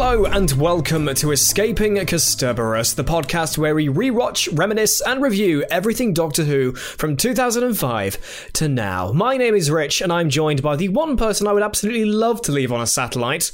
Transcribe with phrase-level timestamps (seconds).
[0.00, 6.14] Hello and welcome to Escaping Kasterborous, the podcast where we rewatch, reminisce, and review everything
[6.14, 9.10] Doctor Who from 2005 to now.
[9.10, 12.40] My name is Rich, and I'm joined by the one person I would absolutely love
[12.42, 13.50] to leave on a satellite,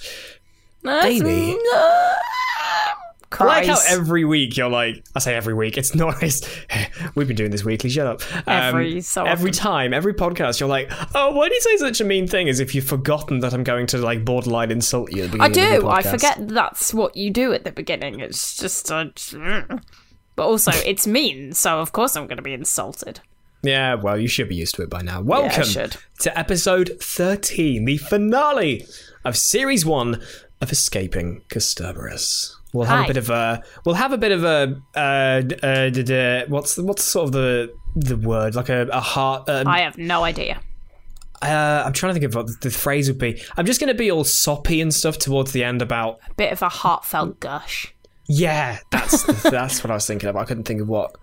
[0.87, 1.57] Amy.
[3.41, 6.43] I like how every week you're like, I say every week, it's not, it's,
[7.15, 8.23] we've been doing this weekly, shut up.
[8.49, 9.63] Um, Every so Every often.
[9.63, 12.49] time, every podcast, you're like, oh, why do you say such a mean thing?
[12.49, 15.49] As if you've forgotten that I'm going to like borderline insult you at the I
[15.49, 15.93] beginning of the do.
[15.95, 18.21] I forget that's what you do at the beginning.
[18.21, 19.07] It's just, uh,
[20.37, 23.21] but also it's mean, so of course I'm going to be insulted.
[23.63, 25.23] Yeah, well, you should be used to it by now.
[25.23, 25.97] Welcome should.
[26.21, 28.85] to episode 13, the finale
[29.25, 30.21] of series one
[30.61, 32.55] of Escaping Kasterborous.
[32.75, 33.05] We'll have Hi.
[33.05, 33.63] a bit of a.
[33.87, 34.83] We'll have a bit of a.
[34.95, 39.01] Uh, uh, d- d- what's the, what's sort of the the word like a, a
[39.01, 39.49] heart.
[39.49, 40.61] Uh, I have no idea.
[41.41, 43.41] uh, I'm trying to think of what the phrase would be.
[43.57, 46.19] I'm just going to be all soppy and stuff towards the end about.
[46.29, 47.95] A bit of a heartfelt gush.
[48.27, 50.37] Yeah, that's that's what I was thinking of.
[50.37, 51.15] I couldn't think of what.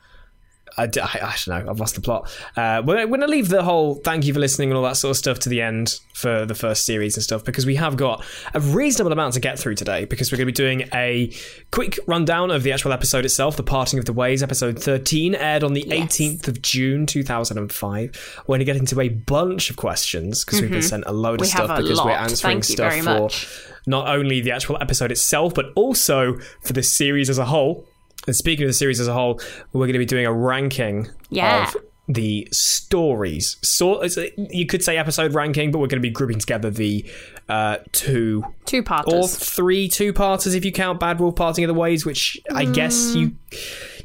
[0.77, 1.69] I, I, I don't know.
[1.69, 2.31] I've lost the plot.
[2.55, 4.97] Uh, we're, we're going to leave the whole thank you for listening and all that
[4.97, 7.97] sort of stuff to the end for the first series and stuff because we have
[7.97, 8.23] got
[8.53, 11.33] a reasonable amount to get through today because we're going to be doing a
[11.71, 13.57] quick rundown of the actual episode itself.
[13.57, 18.39] The Parting of the Ways, episode 13, aired on the 18th of June 2005.
[18.39, 21.41] We're going to get into a bunch of questions because we've been sent a load
[21.41, 21.41] Mm-hmm.
[21.41, 23.61] We of stuff because we're answering stuff for much.
[23.87, 27.87] not only the actual episode itself, but also for the series as a whole.
[28.27, 29.39] And speaking of the series as a whole,
[29.73, 31.67] we're going to be doing a ranking Yeah.
[31.67, 31.77] of
[32.07, 33.57] the stories.
[33.61, 34.03] So
[34.49, 37.05] you could say episode ranking, but we're going to be grouping together the
[37.49, 42.05] uh, two Two or three two-parters if you count Bad Wolf Parting of the Ways,
[42.05, 42.73] which I Mm.
[42.73, 43.31] guess you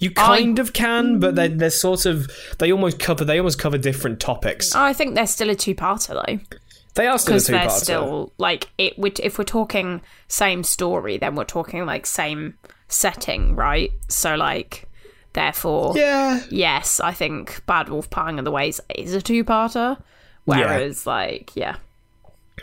[0.00, 2.28] you kind of can, but they're, they're sort of
[2.58, 4.74] they almost cover they almost cover different topics.
[4.74, 6.58] Oh, I think they're still a two-parter though,
[6.96, 8.98] They are still because they're still like it.
[8.98, 12.54] would- If we're talking same story, then we're talking like same
[12.88, 13.92] setting, right?
[14.08, 14.88] So like,
[15.34, 16.40] therefore, yeah.
[16.50, 19.98] yes, I think Bad Wolf Parting of the Ways is a two-parter.
[20.44, 21.76] Whereas, like, yeah,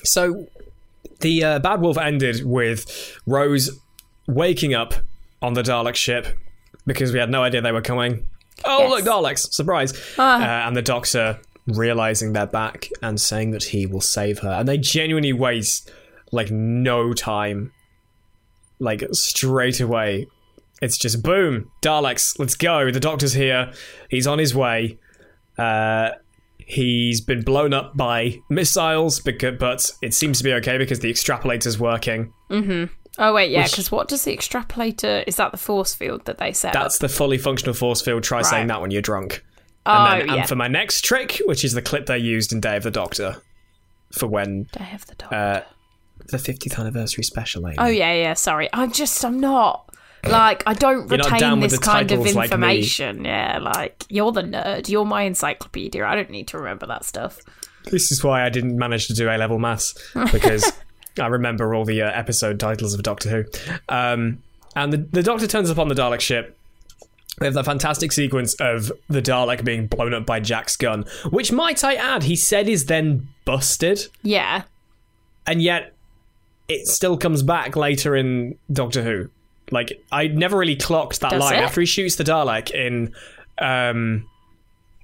[0.06, 0.48] So
[1.20, 3.70] the uh, Bad Wolf ended with Rose
[4.28, 4.94] waking up
[5.42, 6.28] on the Dalek ship
[6.88, 8.26] because we had no idea they were coming.
[8.66, 8.90] Oh, Yes.
[8.90, 9.52] look, Daleks!
[9.54, 9.94] Surprise!
[10.18, 10.42] Ah.
[10.64, 14.52] Uh, and the Doctor realizing they're back and saying that he will save her.
[14.52, 15.92] And they genuinely waste
[16.32, 17.72] like no time.
[18.80, 20.28] Like straight away.
[20.82, 22.92] It's just boom, Daleks, let's go.
[22.92, 23.72] The Doctor's here.
[24.10, 24.98] He's on his way.
[25.58, 26.10] Uh,
[26.58, 31.12] he's been blown up by missiles, because, but it seems to be okay because the
[31.12, 32.34] extrapolator's working.
[32.50, 32.92] Mm-hmm.
[33.20, 35.24] Oh wait, yeah, because what does the extrapolator?
[35.28, 36.74] Is that the force field that they set?
[36.74, 37.02] That's up?
[37.02, 38.24] the fully functional force field.
[38.24, 39.44] Try saying that when you're drunk.
[39.86, 40.42] Oh And then yeah.
[40.42, 42.92] and for my next trick, which is the clip they used in Day of the
[42.92, 43.42] Doctor,
[44.12, 45.36] for when Day of the Doctor.
[45.36, 45.62] uh,
[46.28, 47.68] the 50th anniversary special.
[47.68, 47.76] Amy.
[47.80, 48.34] oh yeah, yeah.
[48.34, 49.90] Sorry, I'm just I'm not
[50.26, 53.26] like I don't retain this kind of titles like information.
[53.26, 54.88] yeah, like you're the nerd.
[54.88, 56.06] You're my encyclopedia.
[56.06, 57.40] I don't need to remember that stuff.
[57.92, 59.94] This is why I didn't manage to do A level maths
[60.32, 60.72] because
[61.20, 63.44] I remember all the uh, episode titles of Doctor Who.
[63.90, 64.42] Um,
[64.76, 66.58] and the, the Doctor turns up on the Dalek ship,
[67.40, 71.52] We have the fantastic sequence of the Dalek being blown up by Jack's gun, which
[71.52, 74.64] might I add, he said is then busted, Yeah.
[75.48, 75.94] and yet
[76.68, 79.30] it still comes back later in Doctor Who.
[79.72, 81.62] Like I never really clocked that Does line it?
[81.64, 83.14] after he shoots the Dalek in
[83.60, 84.28] um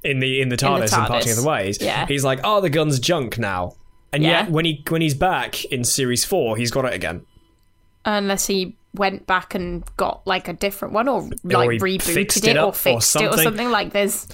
[0.04, 1.80] in the in the TARDIS and parting of the ways.
[1.82, 2.06] Yeah.
[2.08, 3.75] He's like, "Oh, the gun's junk now."
[4.14, 4.42] And Yeah.
[4.42, 7.25] yet when he when he's back in series 4, he's got it again.
[8.06, 12.38] Unless he went back and got like a different one or like he rebooted fixed
[12.45, 13.44] it, it or up or fixed it or something.
[13.44, 13.71] something.
[13.71, 14.27] Like there's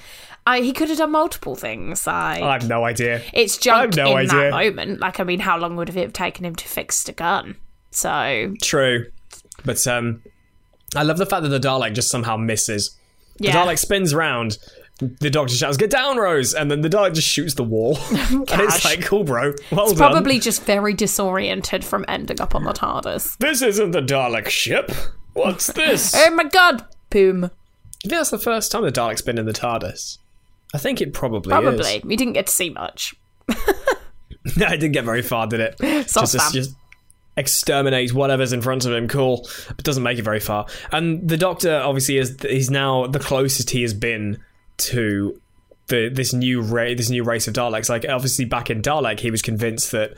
[0.47, 2.05] I, he could have done multiple things.
[2.07, 3.21] Like I have no idea.
[3.33, 4.27] it's junk no in idea.
[4.27, 4.99] that moment.
[4.99, 7.55] Like I mean, how long would it have taken him to fix the gun?
[7.91, 9.07] So True.
[9.63, 10.21] But um
[10.95, 12.95] I love the fact that the Dalek just somehow misses.
[13.39, 14.57] yeah, The Dalek spins round.
[14.99, 18.45] The Doctor shouts, "Get down, Rose!" And then the Dalek just shoots the wall, and
[18.61, 19.53] it's like, "Cool, bro.
[19.71, 23.37] Well done." probably just very disoriented from ending up on the TARDIS.
[23.37, 24.91] This isn't the Dalek ship.
[25.33, 26.13] What's this?
[26.15, 27.45] Oh my god, boom!
[27.45, 27.49] I
[28.07, 30.17] think that's the first time the Dalek's been in the TARDIS.
[30.73, 33.15] I think it probably, Probably we didn't get to see much.
[34.57, 35.75] No, I didn't get very far, did it?
[35.79, 36.53] Just, stamp.
[36.53, 36.75] just
[37.37, 39.07] exterminates whatever's in front of him.
[39.07, 40.67] Cool, but doesn't make it very far.
[40.91, 44.37] And the Doctor obviously is he's now the closest he has been
[44.77, 45.39] to
[45.87, 47.89] the this new ra- this new race of Daleks.
[47.89, 50.17] Like obviously back in Dalek, he was convinced that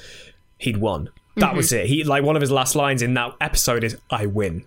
[0.57, 1.09] he'd won.
[1.36, 1.83] That was Mm-hmm.
[1.83, 1.88] it.
[1.88, 4.65] He like one of his last lines in that episode is "I win,"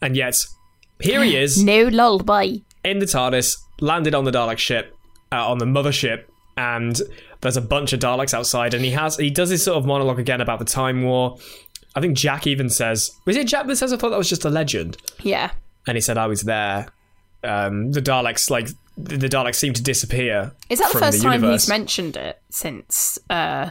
[0.00, 0.36] and yet
[1.00, 1.62] here he is.
[1.62, 2.56] No lullaby.
[2.84, 4.94] in the TARDIS, landed on the Dalek ship,
[5.30, 6.24] uh, on the mothership,
[6.56, 7.00] and
[7.40, 10.18] there's a bunch of Daleks outside, and he has he does this sort of monologue
[10.18, 11.38] again about the Time War.
[11.94, 14.44] I think Jack even says, "Was it Jack that says I thought that was just
[14.44, 15.52] a legend?" Yeah,
[15.86, 16.88] And he said, "I was there."
[17.44, 20.52] Um, the Daleks, like the the Daleks, seem to disappear.
[20.68, 21.64] is that the first time universe.
[21.64, 23.70] he's mentioned it since uh,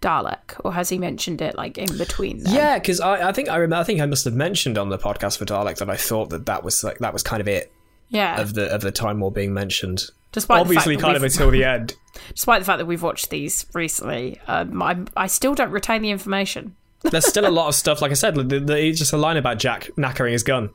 [0.00, 2.42] Dalek, or has he mentioned it like in between?
[2.42, 2.54] Them?
[2.54, 3.80] Yeah, because I, I think I remember.
[3.80, 6.46] I think I must have mentioned on the podcast for Dalek that I thought that
[6.46, 7.72] that was like that was kind of it
[8.10, 8.40] yeah.
[8.40, 10.10] of the of the Time War being mentioned.
[10.32, 11.94] Despite Obviously, the kind of until the end.
[12.34, 16.10] despite the fact that we've watched these recently, um, I I still don't retain the
[16.10, 16.76] information.
[17.02, 18.02] There's still a lot of stuff.
[18.02, 20.70] Like I said, the, the, just a line about Jack knackering his gun.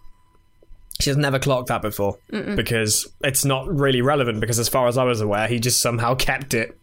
[1.00, 4.42] She has never clocked that before because it's not really relevant.
[4.42, 6.78] Because as far as I was aware, he just somehow kept it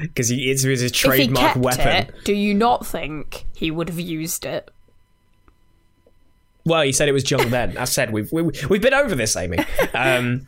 [0.00, 1.88] because he it's his trademark weapon.
[1.88, 4.70] it, do you not think he would have used it?
[6.64, 7.76] Well, he said it was junk then.
[7.78, 9.58] I said we've we, we've been over this, Amy.
[9.94, 10.46] Um,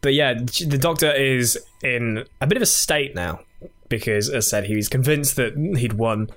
[0.00, 3.40] but yeah, the Doctor is in a bit of a state now
[3.88, 6.30] because, as I said, he was convinced that he'd won,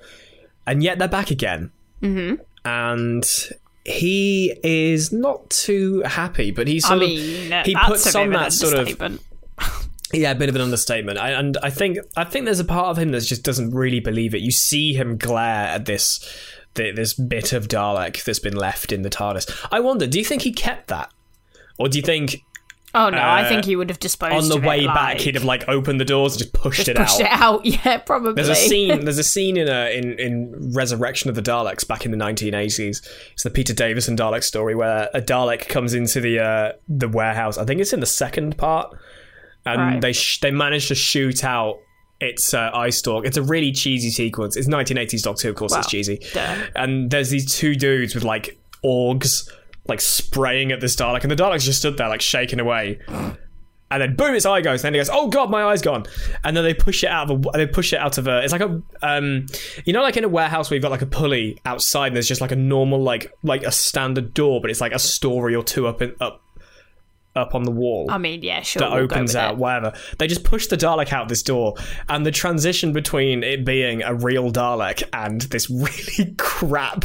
[0.66, 1.70] and yet they're back again.
[2.02, 2.42] Mm-hmm.
[2.64, 3.24] And
[3.88, 8.74] he is not too happy, but he's I mean, of he puts on that sort
[8.74, 9.20] of
[10.12, 11.18] yeah, a bit of an understatement.
[11.18, 14.00] I, and I think I think there's a part of him that just doesn't really
[14.00, 14.40] believe it.
[14.40, 16.20] You see him glare at this
[16.74, 19.68] th- this bit of Dalek that's been left in the TARDIS.
[19.70, 21.12] I wonder, do you think he kept that,
[21.78, 22.42] or do you think
[22.94, 24.54] Oh no, I uh, think he would have disposed of it.
[24.54, 26.88] on the way it, back he'd have like opened the doors and just pushed just
[26.88, 27.60] it pushed out?
[27.62, 27.66] it out.
[27.84, 28.32] Yeah, probably.
[28.32, 29.04] There's a scene.
[29.04, 33.06] There's a scene in a in, in Resurrection of the Daleks back in the 1980s.
[33.32, 37.58] It's the Peter Davison Dalek story where a Dalek comes into the uh, the warehouse.
[37.58, 38.96] I think it's in the second part,
[39.66, 40.00] and Right.
[40.00, 41.76] they sh- they manage to shoot out
[42.20, 43.26] its uh, eye stalk.
[43.26, 44.56] It's a really cheesy sequence.
[44.56, 45.76] It's 1980s Doctor Who, of course.
[45.76, 46.20] it's cheesy.
[46.32, 46.56] duh.
[46.74, 49.48] And there's these two dudes with like orgs
[49.88, 52.98] like spraying at this Dalek, and the Dalek's just stood there like shaking away.
[53.90, 54.84] And then boom, its eye goes.
[54.84, 56.04] And then he goes, "Oh god, my eye's gone."
[56.44, 57.50] And then they push it out of a.
[57.56, 58.42] They push it out of a.
[58.42, 58.82] It's like a.
[59.02, 59.46] Um,
[59.86, 62.28] you know, like in a warehouse where you've got like a pulley outside, and there's
[62.28, 65.64] just like a normal, like like a standard door, but it's like a story or
[65.64, 66.42] two up in up,
[67.36, 68.80] up on the wall I mean, yeah, sure.
[68.80, 69.58] that we'll opens out, it.
[69.58, 69.92] whatever.
[70.18, 71.74] They just push the Dalek out this door,
[72.08, 77.04] and the transition between it being a real Dalek and this really crap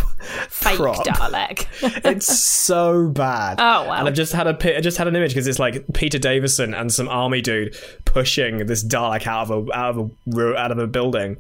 [0.50, 1.06] Fake prop.
[1.06, 1.68] Dalek.
[2.06, 3.60] it's so bad.
[3.60, 3.94] Oh, wow.
[3.94, 6.74] And I've just had a I just had an image because it's like Peter Davison
[6.74, 7.76] and some army dude
[8.06, 11.38] pushing this Dalek out of a out of a out of a building.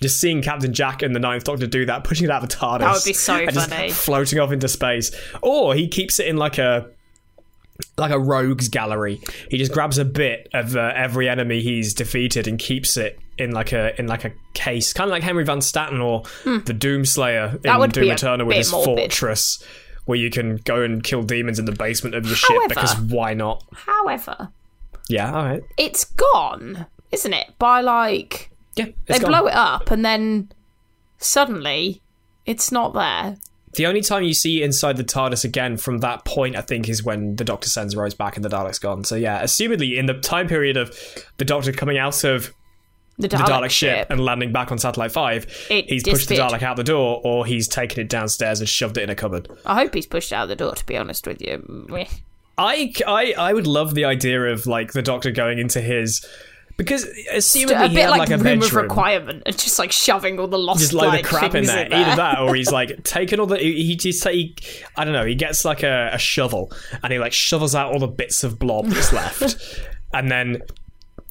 [0.00, 2.54] Just seeing Captain Jack and the Ninth Doctor do that, pushing it out of the
[2.54, 2.78] TARDIS.
[2.78, 3.90] That would be so funny.
[3.90, 5.10] floating off into space.
[5.42, 6.88] Or he keeps it in like a
[7.96, 9.20] like a rogues gallery.
[9.50, 13.52] He just grabs a bit of uh, every enemy he's defeated and keeps it in
[13.52, 17.44] like a in like a case, kind of like Henry Van Statten or the Doomslayer
[17.46, 17.62] in Hmm.
[17.62, 19.12] That would Doom Eternal with his morbid.
[19.12, 19.62] fortress,
[20.06, 23.34] where you can go and kill demons in the basement of your ship because why
[23.34, 23.62] not?
[23.72, 24.48] However,
[25.08, 25.62] Yeah, all right.
[25.76, 27.52] it's gone, isn't it?
[27.60, 29.30] By like Yeah, they gone.
[29.30, 30.50] blow it up and then
[31.18, 32.02] suddenly
[32.46, 33.36] it's not there.
[33.74, 37.04] The only time you see inside the TARDIS again from that point, I think, is
[37.04, 39.04] when the Doctor sends Rose back and the Dalek's gone.
[39.04, 40.96] So yeah, assumedly in the time period of
[41.36, 42.52] the Doctor coming out of
[43.18, 46.36] The the Dalek, Dalek ship and landing back on Satellite 5, It he's pushed the.
[46.36, 49.48] Dalek out the door or he's taken it downstairs and shoved it in a cupboard.
[49.66, 50.74] I hope he's pushed out the door.
[50.74, 51.86] To be honest with you,
[52.56, 56.24] I, I I would love the idea of like the doctor going into his
[56.78, 59.90] because assuming a he bit like, like, a room bedroom, of requirement and just like
[59.90, 61.92] shoving all the lost just load like, of crap in things there.
[61.92, 63.58] Either that, or he's like taking all the.
[63.58, 64.54] He, just he,
[64.96, 65.26] I don't know.
[65.26, 68.60] He gets like a, a shovel and he like shovels out all the bits of
[68.60, 69.80] blob that's left,
[70.14, 70.62] and then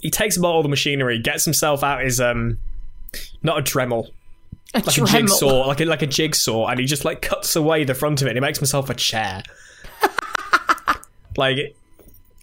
[0.01, 2.59] he takes about all the machinery, gets himself out his um,
[3.41, 4.09] not a Dremel,
[4.73, 7.85] a like a jigsaw, like a, like a jigsaw, and he just like cuts away
[7.85, 8.31] the front of it.
[8.31, 9.43] and He makes himself a chair,
[11.37, 11.73] like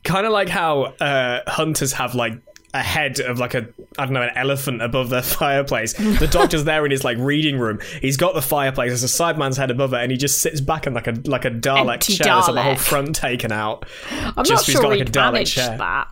[0.04, 2.40] kind of like how uh, hunters have like
[2.74, 5.92] a head of like a I don't know an elephant above their fireplace.
[5.92, 7.78] The doctor's there in his like reading room.
[8.02, 8.90] He's got the fireplace.
[8.90, 11.44] There's a sideman's head above it, and he just sits back in like a like
[11.44, 12.34] a Dalek Empty chair.
[12.34, 13.86] There's like the whole front taken out.
[14.10, 15.78] I'm just not he's sure got, like, a he'd chair.
[15.78, 16.08] that.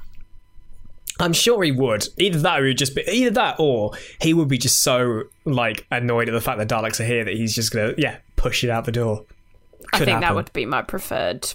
[1.21, 2.09] I'm sure he would.
[2.17, 5.85] Either that, or he'd just be either that, or he would be just so like
[5.91, 8.71] annoyed at the fact that Daleks are here that he's just gonna yeah push it
[8.71, 9.25] out the door.
[9.93, 11.53] I Could think that would be my preferred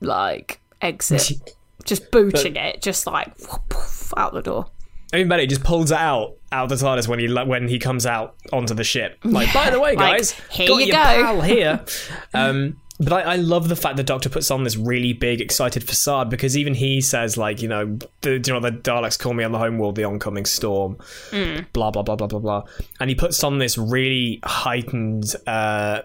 [0.00, 1.32] like exit.
[1.84, 4.66] just booting it, just like whoop, poof, out the door.
[5.12, 7.78] I mean, Benny just pulls it out out of the TARDIS when he when he
[7.78, 9.18] comes out onto the ship.
[9.24, 11.84] Like, by the way, Like, guys, here got you your go." pal here.
[12.34, 15.82] um, but I, I love the fact the Doctor puts on this really big, excited
[15.82, 19.42] facade because even he says, like, you know, the you know the Daleks call me
[19.44, 20.96] on the home world, the oncoming storm,
[21.30, 21.66] Mm.
[21.72, 22.62] blah blah blah blah blah blah,
[23.00, 26.02] and he puts on this really heightened uh,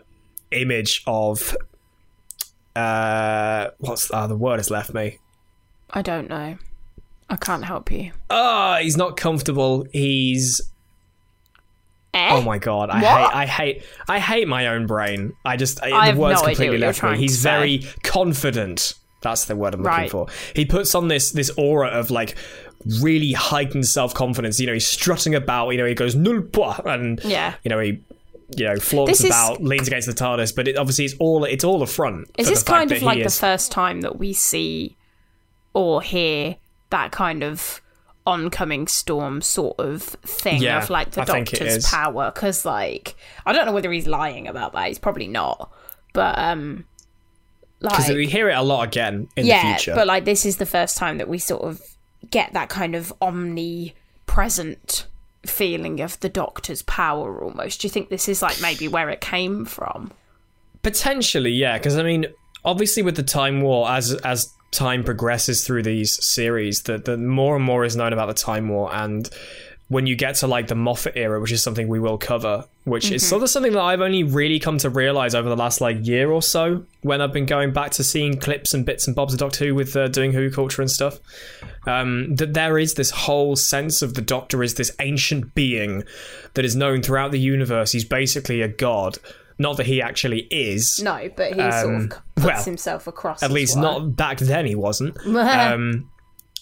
[0.51, 1.55] image of
[2.75, 5.17] uh, what's uh, the word has left me.
[5.91, 6.57] I don't know.
[7.29, 8.11] I can't help you.
[8.29, 9.85] Oh, he's not comfortable.
[9.91, 10.61] He's
[12.11, 12.29] Eh?
[12.31, 13.31] Oh my god, I What?
[13.31, 15.33] hate, I hate, I hate my own brain.
[15.45, 17.17] I just, I, I have the words no completely left me.
[17.17, 17.49] He's say.
[17.51, 18.95] very confident.
[19.21, 20.09] That's the word I'm looking Right.
[20.09, 20.25] for.
[20.55, 22.35] He puts on this this aura of like
[22.99, 24.59] really heightened self confidence.
[24.59, 25.69] You know, he's strutting about.
[25.69, 26.41] You know, he goes null
[26.85, 27.53] and Yeah.
[27.63, 27.99] you know he.
[28.57, 31.43] You know, flaunts This is- about, leans against the TARDIS, but it, obviously it's all
[31.43, 32.27] it's all a front.
[32.39, 34.95] Is this kind of like the first time that we see
[35.73, 36.55] or hear
[36.89, 37.81] that kind of
[38.25, 42.31] oncoming storm sort of thing Yeah, of like the I doctor's power?
[42.33, 44.87] Because like I don't know whether he's lying about that.
[44.87, 45.71] He's probably not,
[46.13, 46.85] but um,
[47.79, 49.95] because like we hear it a lot again in yeah, the future.
[49.95, 51.81] but like this is the first time that we sort of
[52.29, 55.07] get that kind of omnipresent
[55.45, 57.81] feeling of the doctor's power almost.
[57.81, 60.11] Do you think this is like maybe where it came from?
[60.81, 62.25] Potentially, yeah, because I mean,
[62.63, 67.55] obviously, with the Time War, as as time progresses through these series, that the more
[67.55, 69.29] and more is known about the Time War, and
[69.89, 73.11] when you get to like the Moffat era, which is something we will cover, which
[73.11, 76.05] is sort of something that I've only really come to realize over the last like
[76.05, 79.33] year or so when I've been going back to seeing clips and bits and bobs
[79.33, 81.19] of Doctor Who with uh, doing Who culture and stuff.
[81.87, 86.03] Um, that there is this whole sense of the Doctor is this ancient being
[86.53, 87.91] that is known throughout the universe.
[87.91, 89.17] He's basically a god.
[89.59, 90.99] Not that he actually is.
[91.03, 93.43] No, but he sort Um, of puts well, himself across.
[93.43, 93.99] At least well.
[93.99, 95.17] not back then he wasn't.
[95.27, 96.09] um,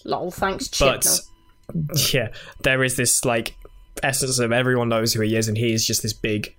[0.04, 2.12] Lol, thanks, but Chibnall.
[2.12, 2.28] yeah,
[2.64, 3.54] there is this like
[4.02, 6.54] essence of everyone knows who he is, and he is just this big,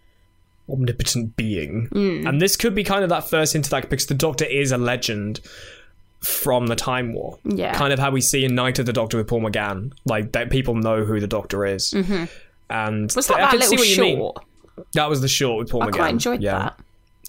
[0.69, 1.87] omnipotent being.
[1.91, 2.25] Hmm.
[2.27, 4.77] And this could be kind of that first into that because the Doctor is a
[4.77, 5.39] legend
[6.21, 7.37] from the Time War.
[7.45, 7.73] Yeah.
[7.73, 9.93] kind of how we see in Night of the Doctor with Paul McGann.
[10.05, 11.91] Like that, people know who the Doctor is.
[11.91, 12.25] Mm-hmm.
[12.69, 14.17] And Was that I that can see little what you mean.
[14.17, 14.45] short?
[14.93, 15.93] That was the short with Paul I McGann.
[15.95, 16.59] quite enjoyed yeah.
[16.59, 16.79] that.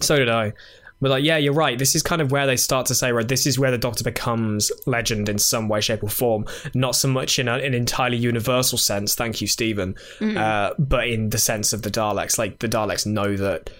[0.01, 0.53] So did I.
[0.99, 1.79] But like, yeah, you're right.
[1.79, 4.03] This is kind of where they start to say, right, this is where the Doctor
[4.03, 6.45] becomes legend in some way, shape, or form.
[6.75, 9.15] Not so much in a, an entirely universal sense.
[9.15, 9.95] Thank you, Stephen.
[10.19, 10.37] Mm.
[10.37, 13.71] Uh, but in the sense of the Daleks, like the Daleks know that,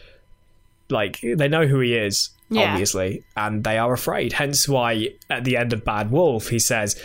[0.90, 2.72] like they know who he is, Yeah.
[2.72, 4.34] obviously, and they are afraid.
[4.34, 7.00] Hence why at the end of Bad Wolf, he says.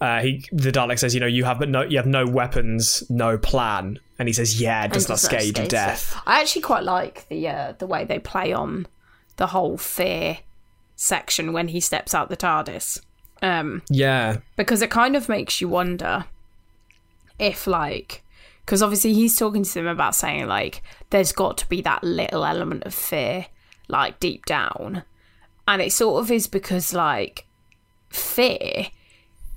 [0.00, 3.02] Uh, he the Dalek says, you know, you have but no, you have no weapons,
[3.08, 6.20] no plan, and he says, yeah, does not scare you to death.
[6.26, 8.86] I actually quite like the uh, the way they play on
[9.36, 10.38] the whole fear
[10.96, 13.00] section when he steps out the TARDIS.
[13.42, 16.24] Um, Yeah, because it kind of makes you wonder
[17.38, 18.22] if like
[18.64, 22.44] because obviously he's talking to them about saying like there's got to be that little
[22.44, 23.46] element of fear
[23.88, 25.04] like deep down
[25.68, 27.46] and it sort of is because like
[28.08, 28.88] fear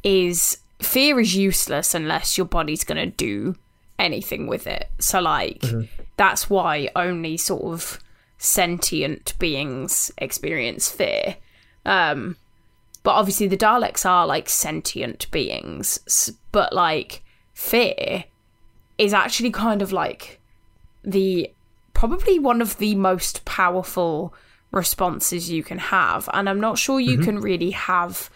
[0.04, 3.56] is fear is useless unless your body's going to do
[3.98, 4.90] anything with it.
[5.00, 5.64] So like
[6.18, 8.00] that's why only sort of
[8.38, 11.36] sentient beings experience fear.
[11.86, 12.38] Um
[13.04, 18.26] but obviously the Daleks are like sentient beings, but like fear
[18.98, 20.40] is actually kind of like
[21.04, 21.52] the
[21.94, 24.34] probably one of the most powerful
[24.72, 28.30] responses you can have, and I'm not sure you can really have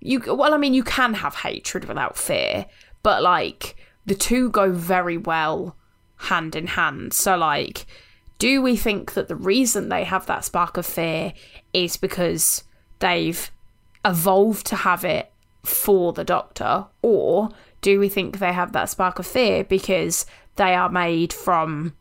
[0.00, 0.20] you.
[0.34, 2.66] Well, I mean, you can have hatred without fear,
[3.02, 5.76] but like the two go very well
[6.16, 7.12] hand in hand.
[7.12, 7.86] So like.
[8.38, 11.32] Do we think that the reason they have that spark of fear
[11.72, 12.64] is because
[12.98, 13.50] they've
[14.04, 15.32] evolved to have it
[15.64, 17.48] for the Doctor, or
[17.80, 20.26] do we think they have that spark of fear because
[20.56, 21.94] they are made from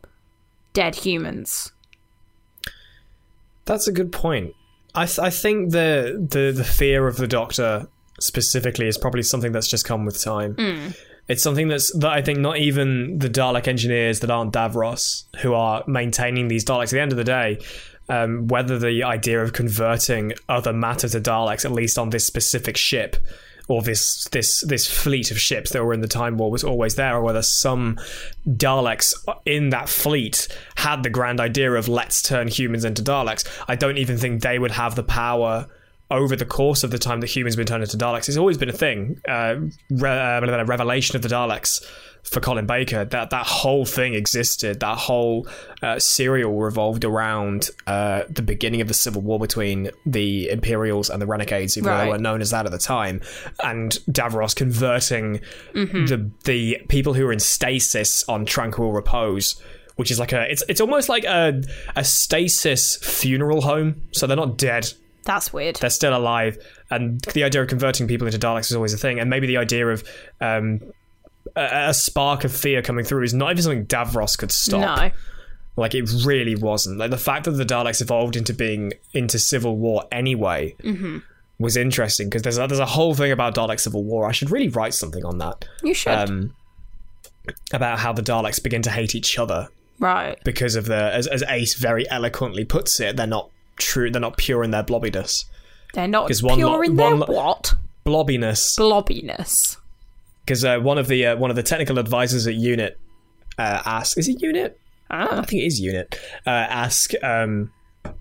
[0.74, 1.72] dead humans?
[3.66, 4.54] That's a good point.
[4.96, 7.88] I th- I think the the the fear of the Doctor
[8.20, 10.56] specifically is probably something that's just come with time.
[11.28, 15.54] It's something that's that I think not even the Dalek engineers that aren't Davros who
[15.54, 16.86] are maintaining these Daleks.
[16.86, 17.60] At the end of the day,
[18.10, 22.78] um, whether the idea of converting other matter to Daleks, at least on this specific
[22.78, 23.18] ship,
[23.68, 26.96] or this this this fleet of ships that were in the Time War was always
[26.96, 28.00] there, or whether some
[28.48, 29.14] Daleks
[29.46, 33.48] in that fleet had the grand idea of let's turn humans into Daleks.
[33.68, 35.68] I don't even think they would have the power
[36.12, 38.28] over the course of the time that humans have been turned into Daleks.
[38.28, 39.20] It's always been a thing.
[39.28, 39.56] Uh,
[39.90, 41.84] re- uh, revelation of the Daleks
[42.30, 43.06] for Colin Baker.
[43.06, 44.80] That that whole thing existed.
[44.82, 45.48] That whole
[45.82, 51.22] uh, serial revolved around uh, the beginning of the civil war between the Imperials and
[51.22, 52.04] the Renegades, even though Right.
[52.06, 53.22] they weren't known as that at the time.
[53.64, 55.40] And Davros converting
[55.74, 59.62] the the people who are in stasis on tranquil repose.
[59.98, 61.64] Which is like a, it's it's almost like a
[61.96, 64.02] a stasis funeral home.
[64.12, 64.92] So they're not dead,
[65.24, 65.78] That's weird.
[65.78, 66.58] they're still alive.
[66.92, 69.22] And the idea of converting people into Daleks is always a thing.
[69.22, 70.04] And maybe the idea of
[70.42, 70.82] um,
[71.56, 75.00] a, a spark of fear coming through is not even something Davros could stop.
[75.00, 75.12] no.
[75.78, 77.00] Like it really wasn't.
[77.00, 80.74] Like the fact that the Daleks evolved into being into civil war anyway
[81.60, 84.26] was interesting because there's a, there's a whole thing about Dalek civil war.
[84.28, 85.66] I should really write something on that.
[85.84, 86.14] You should.
[86.14, 86.56] Um,
[87.74, 89.68] about how the Daleks begin to hate each other
[90.00, 90.40] right.
[90.44, 94.10] because of the as, as Ace very eloquently puts it, they're not true.
[94.10, 95.46] They're not pure in their blobbiness.
[95.94, 97.74] They're not one pure lo- in their one lo- what?
[98.06, 98.78] Blobbiness.
[98.78, 99.78] Blobbiness.
[100.46, 103.00] Because uh, one of the uh, one of the technical advisors at Unit
[103.58, 104.80] uh, asked, "Is it Unit?
[105.10, 105.40] Ah.
[105.40, 107.72] I think it is Unit." Uh, ask um,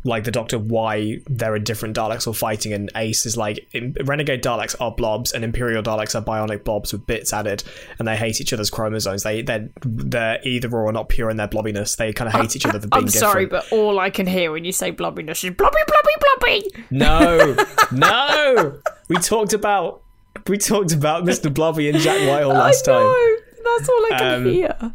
[0.05, 3.69] like the Doctor why there are different Daleks all fighting, and Ace is like,
[4.05, 7.63] "Renegade Daleks are blobs, and Imperial Daleks are bionic blobs with bits added,
[7.99, 9.23] and they hate each other's chromosomes.
[9.23, 11.97] They they're they're either or not pure in their blobbiness.
[11.97, 14.27] They kind of hate each other for being I'm sorry, different." but all I can
[14.27, 16.85] hear when you say blobbiness is blobby, blobby, blobby.
[16.91, 17.57] No,
[17.93, 18.81] no.
[19.09, 20.04] We talked about
[20.49, 21.53] we talked about Mr.
[21.53, 23.37] Blobby and Jack Whitehall last I time.
[23.65, 24.95] That's all I can Um, hear.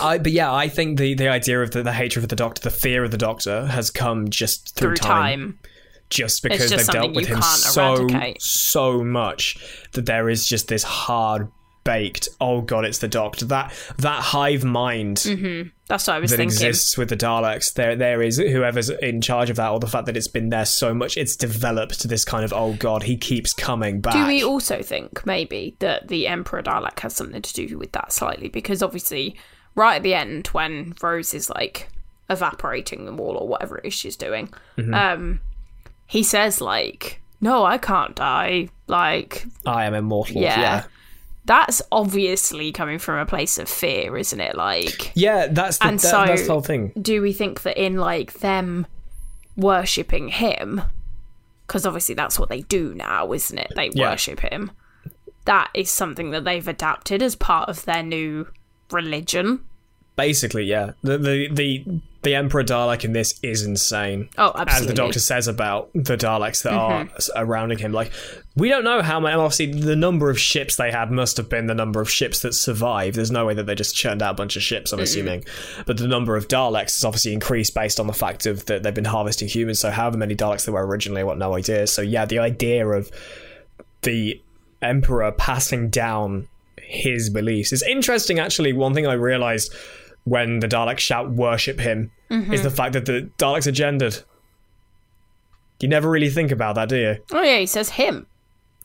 [0.00, 2.62] I, but yeah, I think the, the idea of the, the hatred of the Doctor,
[2.62, 5.58] the fear of the Doctor, has come just through, Through time.
[6.08, 8.42] Just because just they've dealt with him so eradicate.
[8.42, 9.56] so much
[9.92, 11.48] that there is just this hard
[11.84, 12.28] baked.
[12.40, 13.44] Oh god, it's the Doctor.
[13.46, 15.18] That that hive mind
[15.88, 16.54] That's what I was that thinking.
[16.54, 17.74] exists with the Daleks.
[17.74, 20.64] There there is whoever's in charge of that, or the fact that it's been there
[20.64, 24.14] so much, it's developed to this kind of oh god, he keeps coming back.
[24.14, 28.12] Do we also think maybe that the Emperor Dalek has something to do with that
[28.12, 28.48] slightly?
[28.48, 29.36] Because obviously,
[29.74, 31.88] right at the end, when Rose is like
[32.30, 34.94] evaporating the wall or whatever it is she's doing, Mm-hmm.
[34.94, 35.40] um,
[36.06, 40.40] he says like, "No, I can't die." Like, I am immortal.
[40.42, 40.60] yeah.
[40.60, 40.84] yeah.
[41.44, 44.54] That's obviously coming from a place of fear, isn't it?
[44.56, 46.92] Like, Yeah, that's the, And that- so- that's the whole thing.
[47.00, 48.86] do we think that in like them
[49.56, 50.82] worshipping him
[51.66, 54.10] because obviously that's what they do now isn't it they Yeah.
[54.10, 54.70] worship him
[55.44, 58.46] that is something that they've adapted as part of their new
[58.90, 59.60] religion
[60.16, 60.92] Basically, yeah.
[61.02, 61.84] The the the,
[62.22, 64.28] the Emperor Dalek in this is insane.
[64.38, 64.76] Oh, As absolutely.
[64.76, 64.86] Mm-hmm.
[64.88, 68.12] the Doctor says about the Daleks that are surrounding him, like
[68.54, 69.34] we don't know how many.
[69.34, 72.52] Obviously, the number of ships they had must have been the number of ships that
[72.52, 73.16] survived.
[73.16, 74.92] There's no way that they just churned out a bunch of ships.
[74.92, 75.44] I'm assuming,
[75.86, 78.92] but the number of Daleks has obviously increased based on the fact of that they've
[78.92, 79.80] been harvesting humans.
[79.80, 81.86] So, however many Daleks there were originally, I got no idea.
[81.86, 83.10] So, yeah, the idea of
[84.02, 84.40] the
[84.82, 88.38] Emperor passing down his beliefs is interesting.
[88.38, 89.74] Actually, one thing I realized
[90.24, 92.52] when the Daleks shout "worship him" Mm-hmm.
[92.54, 94.16] is the fact that the Daleks are gendered.
[95.80, 97.16] You never really think about that, do you?
[97.32, 98.26] oh yeah he says him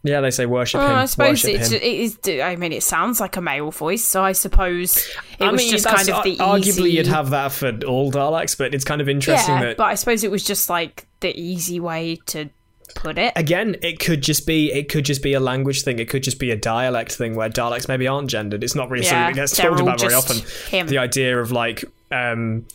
[0.03, 0.95] Yeah, they say worship oh, him.
[0.95, 4.31] i suppose it's, it is i mean it sounds like a male voice so i
[4.31, 4.97] suppose
[5.39, 7.69] it I was mean, just kind of the easy arguably easy you'd have that for
[7.85, 10.69] all Daleks, but it's kind of interesting yeah that but i suppose it was just
[10.71, 12.49] like the easy way to
[12.97, 15.99] put it again, it could just be it could just be a language thing.
[15.99, 18.63] It could just be a dialect thing where Daleks maybe aren't gendered.
[18.63, 20.37] It's not really Yeah, something that gets talked about very often.
[20.69, 20.87] him.
[20.87, 22.65] The idea of like um,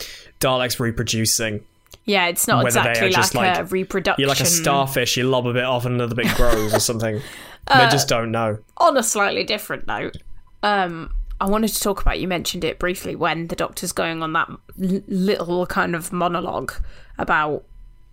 [0.40, 1.64] Daleks reproducing.
[2.04, 5.16] yeah it's not whether exactly just like, a reproduction You're like a starfish.
[5.16, 7.20] You lob a bit off and another bit grows or something.
[7.68, 8.58] Uh, they just don't know.
[8.78, 10.16] on a slightly different note,
[10.64, 12.18] um, I wanted to talk about.
[12.18, 16.72] You mentioned it briefly when the doctor's going on that little kind of monologue
[17.18, 17.62] about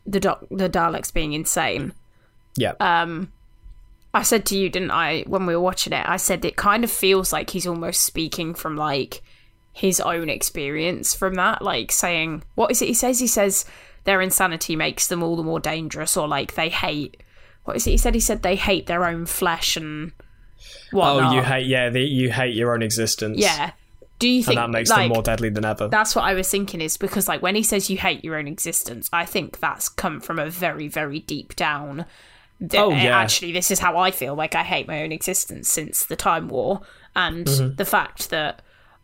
[0.05, 1.93] the doc- the Daleks being insane.
[2.55, 2.73] Yeah.
[2.79, 3.25] uh,
[4.13, 6.03] I said to you, didn't I, when we were watching it?
[6.07, 9.21] I said it kind of feels like he's almost speaking from like
[9.71, 13.19] his own experience from that, like saying, what is it he says?
[13.19, 13.65] He says
[14.05, 17.21] their insanity makes them all the more dangerous, or like they hate
[17.65, 17.91] what is it?
[17.91, 20.11] He said he said they hate their own flesh and
[20.91, 23.37] Oh, you hate yeah, the, you hate your own existence.
[23.37, 23.71] yeah.
[24.17, 25.87] Do you think and that makes like, them more deadly than ever.
[25.87, 28.47] That's what I was thinking is because like when he says you hate your own
[28.47, 32.05] existence, I think that's come from a very very deep down.
[32.73, 33.17] Oh, yeah.
[33.17, 34.35] Actually, this is how I feel.
[34.35, 36.81] Like I hate my own existence since the Time War,
[37.15, 37.75] and Mm-hmm.
[37.75, 38.61] the fact that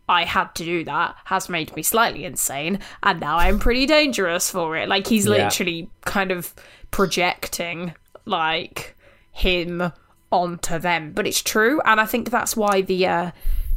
[0.08, 4.50] I had to do that has made me slightly insane, and now I'm pretty dangerous
[4.50, 4.88] for it.
[4.88, 5.44] Like he's Yeah.
[5.44, 6.54] literally kind of
[6.90, 8.96] projecting like
[9.32, 9.92] him
[10.30, 13.30] onto them, but it's true, and I think that's why the uh,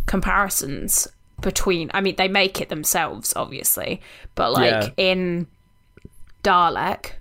[0.08, 1.08] comparisons
[1.42, 4.02] between I mean they make it themselves obviously
[4.36, 4.90] but like Yeah.
[4.98, 5.48] in
[6.44, 7.12] Dalek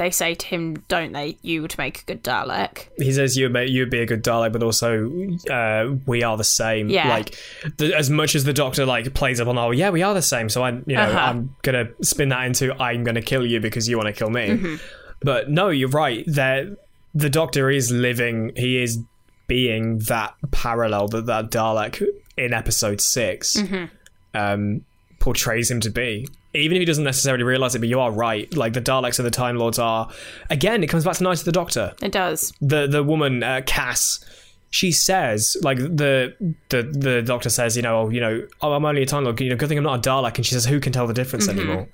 [0.00, 3.50] they say to him don't they you would make a good Dalek he says you
[3.50, 5.06] would you'd be a good Dalek, but also
[5.50, 6.88] uh, we are the same.
[6.88, 7.08] Yeah.
[7.08, 7.36] Like
[7.78, 10.22] the, as much as the Doctor like plays up on, oh yeah, we are the
[10.22, 10.48] same.
[10.48, 11.18] So I, you know, Uh-huh.
[11.18, 14.48] I'm gonna spin that into I'm gonna kill you because you want to kill me.
[14.48, 14.74] Mm-hmm.
[15.22, 16.24] But no, you're right.
[16.26, 16.76] That
[17.14, 18.52] the Doctor is living.
[18.56, 18.98] He is
[19.46, 22.02] being that parallel that that Dalek
[22.36, 23.84] in Episode 6 Mm-hmm.
[24.36, 24.84] um,
[25.18, 26.26] portrays him to be.
[26.54, 28.52] Even if he doesn't necessarily realize it, but you are right.
[28.56, 30.10] Like the Daleks and the Time Lords are.
[30.50, 33.60] Again, it comes back to Night of the Doctor it does the the woman uh,
[33.66, 34.24] Cass
[34.72, 36.32] she says like the
[36.68, 39.40] the the doctor says you know oh, you know oh I'm only a time lord
[39.40, 41.12] you know good thing I'm not a Dalek and she says who can tell the
[41.14, 41.88] difference anymore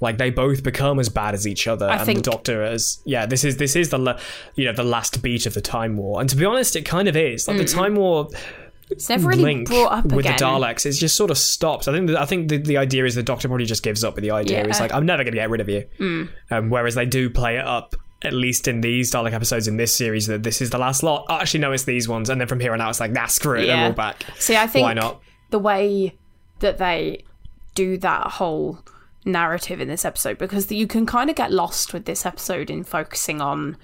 [0.00, 1.92] like they both become as bad as each other Mm-hmm.
[1.94, 4.20] I and think- the doctor as yeah this is this is the
[4.56, 7.06] you know the last beat of the time war and to be honest it kind
[7.06, 8.28] of is like the time war
[8.90, 11.92] it's never really brought up with again the Daleks it's just sort of stops I
[11.92, 14.22] think the, I think the, the idea is the doctor probably just gives up with
[14.24, 14.66] the idea Yeah.
[14.72, 14.80] Mm.
[14.80, 17.64] like I'm never going to get rid of you um, whereas they do play it
[17.64, 21.04] up at least in these Dalek episodes in this series that this is the last
[21.04, 21.24] lot.
[21.28, 23.26] Oh, actually, no, it's these ones, and then from here on out, it's like nah,
[23.26, 24.24] screw it, they're all back.
[24.40, 25.20] see I think Why not?
[25.50, 26.16] the way
[26.58, 27.24] that they
[27.76, 28.80] do that whole
[29.24, 32.82] narrative in this episode because you can kind of get lost with this episode in
[32.82, 33.76] focusing on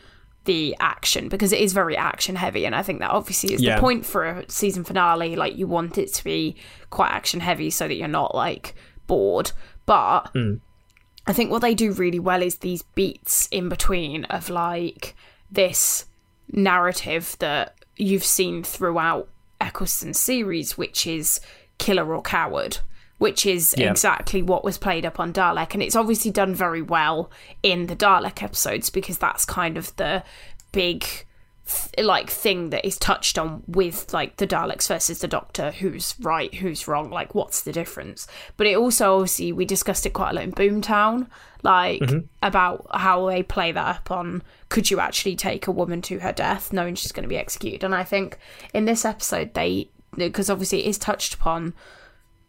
[0.44, 3.76] the action because it is very action heavy and I think that obviously is Yeah.
[3.76, 6.56] the point for a season finale like you want it to be
[6.90, 8.74] quite action heavy so that you're not like
[9.06, 9.52] bored
[9.86, 10.56] but Hmm.
[11.26, 15.14] I think what they do really well is these beats in between of like
[15.50, 16.04] this
[16.52, 19.28] narrative that you've seen throughout
[19.60, 21.40] Eccleston's series, which is
[21.78, 22.78] killer or coward,
[23.24, 23.90] which is Yeah.
[23.90, 25.72] exactly what was played up on Dalek.
[25.72, 27.30] And it's obviously done very well
[27.62, 30.22] in the Dalek episodes because that's kind of the
[30.72, 31.06] big
[31.96, 36.54] like thing that is touched on with like the Daleks versus the Doctor, who's right,
[36.54, 38.26] who's wrong, like what's the difference.
[38.58, 41.26] But it also obviously we discussed it quite a lot in Boomtown,
[41.62, 42.26] like mm-hmm.
[42.42, 46.32] about how they play that up on could you actually take a woman to her
[46.32, 47.84] death knowing she's going to be executed.
[47.84, 48.36] And I think
[48.74, 51.72] in this episode they because obviously it is touched upon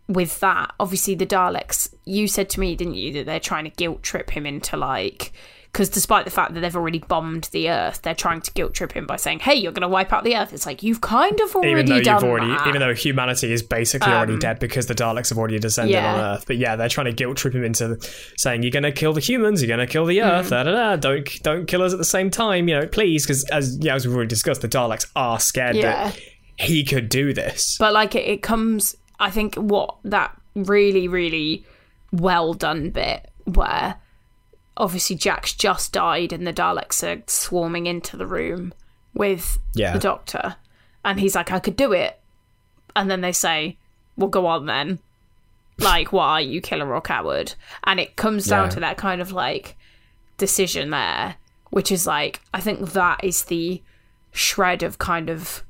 [0.07, 3.71] with that, obviously the Daleks, you said to me, didn't you, that they're trying to
[3.71, 5.31] guilt trip him into like,
[5.71, 8.93] because despite the fact that they've already bombed the Earth, they're trying to guilt trip
[8.93, 11.37] him by saying, "Hey, you're going to wipe out the Earth." It's like you've kind
[11.41, 12.61] of already Even though done you've already, that.
[12.61, 16.13] Um, even though humanity is basically already dead because the Daleks have already descended Yeah.
[16.13, 17.97] on Earth, but yeah, they're trying to guilt trip him into
[18.37, 20.29] saying you're going to kill the humans, you're going to kill the Mm.
[20.39, 23.25] Earth, da, da, da, don't don't kill us at the same time, you know, please,
[23.25, 26.05] because as yeah, as we've already discussed, the Daleks are scared Yeah.
[26.11, 26.19] that
[26.57, 27.75] he could do this.
[27.79, 31.65] but like it, it comes i think what that really really
[32.11, 33.95] well done bit where
[34.77, 38.73] obviously jack's just died and the daleks are swarming into the room
[39.13, 39.93] with Yeah.
[39.93, 40.57] the doctor.
[41.05, 42.19] And he's like i could do it.
[42.95, 43.77] And then they say
[44.17, 44.99] well go on then.
[45.77, 46.25] Like why?
[46.31, 47.53] Are you killer or coward.
[47.85, 48.69] And it comes down Yeah.
[48.71, 49.77] to that kind of like
[50.37, 51.35] decision there
[51.69, 53.81] which is like i think that is the
[54.33, 55.63] shred of kind of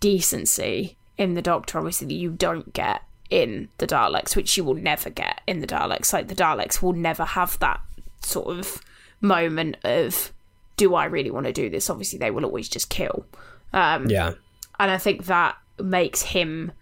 [0.00, 4.74] decency in the Doctor, obviously, that you don't get in the Daleks, which you will
[4.74, 6.12] never get in the Daleks.
[6.12, 7.80] Like, the Daleks will never have that
[8.20, 8.80] sort of
[9.20, 10.32] moment of,
[10.76, 11.90] do I really want to do this?
[11.90, 13.26] Obviously, they will always just kill.
[13.72, 14.34] Um, yeah,
[14.78, 16.72] and I think that makes him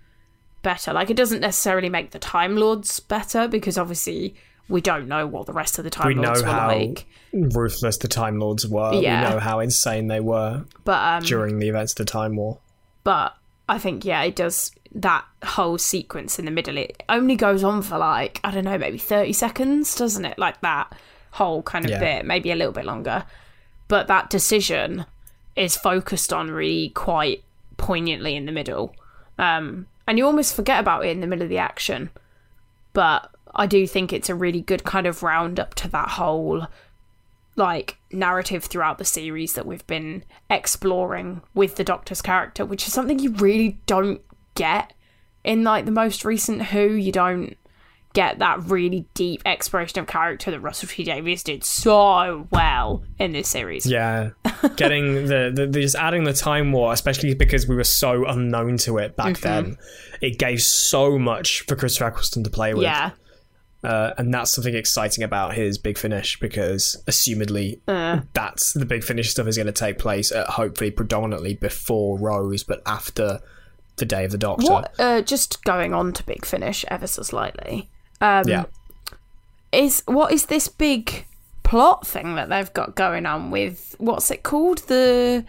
[0.63, 0.93] better.
[0.93, 4.35] Like, it doesn't necessarily make the Time Lords better because obviously
[4.69, 7.07] we don't know what the rest of the Time we know Lords were how like.
[7.33, 8.95] ruthless the Time Lords were.
[8.95, 9.29] Yeah.
[9.29, 12.59] We know how insane they were But um, during the events of the Time War.
[13.05, 13.37] but
[13.69, 16.77] I think yeah, it does that whole sequence in the middle.
[16.77, 20.39] It only goes on for like I don't know, maybe thirty seconds, doesn't it?
[20.39, 20.93] Like that
[21.33, 21.99] whole kind of Yeah.
[22.01, 23.25] bit, maybe a little bit longer.
[23.89, 25.07] But that decision
[25.57, 27.43] is focused on really quite
[27.77, 28.95] poignantly in the middle,
[29.39, 32.11] um, and you almost forget about it in the middle of the action.
[32.93, 36.67] But I do think it's a really good kind of roundup to that whole
[37.57, 42.93] like narrative throughout the series that we've been exploring with the Doctor's character, which is
[42.93, 44.21] something you really don't
[44.55, 44.93] get
[45.45, 46.95] in like the most recent Who.
[46.95, 47.57] You don't
[48.13, 53.33] get that really deep exploration of character that Russell T Davies did so well in
[53.33, 53.87] this series.
[53.87, 54.31] Yeah,
[54.77, 58.77] getting the, the, the just adding the time war, especially because we were so unknown
[58.79, 59.43] to it back Mm-hmm.
[59.71, 59.77] then.
[60.21, 62.85] It gave so much for Christopher Eccleston to play with.
[62.85, 63.11] Yeah.
[63.85, 68.21] Uh, and that's something exciting about his big finish because, assumedly, Uh.
[68.33, 72.63] that's the big finish stuff is going to take place at hopefully predominantly before Rose,
[72.63, 73.41] but after
[73.97, 74.73] the Day of the Doctor.
[74.73, 74.95] What?
[74.99, 77.89] Uh, just going on to Big Finish ever so slightly.
[78.21, 78.65] Um, Yeah,
[79.73, 81.27] is what is this big
[81.63, 85.45] plot thing that they've got going on with what's it called the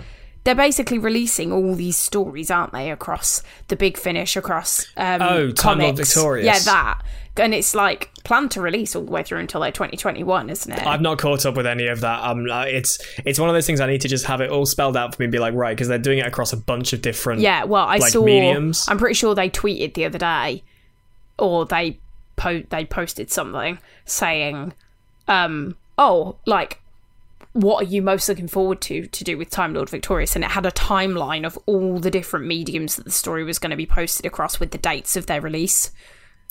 [0.45, 5.51] they're basically releasing all these stories aren't they across the big finish across um Oh,
[5.51, 6.13] Time Lord comics.
[6.13, 6.45] Victorious.
[6.45, 7.01] yeah that
[7.37, 10.85] and it's like planned to release all the way through until like 2021 isn't it
[10.85, 12.23] I've not caught up with any of that.
[12.23, 14.97] Um, it's it's one of those things I need to just have it all spelled
[14.97, 17.01] out for me and be like, right, because they're doing it across a bunch of
[17.01, 17.41] different.
[17.41, 18.85] yeah well i like, saw mediums.
[18.89, 20.63] i'm pretty sure they tweeted the other day
[21.39, 21.99] or they
[22.35, 24.73] po- they posted something saying
[25.27, 26.81] um oh like
[27.55, 30.35] what are you most looking forward to to do with Time Lord Victorious?
[30.35, 33.69] And it had a timeline of all the different mediums that the story was going
[33.69, 35.91] to be posted across with the dates of their release.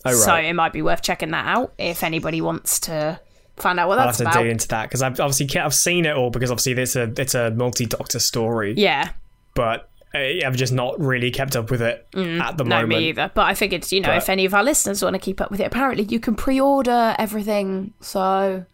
[0.04, 0.18] Oh, right.
[0.18, 3.18] So it might be worth checking that out if anybody wants to
[3.56, 4.04] find out what that's about.
[4.06, 4.42] I'll that's have to about.
[4.42, 7.34] dig into that because I've obviously I've seen it all because obviously it's a it's
[7.34, 9.10] a multi doctor story, yeah,
[9.54, 12.88] but uh, I've just not really kept up with it at the no, moment.
[12.88, 13.30] me either.
[13.34, 15.50] But I figured, you know, But- if any of our listeners want to keep up
[15.50, 17.94] with it, apparently you can pre-order everything.
[18.00, 18.64] So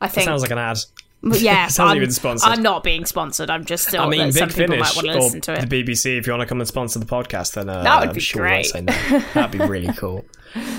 [0.00, 0.78] I think, Sounds like an ad.
[1.22, 2.48] Yeah, I'm, even sponsored.
[2.50, 3.50] I'm not being sponsored.
[3.50, 4.02] I'm just still.
[4.02, 5.68] I mean, that some Big people Finish might want to or listen to it.
[5.68, 6.18] the BBC.
[6.18, 8.20] If you want to come and sponsor the podcast, then uh, That would I'm be
[8.20, 8.66] sure great.
[8.66, 8.92] say no.
[9.34, 10.24] That'd be really cool.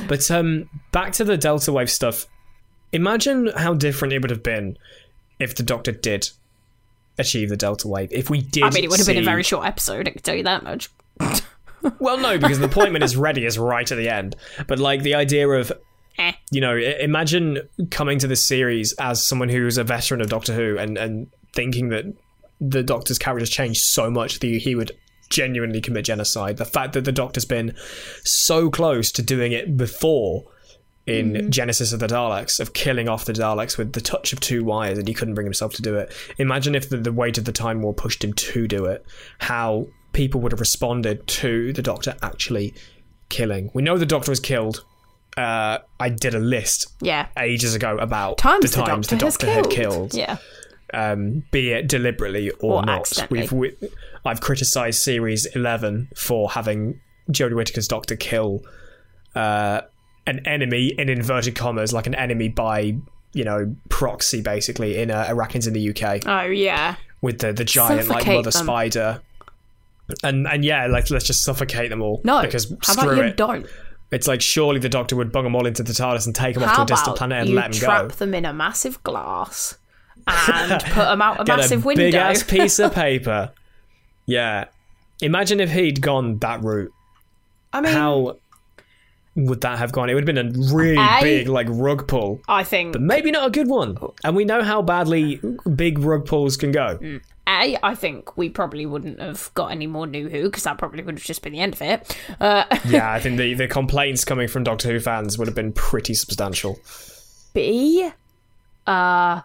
[0.07, 2.25] But um, back to the Delta Wave stuff.
[2.91, 4.77] Imagine how different it would have been
[5.37, 6.27] if the Doctor did
[7.19, 8.09] achieve the Delta Wave.
[8.11, 10.07] If we did, I mean, it would have been a very short episode.
[10.07, 10.89] I can tell you that much.
[11.99, 14.35] Well, no, because the appointment is ready is right at the end.
[14.67, 15.71] But like the idea of,
[16.19, 16.33] Eh.
[16.51, 20.77] you know, imagine coming to this series as someone who's a veteran of Doctor Who
[20.77, 22.05] and and thinking that
[22.59, 24.91] the Doctor's character has changed so much that he would
[25.29, 26.57] genuinely commit genocide.
[26.57, 27.73] The fact that the Doctor's been
[28.25, 30.43] so close to doing it before.
[31.05, 34.63] In Genesis of the Daleks, of killing off the Daleks with the touch of two
[34.63, 36.13] wires, and he couldn't bring himself to do it.
[36.37, 39.03] Imagine if the, the weight of the Time War pushed him to do it.
[39.39, 42.75] How people would have responded to the Doctor actually
[43.29, 43.71] killing.
[43.73, 44.85] We know the Doctor was killed.
[45.39, 47.27] Uh, I did a list Yeah.
[47.37, 50.37] ages ago about Times the times the Doctor, has had killed, Yeah.
[50.93, 53.27] um, be it deliberately or, Or not.
[53.29, 53.73] We've we,
[54.25, 56.99] I've criticised series eleven for having
[57.31, 58.61] Jodie Whittaker's Doctor kill
[59.35, 59.81] uh,
[60.27, 62.95] an enemy in inverted commas, like an enemy by
[63.33, 66.95] you know proxy, basically in uh, Arachnids in the UK Oh yeah.
[67.21, 68.63] with the the giant like mother them.
[68.65, 69.21] spider.
[70.23, 72.19] And and yeah, like let's just suffocate them all.
[72.23, 72.41] No.
[72.41, 73.37] because How about you it.
[73.37, 73.67] don't?
[74.11, 76.63] It's like surely the Doctor would bung them all into the TARDIS and take them
[76.63, 77.87] off to a distant planet and let them go.
[77.87, 79.77] How trap them in a massive glass
[80.27, 82.03] and put them out a Get massive a window?
[82.03, 83.51] big ass piece of paper.
[84.25, 84.65] Yeah,
[85.21, 86.91] imagine if he'd gone that route.
[87.71, 88.37] I mean, How
[89.35, 90.09] would that have gone?
[90.09, 93.29] It would have been a really I- big like rug pull, I think but maybe
[93.31, 93.97] not a good one.
[94.01, 94.13] Oh.
[94.23, 95.39] And we know how badly
[95.75, 96.97] big rug pulls can go.
[96.97, 97.21] Mm.
[97.49, 101.01] A, I think we probably wouldn't have got any more New Who because that probably
[101.01, 102.17] would have just been the end of it.
[102.39, 105.73] Uh, yeah, I think the, the complaints coming from Doctor Who fans would have been
[105.73, 106.77] pretty substantial.
[107.53, 108.07] B,
[108.85, 109.41] uh,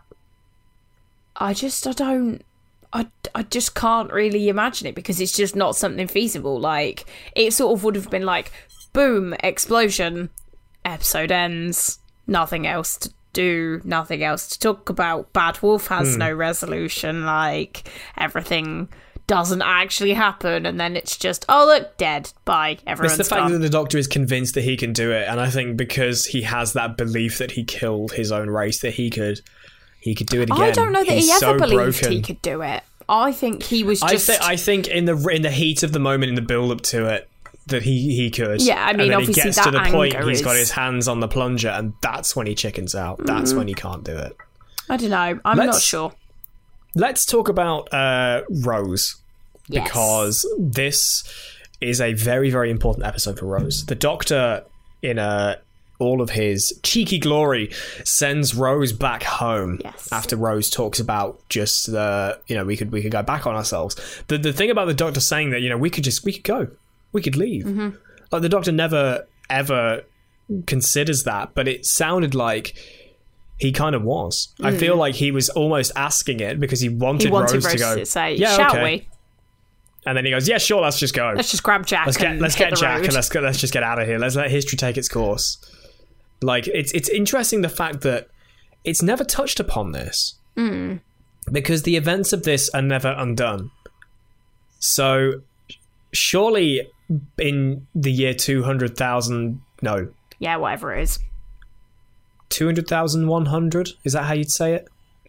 [1.36, 2.44] I just I don't.
[2.92, 6.60] I, I just can't really imagine it because it's just not something feasible.
[6.60, 8.52] Like it sort of would have been like,
[8.92, 10.28] boom, explosion,
[10.84, 15.30] episode ends, nothing else to do, nothing else to talk about.
[15.34, 16.18] Bad Wolf has Hmm.
[16.20, 17.26] no resolution.
[17.26, 18.88] Like everything
[19.26, 22.30] doesn't actually happen, and then it's just oh look, dead.
[22.44, 23.52] Bye, It's everyone's the fact gone.
[23.52, 26.42] that the Doctor is convinced that he can do it, and I think because he
[26.42, 29.40] has that belief that he killed his own race, that he could,
[30.00, 30.62] he could do it again.
[30.62, 32.12] I don't know that He's he ever so believed broken.
[32.12, 32.82] he could do it.
[33.08, 34.26] I think he was I, just.
[34.26, 36.80] th- I think in the in the heat of the moment, in the build up
[36.82, 37.28] to it,
[37.68, 38.60] that he he could.
[38.62, 40.58] Yeah, I mean, and then obviously he gets to the point he's got Mm.
[40.58, 43.24] his hands on the plunger, and that's when he chickens out.
[43.24, 44.36] That's when he can't do it.
[44.88, 45.40] I don't know.
[45.44, 46.12] I'm not Let's- sure.
[46.94, 49.16] Let's talk about uh, Rose
[49.68, 49.84] Yes.
[49.84, 51.24] because this
[51.80, 53.86] is a very very important episode for Rose.
[53.86, 54.64] The Doctor
[55.02, 55.58] in a
[56.00, 57.70] all of his cheeky glory
[58.04, 60.08] sends Rose back home Yes.
[60.12, 63.54] after Rose talks about just the you know we could we could go back on
[63.56, 63.96] ourselves.
[64.28, 66.44] The the thing about the Doctor saying that you know we could just we could
[66.44, 66.68] go
[67.14, 67.64] we could leave.
[67.64, 67.96] Mm-hmm.
[68.30, 70.02] Like the Doctor never ever
[70.66, 72.74] considers that, but it sounded like
[73.58, 74.52] he kind of was.
[74.62, 77.24] I feel like he was almost asking it because he wanted, Mm.
[77.26, 77.96] He wanted Rose, Rose to go.
[77.96, 79.08] to say, yeah, "Shall okay." we?
[80.06, 81.32] And then he goes, "Yeah, sure, let's just go.
[81.34, 83.72] Let's just grab Jack Let's get let's get Jack road." and let's go, let's just
[83.72, 84.18] get out of here.
[84.18, 85.56] Let's let history take its course."
[86.42, 88.28] Like it's it's interesting the fact that
[88.82, 90.34] it's never touched upon this
[91.50, 93.70] because the events of this are never undone.
[94.78, 95.40] So
[96.12, 96.86] surely
[97.38, 101.18] in the year two hundred thousand, no, Yeah, whatever it is.
[102.48, 103.90] two hundred thousand one hundred.
[104.04, 104.88] Is that how you'd say it?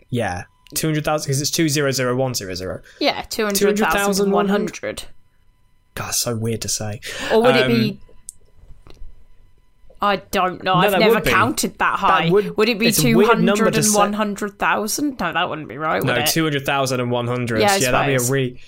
[0.09, 2.81] Yeah, two hundred thousand because it's two zero zero one zero zero.
[2.99, 5.03] Yeah, 200,100.
[5.95, 6.99] God, so weird to say.
[7.33, 7.99] Or would it Um, be.
[10.01, 10.73] I don't know.
[10.73, 12.29] No, I've never counted that high.
[12.29, 15.19] would- would, it be it's a weird number 200 and 100,000?
[15.19, 16.27] No, that wouldn't be right, would No, it?
[16.27, 17.61] two hundred thousand and one hundred.
[17.61, 18.59] Yeah, I Yeah, that'd be a re.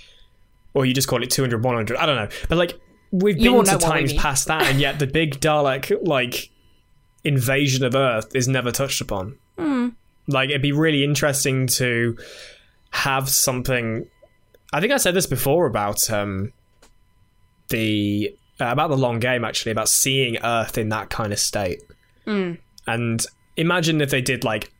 [0.74, 1.98] Or you just call it 200, 100.
[1.98, 2.30] I don't know.
[2.50, 2.80] But like,
[3.12, 6.50] we've You been to we times past that, and yet the big Dalek like
[7.24, 9.38] invasion of Earth is never touched upon.
[9.58, 9.89] Hmm.
[10.28, 12.17] Like, it'd be really interesting to
[12.91, 14.08] have something.
[14.74, 16.54] I think I said this before about um
[17.70, 21.82] the uh, about the long game actually about seeing Earth in that kind of state.
[22.26, 22.54] Hmm.
[22.86, 24.72] And imagine if they did like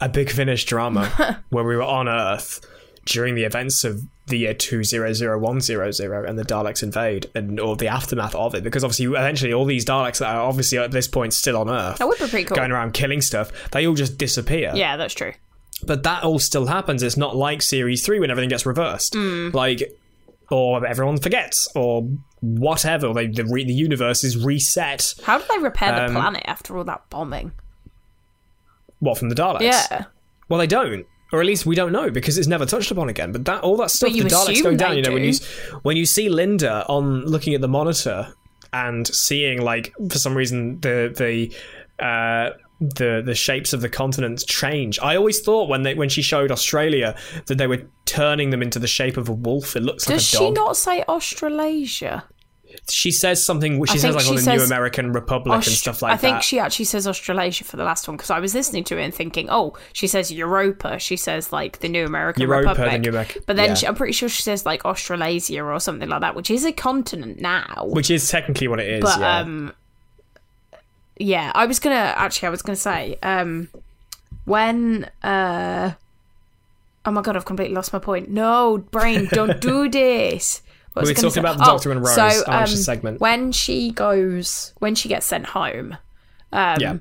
[0.00, 2.60] a big finish drama where we were on Earth
[3.06, 6.82] during the events of the year two zero zero one zero zero and the Daleks
[6.82, 10.40] invade and or the aftermath of it because obviously eventually all these Daleks that are
[10.42, 12.56] obviously at this point still on Earth That would be pretty cool.
[12.56, 15.32] going around killing stuff they all just disappear Yeah, that's true.
[15.86, 19.50] but that all still happens it's not like series 3 when everything gets reversed Hmm.
[19.52, 19.82] like
[20.50, 22.08] or everyone forgets or
[22.40, 26.42] whatever they, the, re- the universe is reset How do they repair the Um, planet
[26.46, 27.52] after all that bombing?
[28.98, 30.04] what from the Daleks Yeah.
[30.48, 33.32] Well, they don't, or at least we don't know because it's never touched upon again.
[33.32, 34.96] But that all that stuff, the Daleks going down.
[34.96, 35.34] You know, when you
[35.82, 38.32] when you see Lynda on looking at the monitor
[38.72, 44.44] and seeing like for some reason the the uh, the the shapes of the continents
[44.44, 44.98] change.
[45.00, 47.16] I always thought when they when she showed Australia
[47.46, 49.76] that they were turning them into the shape of a wolf.
[49.76, 50.56] It looks Does like a dog.
[50.56, 52.24] she not say Australasia?
[52.88, 53.84] She says something.
[53.86, 56.14] She I says like she on the New American Republic and stuff like that.
[56.14, 56.44] I think that.
[56.44, 59.14] she actually says Australasia for the last one because I was listening to it and
[59.14, 60.98] thinking, oh, she says Europa.
[60.98, 63.00] She says like the New American Europa, the Republic.
[63.02, 63.74] New American- but then yeah.
[63.74, 66.72] she, I'm pretty sure she says like Australasia or something like that, which is a
[66.72, 67.86] continent now.
[67.90, 69.02] which is technically what it is.
[69.02, 69.38] but yeah.
[69.38, 69.74] um,
[71.18, 73.68] yeah, I was gonna actually, I was gonna say um,
[74.46, 75.92] when uh,
[77.04, 78.30] oh my god, I've completely lost my point.
[78.30, 80.62] No, brain, don't do this.
[80.92, 81.40] What We I were talking say?
[81.40, 83.20] about the Doctor and Rose, So, um, segment.
[83.20, 85.96] when she goes, when she gets sent home,
[86.52, 86.96] um, yeah.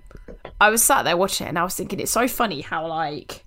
[0.62, 3.43] I was sat there watching it and I was thinking it's so funny how like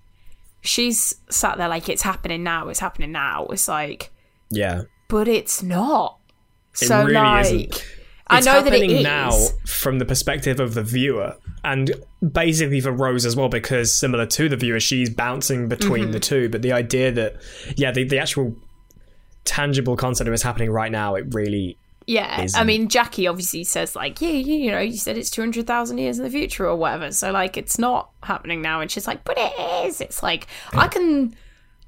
[0.61, 3.45] she's sat there like it's happening now, it's happening now.
[3.47, 4.11] It's like,
[4.49, 4.83] Yeah.
[5.07, 6.19] but it's not.
[6.73, 7.85] It so really like, isn't.
[8.27, 9.31] I know that it happening now
[9.65, 11.91] from the perspective of the viewer, and
[12.31, 16.11] basically for Rose as well, because similar to the viewer, she's bouncing between Mm-hmm.
[16.13, 16.49] the two.
[16.49, 17.35] But the idea that,
[17.75, 18.55] yeah, the, the actual
[19.45, 22.67] tangible concept of it's happening right now, it really Yeah, I isn't.
[22.67, 25.97] mean, Jackie obviously says like, yeah, you, you know, you said it's two hundred thousand
[25.99, 27.11] years in the future or whatever.
[27.11, 29.53] So like, it's not happening now, and she's like, but it
[29.87, 30.01] is.
[30.01, 31.35] It's like I can,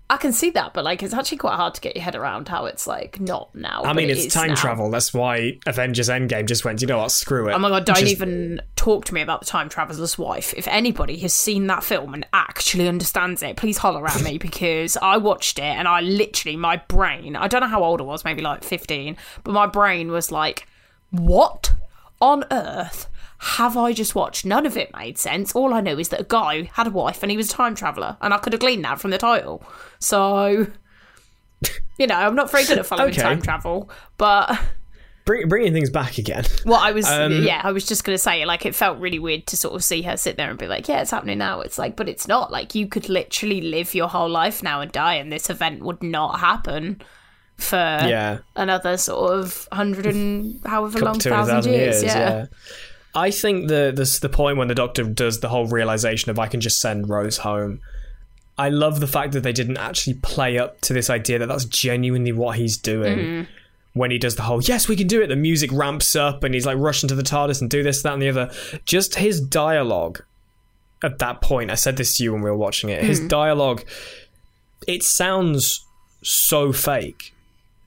[0.07, 2.47] I can see that, but like, it's actually quite hard to get your head around
[2.47, 3.81] how it's like not now.
[3.83, 4.55] I mean, it it's time now.
[4.55, 4.91] travel.
[4.91, 7.53] That's why Avengers Endgame just went, you know what, screw it.
[7.53, 10.53] Oh my god, don't Just- even talk to me about the time traveler's wife.
[10.55, 14.95] If anybody has seen that film and actually understands it, please holler at me because
[14.97, 18.23] I watched it and I literally my brain, I don't know how old I was,
[18.23, 20.67] maybe like 15, but my brain was like,
[21.09, 21.73] "What
[22.21, 23.07] on earth
[23.39, 25.53] have I just watched?" None of it made sense.
[25.55, 27.75] All I know is that a guy had a wife and he was a time
[27.75, 29.63] traveler, and I could have gleaned that from the title.
[29.99, 30.67] So,
[31.97, 33.21] you know, I'm not very good at following Okay.
[33.21, 34.59] time travel, but
[35.25, 36.43] Bring, bringing things back again.
[36.67, 39.17] well, I was, Um, yeah, I was just going to say, like, it felt really
[39.17, 41.61] weird to sort of see her sit there and be like, yeah, it's happening now.
[41.61, 42.51] It's like, but it's not.
[42.51, 46.03] Like, you could literally live your whole life now and die, and this event would
[46.03, 47.01] not happen
[47.57, 48.39] for yeah.
[48.55, 52.03] another sort of hundred and however Couple- long thousand thousand years.
[52.03, 52.45] yeah.
[53.15, 56.47] I think the this the point when the Doctor does the whole realization of I
[56.47, 57.79] can just send Rose home.
[58.57, 61.65] I love the fact that they didn't actually play up to this idea that that's
[61.65, 63.17] genuinely what he's doing.
[63.17, 63.51] Mm-hmm.
[63.93, 65.27] When he does the whole yes, we can do it.
[65.27, 68.11] The music ramps up and he's like rushing to the TARDIS and do this, that,
[68.11, 68.51] and the other.
[68.83, 70.21] Just his dialogue
[71.01, 71.71] at that point.
[71.71, 72.99] I said this to you when we were watching it.
[72.99, 73.07] Hmm.
[73.07, 73.85] His dialogue,
[74.85, 75.85] it sounds
[76.21, 77.34] so fake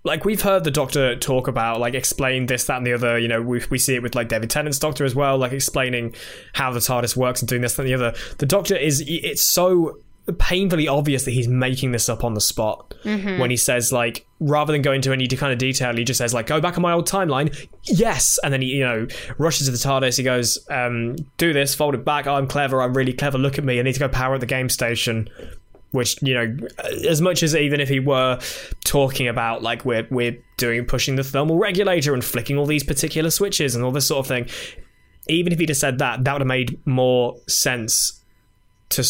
[0.04, 3.18] like we've heard the doctor talk about like explain this that and the other.
[3.18, 6.14] You know we, we see it with like david tennant's doctor as well like explaining
[6.54, 8.14] how the tardis works and doing this that and the other.
[8.38, 9.98] The doctor is it's so
[10.38, 12.92] painfully obvious that he's making this up on the spot
[13.38, 16.34] when he says like rather than go into any kind of detail he just says
[16.34, 17.54] like go back on my old timeline.
[17.84, 18.38] Yes!
[18.44, 19.06] And then he you know
[19.38, 20.16] rushes to the tardis.
[20.16, 22.26] He goes um do this fold it back.
[22.26, 22.82] I'm clever.
[22.82, 23.38] I'm really clever.
[23.38, 23.78] Look at me.
[23.78, 25.28] I need to go power at the game station
[25.92, 26.56] which you know
[27.08, 28.38] as much as even if he were
[28.84, 33.30] talking about like we're we're doing pushing the thermal regulator and flicking all these particular
[33.30, 34.48] switches and all this sort of thing
[35.28, 38.17] even if he'd have said that, that would have made more sense
[38.90, 39.02] to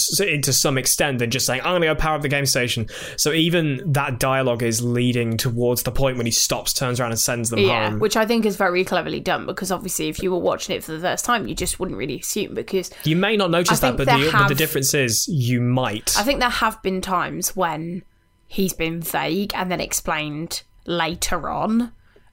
[0.43, 2.89] to some extent than just saying I'm going to go power up the game station.
[3.17, 7.21] So even that dialogue is leading towards the point when he stops, turns around, and
[7.21, 8.01] sends them Yeah, home.
[8.01, 10.93] which I think is very cleverly done because obviously, if you were watching it for
[10.93, 14.07] the first time, you just wouldn't really assume because you may not notice that, but
[14.07, 16.15] the, but the difference is you might.
[16.19, 18.03] I think there have been times when
[18.47, 21.93] he's been vague and then explained later on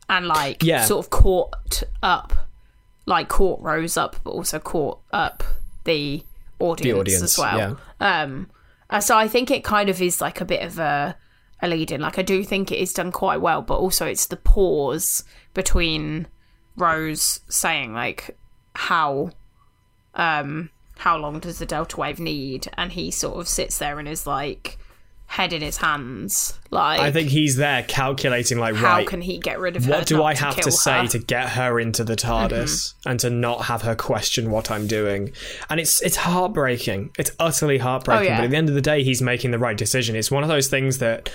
[0.10, 0.86] and like Yeah.
[0.86, 2.34] sort of caught up,
[3.06, 5.43] like caught Rose up, but also caught up
[5.84, 6.24] the
[6.60, 7.80] audience, audience, as well.
[7.99, 8.49] Um,
[8.89, 11.18] uh, so I think it kind of is like a bit of a,
[11.62, 12.01] a lead in.
[12.01, 16.28] Like I do think it is done quite well, but also it's the pause between
[16.78, 18.38] Rose saying like
[18.74, 19.32] how
[20.14, 24.08] um how long does the delta wave need and he sort of sits there and
[24.08, 24.78] is like
[25.28, 29.38] head in his hands like I think he's there calculating, like, how right, can he
[29.38, 30.97] get rid of her what do I have to say her?
[30.99, 31.07] Mm-hmm.
[31.07, 35.34] to get her into the TARDIS and to not have her question what I'm doing?
[35.69, 37.11] And it's it's heartbreaking.
[37.17, 38.28] It's utterly heartbreaking.
[38.28, 38.38] Oh, yeah.
[38.38, 40.15] But at the end of the day, he's making the right decision.
[40.15, 41.30] It's one of those things that,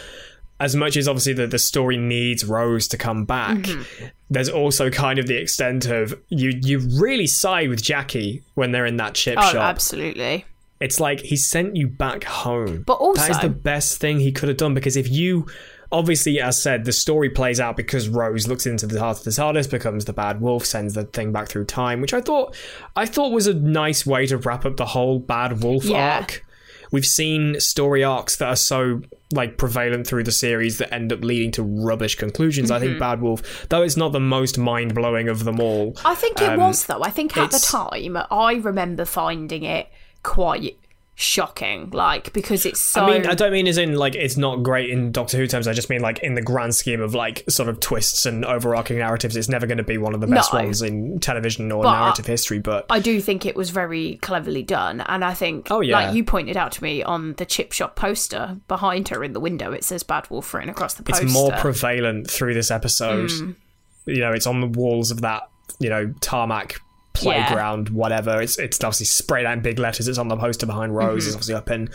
[0.61, 4.07] as much as obviously the, the story needs Rose to come back, Mm-hmm.
[4.30, 8.86] there's also kind of the extent of you you really side with Jackie when they're
[8.86, 9.57] in that chip oh shop.
[9.57, 10.45] absolutely
[10.81, 12.83] It's like he sent you back home.
[12.87, 15.47] But also- that is the best thing he could have done because if you
[15.93, 19.31] obviously as said the story plays out because Rose looks into the heart of the
[19.33, 22.55] TARDIS becomes the bad wolf sends the thing back through time which I thought
[22.95, 26.18] I thought was a nice way to wrap up the whole bad wolf Yeah.
[26.20, 26.45] arc.
[26.93, 29.03] We've seen story arcs that are so
[29.33, 32.70] like prevalent through the series that end up leading to rubbish conclusions.
[32.70, 32.85] I Mm-hmm.
[32.87, 36.41] think Bad Wolf, though it's not the most mind blowing of them all, i think
[36.41, 39.89] it um, was though i think at the time i remember finding it
[40.23, 40.77] quite
[41.16, 44.62] shocking like because it's so I mean, I don't mean as in like it's not
[44.62, 45.68] great in Doctor Who terms.
[45.68, 48.97] I just mean like in the grand scheme of like sort of twists and overarching
[48.99, 49.37] narratives.
[49.37, 50.61] It's never going to be one of the best No.
[50.61, 52.59] ones in television or But- narrative history.
[52.59, 55.99] But I do think it was very cleverly done, and I think, Oh, yeah.
[56.07, 59.41] like you pointed out to me on the chip shop poster behind her in the
[59.41, 61.25] window, it says "Bad Wolf" written across the poster.
[61.27, 63.29] it's more prevalent through this episode.
[63.29, 63.57] Mm.
[64.07, 65.43] You know, it's on the walls of that
[65.79, 66.81] you know tarmac
[67.13, 68.41] playground, whatever.
[68.41, 70.09] It's it's obviously sprayed out in big letters.
[70.09, 71.09] It's on the poster behind Rose.
[71.09, 71.29] Mm-hmm.
[71.29, 71.89] It's obviously up in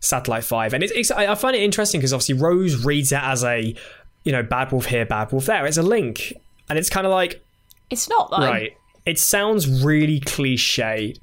[0.00, 3.22] Satellite Five, and it's, it's I I find it interesting because obviously Rose reads it
[3.22, 3.74] as a
[4.24, 5.66] you know bad wolf here, bad wolf there.
[5.66, 6.34] It's a link,
[6.68, 7.44] and it's kind of like
[7.90, 8.38] It's not though.
[8.38, 8.76] Right.
[9.06, 11.14] It sounds really cliche.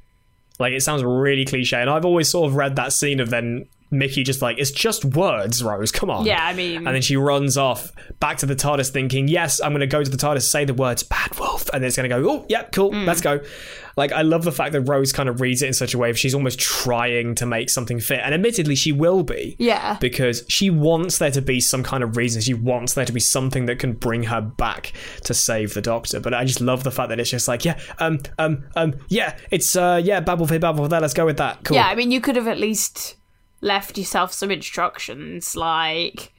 [0.60, 3.66] Like it sounds really cliche, and I've always sort of read that scene of then
[3.92, 5.92] Mickey just like it's just words, Rose.
[5.92, 6.26] Come on.
[6.26, 9.72] Yeah, I mean- and then she runs off back to the TARDIS, thinking, "Yes, I'm
[9.72, 12.10] going to go to the TARDIS, say the words bad wolf," and then it's going
[12.10, 13.06] to go, "Oh, yeah, cool, Mm.
[13.06, 13.42] let's go."
[13.98, 16.10] Like I love the fact that Rose kind of reads it in such a way.
[16.12, 19.98] That she's almost trying to make something fit, and admittedly, she will be Yeah.
[20.00, 22.42] because she wants there to be some kind of reason.
[22.42, 24.94] She wants there to be something that can bring her back
[25.26, 26.22] to save the Doctor.
[26.22, 29.36] But I just love the fact that it's just like, yeah, um, um, um, yeah,
[29.52, 31.02] it's uh, yeah, Babble here, Babble there.
[31.02, 31.64] Let's go with that.
[31.66, 31.76] Cool.
[31.76, 33.18] Yeah, I mean, you could have at least
[33.62, 36.34] left yourself some instructions, like.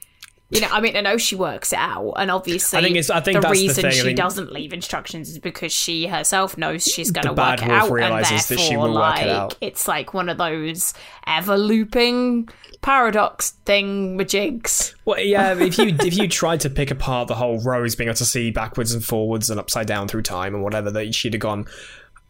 [0.49, 3.09] You know, I mean, I know she works it out, and obviously, I think it's-
[3.09, 6.05] I think the that's the reason thing, I she doesn't leave instructions is because she
[6.05, 9.25] herself knows she's going to work it out, and therefore, that she will like, work
[9.25, 9.57] it out.
[9.61, 10.93] it's like one of those
[11.25, 12.49] ever looping
[12.83, 14.93] paradox thing majigs.
[15.05, 15.53] Well, yeah.
[15.59, 18.51] If you if you tried to pick apart the whole Rose being able to see
[18.51, 21.65] backwards and forwards and upside down through time and whatever, that she'd have gone.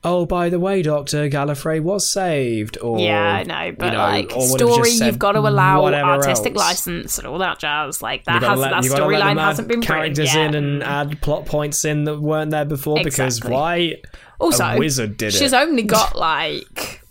[0.05, 2.77] Oh, by the way, Doctor Gallifrey was saved.
[2.81, 5.39] Or Yeah, I know, but you know, like or would have story, you've got to
[5.39, 6.59] allow artistic else.
[6.59, 8.01] license and all that jazz.
[8.01, 12.03] Like that has let- that storyline hasn't been characters in and add plot points in
[12.03, 13.95] that weren't there before because why
[14.39, 15.55] also, a wizard did she's it.
[15.55, 17.01] only got like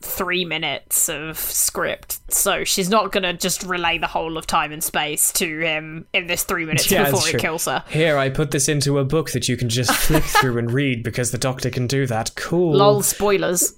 [0.00, 4.82] three minutes of script, so she's not gonna just relay the whole of time and
[4.82, 7.84] space to him in this three minutes Yeah, before it's it kills her.
[7.88, 11.02] Here, I put this into a book that you can just flick through and read
[11.02, 12.34] because the doctor can do that.
[12.36, 12.76] Cool.
[12.76, 13.74] Lol, spoilers.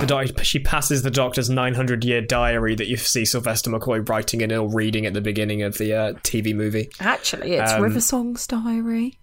[0.00, 4.40] The doc- she passes the doctor's 900 year diary that you see Sylvester McCoy writing
[4.40, 6.88] and ill reading at the beginning of the uh, TV movie.
[7.00, 9.18] Actually, it's Um, River Song's diary.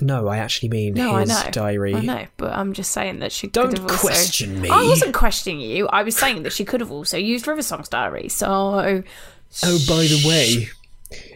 [0.00, 1.50] No, I actually mean No, I his know.
[1.50, 1.94] diary.
[1.94, 4.06] I know, but I'm just saying that she Don't could have also.
[4.08, 4.68] question me.
[4.70, 5.88] I wasn't questioning you.
[5.88, 8.28] I was saying that she could have also used River Song's diary.
[8.28, 9.02] So
[9.64, 10.68] Oh, by the way,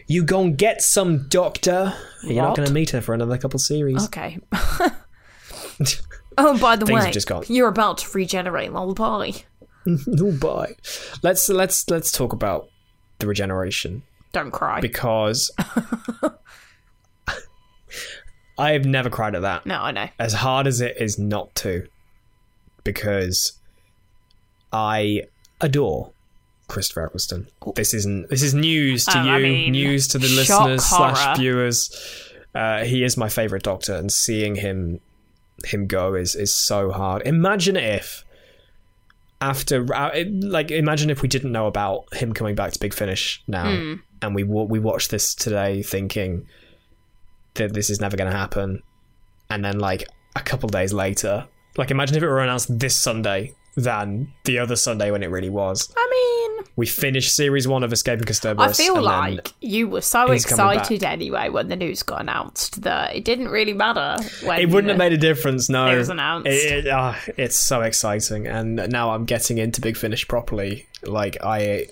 [0.07, 1.93] you gon' get some doctor.
[2.23, 4.05] You're not going to meet her for another couple series.
[4.05, 4.39] okay.
[6.37, 7.43] oh, by the way, have just gone.
[7.47, 9.31] you're about to regenerate lullaby.
[9.85, 10.75] Oh, bye.
[11.23, 12.69] Let's let's let's talk about
[13.19, 14.79] the regeneration Don't cry.
[14.79, 15.51] because
[18.57, 19.65] I have never cried at that.
[19.65, 20.07] no, I know.
[20.19, 21.87] as hard as it is not to,
[22.83, 23.53] because
[24.71, 25.23] I
[25.61, 26.11] adore
[26.67, 27.47] Christopher Eccleston.
[27.75, 31.37] This isn't this is news to Oh, you, I mean, news to the listeners slash
[31.37, 32.29] viewers.
[32.55, 34.99] Uh, he is my favorite Doctor, and seeing him
[35.65, 37.21] him go is is so hard.
[37.25, 38.23] Imagine if
[39.41, 43.43] after uh, like imagine if we didn't know about him coming back to Big Finish
[43.47, 46.47] now, and we we watched this today thinking
[47.55, 48.81] that this is never going to happen,
[49.49, 50.03] and then like
[50.35, 51.47] a couple days later,
[51.77, 55.49] like imagine if it were announced this Sunday than the other Sunday when it really
[55.49, 55.91] was.
[55.97, 56.07] I
[56.59, 58.69] mean, We finished series one of Escaping Kasterborous.
[58.69, 63.25] I feel like you were so excited anyway when the news got announced that it
[63.25, 65.69] didn't really matter when it wouldn't have made a difference.
[65.69, 66.47] No, It was announced.
[66.47, 70.87] It, it- ah, it's so exciting, and now I'm getting into Big Finish properly.
[71.03, 71.87] Like I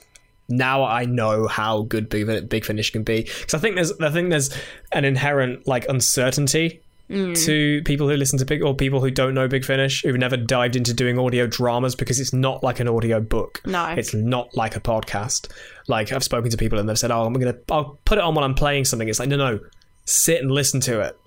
[0.52, 4.10] now I know how good Big, Big Finish can be because I think there's I
[4.10, 4.52] think there's
[4.91, 6.82] an inherent like uncertainty.
[7.10, 7.36] Mm.
[7.45, 10.38] To people who listen to Big or people who don't know Big Finish, who've never
[10.38, 13.62] dived into doing audio dramas because it's not like an audio book.
[13.66, 13.88] No.
[13.89, 15.52] it's not like a podcast.
[15.89, 18.34] Like I've spoken to people and they've said, "Oh, I'm gonna, I'll put it on
[18.34, 19.60] while I'm playing something." It's like, no, no,
[20.06, 21.18] sit and listen to it.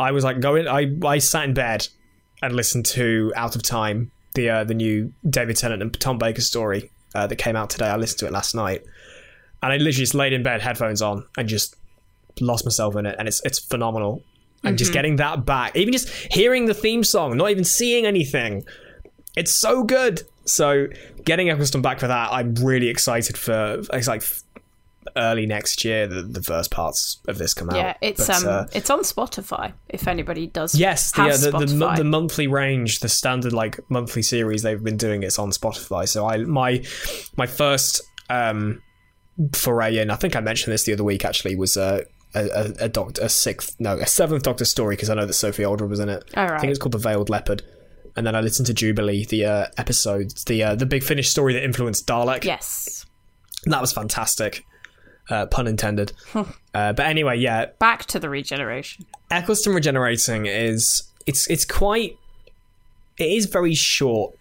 [0.00, 0.66] I was like going.
[0.66, 1.86] I I sat in bed
[2.42, 6.40] and listened to Out of Time, the uh, the new David Tennant and Tom Baker
[6.40, 7.86] story uh, that came out today.
[7.86, 8.84] I listened to it last night,
[9.62, 11.76] and I literally just laid in bed, headphones on, and just
[12.40, 13.16] lost myself in it.
[13.18, 14.22] And it's it's phenomenal.
[14.64, 18.64] And just getting that back, even just hearing the theme song, not even seeing anything,
[19.36, 20.22] it's so good.
[20.44, 20.86] So
[21.24, 23.82] getting Eccleston back for that, I'm really excited for.
[23.92, 24.22] It's like
[25.16, 27.76] early next year the, the first parts of this come out.
[27.76, 29.72] Yeah, it's But, um, uh, it's on Spotify.
[29.88, 33.78] If anybody does, Yes, the, have uh, the, the, the monthly range, the standard like
[33.90, 36.08] monthly series they've been doing it's on Spotify.
[36.08, 36.84] So I my
[37.36, 38.80] my first um
[39.54, 42.02] foray in, I think I mentioned this the other week actually, was uh,
[42.34, 45.32] a a, a doctor a sixth no a seventh Doctor story because I know that
[45.32, 46.24] Sophie Aldred was in it.
[46.36, 47.62] All I think it's called the Veiled Leopard.
[48.14, 51.54] And then I listened to Jubilee, the uh, episodes, the uh, the Big Finish story
[51.54, 52.44] that influenced Dalek.
[52.44, 53.06] yes,
[53.64, 54.64] that was fantastic.
[55.32, 56.12] Uh, pun intended.
[56.34, 56.44] uh,
[56.92, 59.06] but anyway, yeah, back to the regeneration.
[59.30, 62.18] Eccleston regenerating is it's it's quite
[63.16, 64.34] it is very short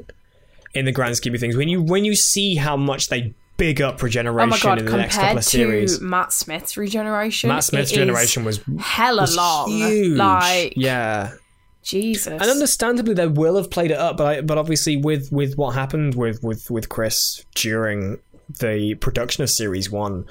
[0.73, 1.55] in the grand scheme of things.
[1.55, 4.79] When you when you see how much they big up Oh regeneration my god!
[4.79, 9.21] in the next couple of series, to Matt Smith's regeneration, Matt Smith's regeneration was hella
[9.21, 9.69] was long.
[9.69, 10.17] huge.
[10.17, 11.35] Like yeah,
[11.83, 12.27] Jesus.
[12.27, 15.71] and understandably they will have played it up, but I, but obviously with with what
[15.73, 18.19] happened with with with Chris during
[18.59, 20.25] the production of series one,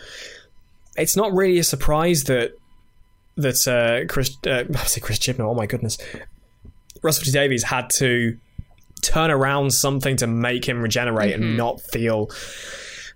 [1.01, 2.53] it's not really a surprise that
[3.37, 5.51] that uh, Chris uh, I say Chris Chibnall.
[5.51, 5.99] Oh my goodness,
[7.03, 8.37] Russell T Davies had to
[9.03, 12.27] turn around something to make him regenerate and not feel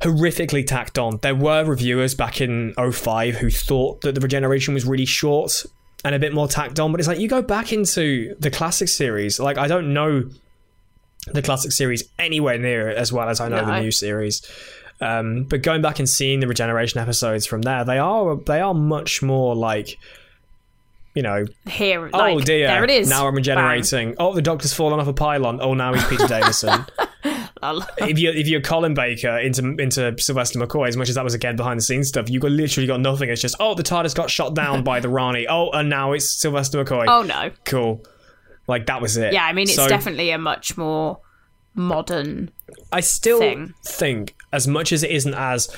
[0.00, 1.18] horrifically tacked on.
[1.22, 5.64] There were reviewers back in 05 who thought that the regeneration was really short
[6.04, 8.88] and a bit more tacked on, but it's like you go back into the classic
[8.88, 10.24] series, like I don't know
[11.32, 13.80] the classic series anywhere near as well as I know the No.
[13.82, 14.42] new series.
[15.00, 18.74] Um, but going back and seeing the regeneration episodes from there, they are they are
[18.74, 19.98] much more like
[21.14, 23.08] you know, here, oh like, dear, there it is.
[23.08, 24.16] Now I'm regenerating.
[24.18, 25.60] Oh, the doctor's fallen off a pylon.
[25.62, 26.86] Oh, now he's Peter Davison.
[27.96, 31.32] If you if you're Colin Baker into into Sylvester McCoy, as much as that was
[31.32, 33.30] again behind the scenes stuff, you got literally got nothing.
[33.30, 35.46] It's just oh, the TARDIS got shot down by the Rani.
[35.48, 37.06] Oh, and now it's Sylvester McCoy.
[37.08, 37.52] Oh no!
[37.64, 38.04] cool.
[38.66, 39.32] Like that was it.
[39.32, 41.20] Yeah, I mean it's So- definitely a much more
[41.74, 42.50] modern.
[42.92, 43.72] I still thing.
[43.82, 45.68] think, as much as it isn't as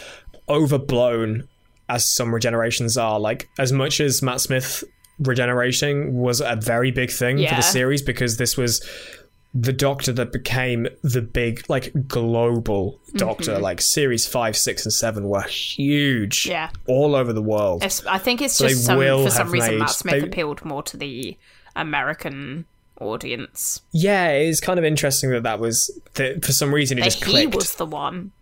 [0.49, 1.49] overblown
[1.89, 4.85] as some regenerations are, like as much as Matt Smith
[5.19, 8.87] regenerating was a very big thing for the series because this was
[9.55, 13.59] the Doctor that became the big, like global Doctor.
[13.59, 16.51] Like series five, six, and seven were huge, Mm-hmm.
[16.53, 16.71] Yeah.
[16.87, 17.83] all over the world.
[17.83, 20.65] It's, I think it's they just some, for some reason made- Matt Smith they- appealed
[20.65, 21.39] more to the
[21.75, 22.67] American
[23.01, 23.81] audience.
[23.93, 27.25] Yeah, it's kind of interesting that that was that for some reason it That just
[27.25, 28.33] he was the one.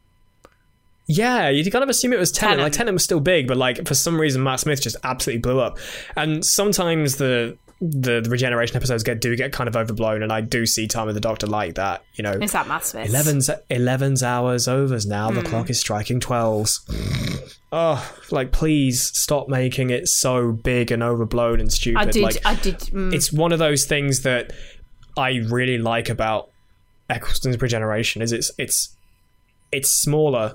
[1.07, 2.59] Yeah, you kind of assume it was Tennant.
[2.59, 2.64] Tennant.
[2.66, 5.61] Like Tennant was still big, but like for some reason Matt Smith just absolutely blew
[5.61, 5.78] up.
[6.16, 10.40] And sometimes the the, the regeneration episodes get do get kind of overblown, and I
[10.40, 12.02] do see Time of the Doctor like that.
[12.14, 13.11] You know, Is that Matt Smith?
[13.11, 15.28] 11's, 11's hours overs now.
[15.28, 15.36] Hmm.
[15.36, 17.50] The clock is striking 12s.
[17.72, 21.98] oh, like please stop making it so big and overblown and stupid.
[21.98, 22.22] I did.
[22.22, 22.78] like I did.
[22.78, 24.52] Mm, it's one of those things that
[25.18, 26.50] I really like about
[27.11, 28.96] Eccleston's regeneration is it's it's
[29.72, 30.55] it's smaller,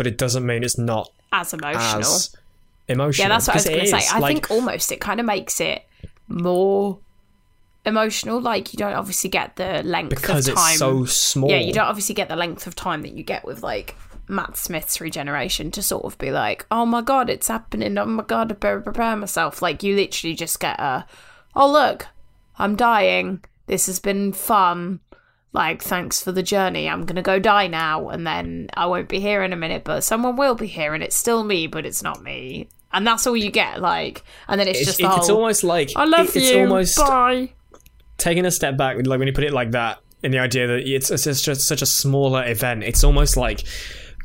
[0.00, 2.00] but it doesn't mean it's not as emotional.
[2.00, 2.34] as
[2.88, 3.22] emotional.
[3.22, 4.06] yeah, that's what I was going to say.
[4.10, 5.84] I Like, think almost it kind of makes it
[6.26, 6.98] more
[7.84, 8.40] emotional.
[8.40, 10.70] Like you don't obviously get the length because of time.
[10.70, 11.50] it's so small.
[11.50, 13.94] Yeah, you don't obviously get the length of time that you get with like
[14.26, 17.98] Matt Smith's regeneration to sort of be like, oh my god, it's happening.
[17.98, 19.60] Oh my god, I better prepare myself.
[19.60, 21.04] Like you literally just get a,
[21.54, 22.06] oh look,
[22.58, 23.44] I'm dying.
[23.66, 25.00] This has been fun.
[25.52, 26.88] Like thanks for the journey.
[26.88, 30.02] I'm gonna go die now, and then I won't be here in a minute, but
[30.04, 32.68] someone will be here, and it's still me, but it's not me.
[32.92, 33.80] and that's all you get.
[33.80, 36.36] Like, and then it's, It's, just it- the whole, it's almost like I love it-
[36.36, 36.60] it's you.
[36.62, 37.50] almost Bye.
[38.18, 40.88] taking a step back, like when you put it like that, in the idea that
[40.88, 43.64] it's, it's just, just such a smaller event, it's almost like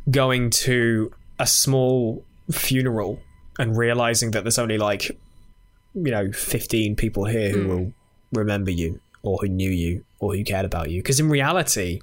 [0.10, 3.20] going to a small funeral
[3.60, 5.10] and realizing that there's only like,
[5.94, 7.70] you know, 15 people here who hmm.
[7.70, 7.94] will
[8.34, 11.02] remember you or who knew you or who cared about you.
[11.02, 12.00] Because in reality,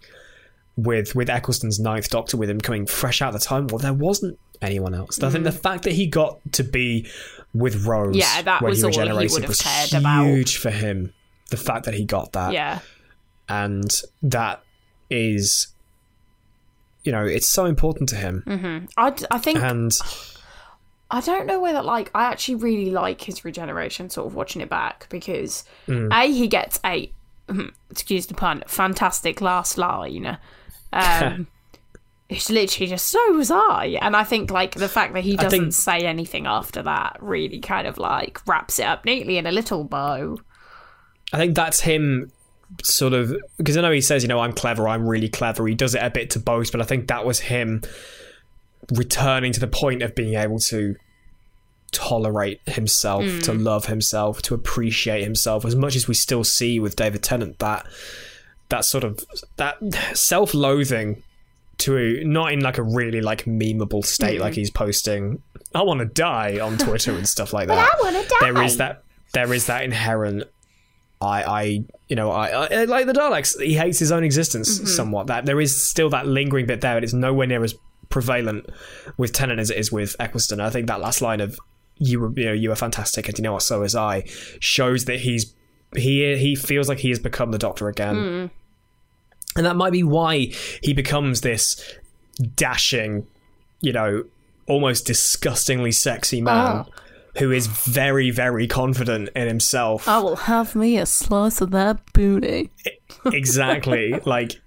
[0.76, 3.92] with with Eccleston's ninth Doctor, with him coming fresh out of the time, well, there
[3.92, 5.22] wasn't anyone else.
[5.22, 7.06] I think the fact that he got to be
[7.54, 10.24] with Rose, Yeah, that when was he all he would have was cared about.
[10.26, 11.12] huge for him.
[11.50, 12.78] The fact that he got that, Yeah.
[13.48, 13.90] and
[14.22, 14.62] that
[15.10, 15.66] is,
[17.04, 18.88] you know, it's so important to him.
[18.96, 19.90] I, d- I think And
[21.10, 24.70] I don't know whether like I actually really like his regeneration, sort of watching it
[24.70, 26.08] back because Mm.
[26.12, 27.12] a he gets a
[27.90, 30.38] excuse the pun fantastic last line.
[30.92, 31.46] Um,
[32.28, 35.61] it's literally just so was I, and I think like the fact that he doesn't
[35.61, 39.53] think- say anything after that really kind of like wraps it up neatly in a
[39.53, 40.38] little bow.
[41.32, 42.30] I think that's him
[42.82, 45.66] sort of because I know he says, you know, I'm clever, I'm really clever.
[45.66, 47.82] He does it a bit to boast, but I think that was him
[48.92, 50.96] returning to the point of being able to
[51.93, 56.97] tolerate himself, to love himself, to appreciate himself as much as we still see with
[56.97, 57.86] David Tennant that
[58.70, 59.20] that sort of
[59.57, 59.76] that
[60.14, 61.22] self-loathing
[61.78, 65.43] to not in like a really like memeable state like he's posting
[65.74, 67.78] I want to die on Twitter and stuff like that.
[67.78, 68.36] I wanna die.
[68.40, 70.45] There is that there is that inherent
[71.20, 71.62] I, I,
[72.09, 73.61] you know, I, I like the Daleks.
[73.62, 74.86] He hates his own existence Mm-hmm.
[74.88, 75.28] somewhat.
[75.28, 77.76] That there is still that lingering bit there, and it's nowhere near as
[78.09, 78.68] prevalent
[79.16, 80.61] with Tennant as it is with Eccleston.
[80.61, 81.57] I think that last line of
[82.03, 84.24] "you were, you know, you were fantastic, and you know what, so is I,"
[84.61, 85.55] shows that he's
[85.96, 88.50] he he feels like he has become the Doctor again, Mm.
[89.57, 91.82] and that might be why he becomes this
[92.57, 93.26] dashing,
[93.80, 94.24] you know,
[94.66, 96.84] almost disgustingly sexy man.
[96.86, 96.92] Oh.
[97.38, 102.00] Who is very, very confident in himself I will have me a slice of that
[102.12, 102.70] booty.
[103.24, 104.61] exactly like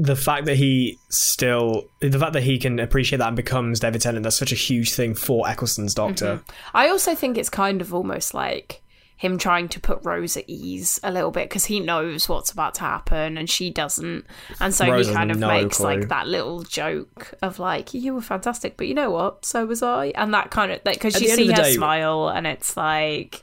[0.00, 4.00] the fact that he still the fact that he can appreciate that and becomes David
[4.00, 6.36] Tennant that's such a huge thing for Eccleston's Doctor.
[6.36, 6.76] Mm-hmm.
[6.76, 8.82] I also think it's kind of almost like
[9.18, 12.72] him trying to put Rose at ease a little bit because he knows what's about
[12.76, 14.24] to happen and she doesn't,
[14.58, 15.86] and so Rose he kind of no makes clue.
[15.86, 19.44] like that little joke of like, "You were fantastic, but you know what?
[19.44, 22.74] So was I," and that kind of because you see her day- smile and it's
[22.74, 23.42] like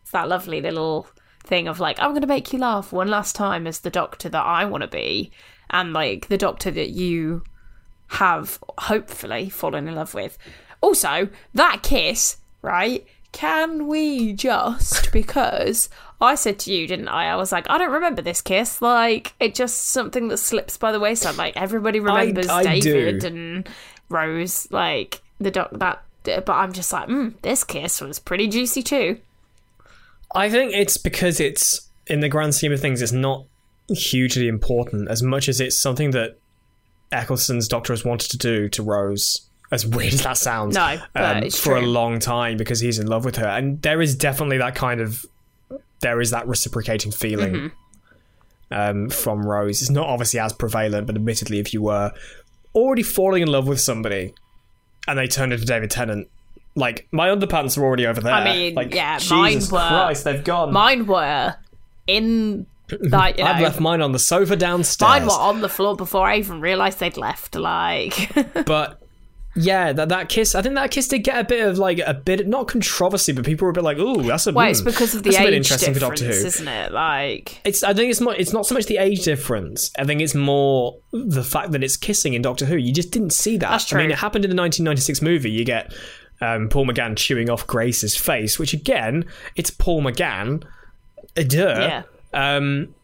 [0.00, 1.06] it's that lovely little
[1.44, 4.30] thing of like, "I'm going to make you laugh one last time as the Doctor
[4.30, 5.30] that I want to be,"
[5.70, 7.42] and like the Doctor that you
[8.08, 10.38] have hopefully fallen in love with.
[10.80, 13.06] Also, that kiss, right?
[13.32, 15.88] Can we just because
[16.20, 17.26] I said to you, didn't I?
[17.26, 18.80] I was like, I don't remember this kiss.
[18.80, 21.36] Like, it just something that slips by the wayside.
[21.36, 23.26] Like everybody remembers I David do.
[23.26, 23.68] and
[24.08, 26.02] Rose, like the doc that.
[26.24, 29.18] But I'm just like, mm, this kiss was pretty juicy too.
[30.34, 33.44] I think it's because it's in the grand scheme of things it's not
[33.88, 36.36] hugely important as much as it's something that
[37.12, 41.50] Eccleston's Doctor has wanted to do to Rose as weird as that sounds No, um,
[41.50, 44.74] for a long time because he's in love with her and there is definitely that
[44.74, 45.24] kind of
[46.00, 47.52] there is that reciprocating feeling
[48.70, 48.74] Mm-hmm.
[48.74, 49.80] um, from Rose.
[49.82, 52.12] It's not obviously as prevalent, but admittedly, if you were
[52.74, 54.32] already falling in love with somebody
[55.06, 56.28] and they turned into David Tennant,
[56.74, 58.32] like my underpants are already over there.
[58.32, 60.72] I mean, like, yeah, Jesus mine were- Christ, they've gone.
[60.72, 61.56] Mine were
[62.06, 62.66] in
[63.00, 65.08] like you know, I've left mine on the sofa downstairs.
[65.08, 67.54] mine were on the floor before I even realised they'd left.
[67.54, 68.30] Like,
[68.66, 69.02] but
[69.56, 70.54] yeah, that that kiss.
[70.54, 73.44] I think that kiss did get a bit of like a bit not controversy, but
[73.44, 75.40] people were a bit like, "Ooh, that's a well, mm, it's because of the that's
[75.40, 76.92] a bit age interesting for difference, Doctor Who." isn't it?
[76.92, 77.82] Like, It's.
[77.82, 78.34] I think it's more.
[78.34, 79.90] It's not so much the age difference.
[79.98, 82.76] I think it's more the fact that it's kissing in Doctor Who.
[82.76, 83.70] You just didn't see that.
[83.70, 85.50] That's I mean, it happened in the 1996 movie.
[85.50, 85.92] You get
[86.40, 89.24] um, Paul McGann chewing off Grace's face, which again,
[89.56, 90.64] it's Paul McGann.
[91.36, 91.78] Uh, duh.
[91.80, 92.02] Yeah.
[92.32, 92.94] Um,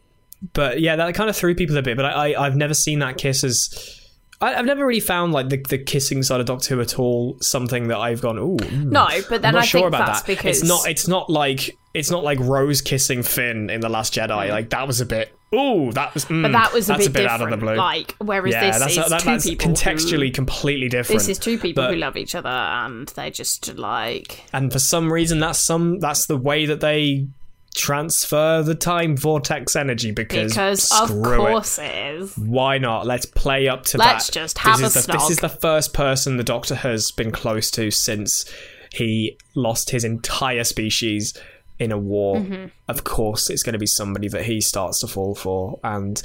[0.53, 1.97] but yeah, that kind of threw people a bit.
[1.97, 4.01] But I, I I've never seen that kiss as.
[4.41, 7.37] I, I've never really found like the, the kissing side of Doctor Who at all
[7.39, 10.07] something that I've gone ooh mm, no, but then I'm not I sure think about
[10.07, 10.27] that's that.
[10.27, 10.87] because it's not.
[10.89, 14.49] It's not like it's not like Rose kissing Finn in the Last Jedi.
[14.49, 15.31] Like that was a bit.
[15.53, 16.25] Ooh, that was.
[16.25, 17.75] Mm, But that was a bit, a bit out of the blue.
[17.75, 21.19] Like, whereas yeah, this that's is that, two that's people contextually who, completely different.
[21.19, 24.79] this is two people but- who love each other, and they just like and for
[24.79, 25.99] some reason, that's some.
[25.99, 27.27] That's the way that they
[27.75, 31.83] transfer the time vortex energy because because of course it.
[31.83, 32.37] it is.
[32.37, 33.05] Why not?
[33.05, 34.33] Let's play up to Let's that.
[34.33, 37.31] just have this a is the, This is the first person the Doctor has been
[37.31, 38.45] close to since
[38.93, 41.33] he lost his entire species
[41.77, 42.37] in a war.
[42.37, 42.67] Mm-hmm.
[42.87, 46.21] Of course, it's going to be somebody that he starts to fall for, and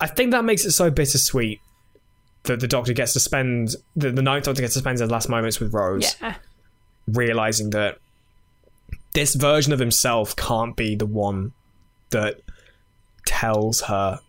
[0.00, 1.60] I think that makes it so bittersweet
[2.44, 5.28] that the Doctor gets to spend the, the Ninth Doctor gets to spend his last
[5.28, 6.36] moments with Rose Yeah,
[7.08, 7.98] realizing that
[9.16, 11.54] this version of himself can't be the one
[12.10, 12.42] that
[13.26, 14.20] tells her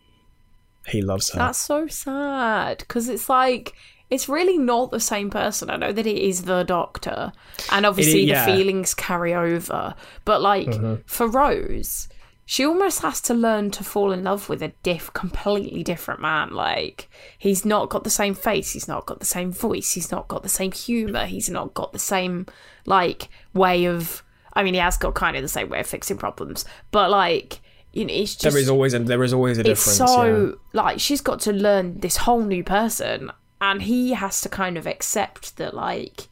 [0.87, 1.39] he loves her.
[1.39, 3.73] That's so sad because it's like
[4.09, 5.69] it's really not the same person.
[5.69, 7.33] I know that it is the doctor,
[7.69, 8.45] and obviously yeah.
[8.45, 9.93] the feelings carry over.
[10.23, 11.01] But like mm-hmm.
[11.05, 12.07] for Rose,
[12.45, 16.51] she almost has to learn to fall in love with a diff, completely different man.
[16.51, 20.29] Like he's not got the same face, he's not got the same voice, he's not
[20.29, 22.45] got the same humor, he's not got the same
[22.85, 24.23] like way of.
[24.57, 27.61] I mean, he has got kind of the same way of fixing problems, but like
[27.93, 30.11] you know, it's just there is always a, there is always a it's difference.
[30.11, 33.31] so like she's got to learn this whole new person
[33.61, 36.27] and he has to kind of accept that like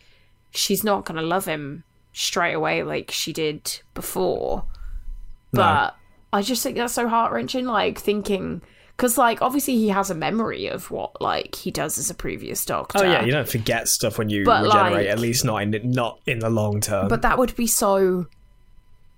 [0.51, 4.63] she's not going to love him straight away like she did before
[5.51, 5.95] but
[6.31, 8.61] i just think that's so heart-wrenching like thinking
[8.97, 12.65] because like obviously he has a memory of what like he does as a previous
[12.65, 12.99] doctor.
[12.99, 14.93] Oh yeah, you don't forget stuff when you But, regenerate.
[14.93, 17.07] like- at least not in not in the long term.
[17.07, 18.27] but that would be so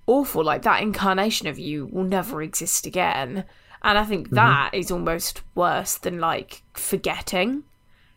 [0.05, 3.43] awful like that incarnation of you will never exist again
[3.84, 4.09] and i Mm-hmm.
[4.09, 7.63] think that is almost worse than like forgetting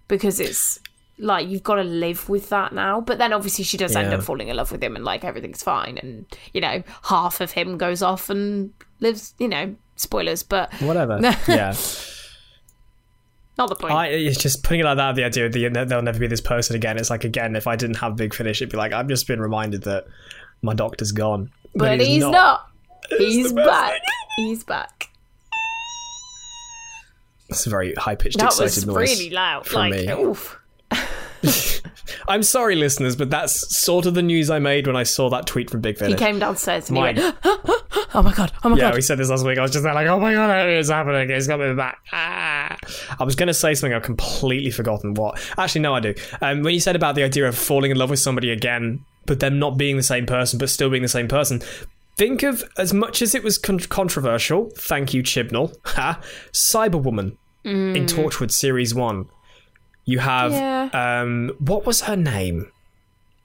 [0.07, 0.79] because it's
[1.19, 4.23] like you've got to live with that now but then obviously she does end up
[4.23, 7.77] falling in love with him and like everything's fine and you know half of him
[7.77, 11.19] goes off and lives you know spoilers but Whatever.
[11.49, 11.75] yeah.
[13.59, 15.15] not the point I, it's just putting it like that.
[15.15, 16.97] The idea of the, there'll never be this person again.
[16.99, 19.41] It's like again, if I didn't have Big Finish, it'd be like I've just been
[19.41, 20.07] reminded that
[20.63, 22.69] my doctor's gone, but, he's, not,
[23.19, 24.01] he's back
[24.37, 25.11] he's back
[27.49, 28.77] It's a very high pitched, excited noise.
[28.77, 30.13] that was really loud from like me.
[30.13, 30.59] oof
[32.29, 35.47] I'm sorry, listeners, but that's sort of the news I made when I saw that
[35.47, 36.19] tweet from Big Finish.
[36.19, 37.37] he came downstairs and My- he went
[38.15, 39.59] oh my god oh my yeah, god Yeah, we said this last week.
[39.59, 41.31] I was just there like, oh my god, it's happening.
[41.31, 41.99] It's coming back.
[42.13, 42.77] Ah.
[43.19, 43.95] I was going to say something.
[43.95, 45.41] I've completely forgotten what.
[45.59, 46.15] Actually, no, I do.
[46.41, 49.41] Um, when you said about the idea of falling in love with somebody again, but
[49.41, 51.61] them not being the same person, but still being the same person,
[52.17, 54.71] think of as much as it was con- controversial.
[54.77, 55.75] Thank you, Chibnall.
[55.87, 56.21] Ha,
[56.53, 59.27] Cyberwoman in Torchwood Series One.
[60.05, 60.89] You have Yeah.
[61.23, 62.71] um, what was her name?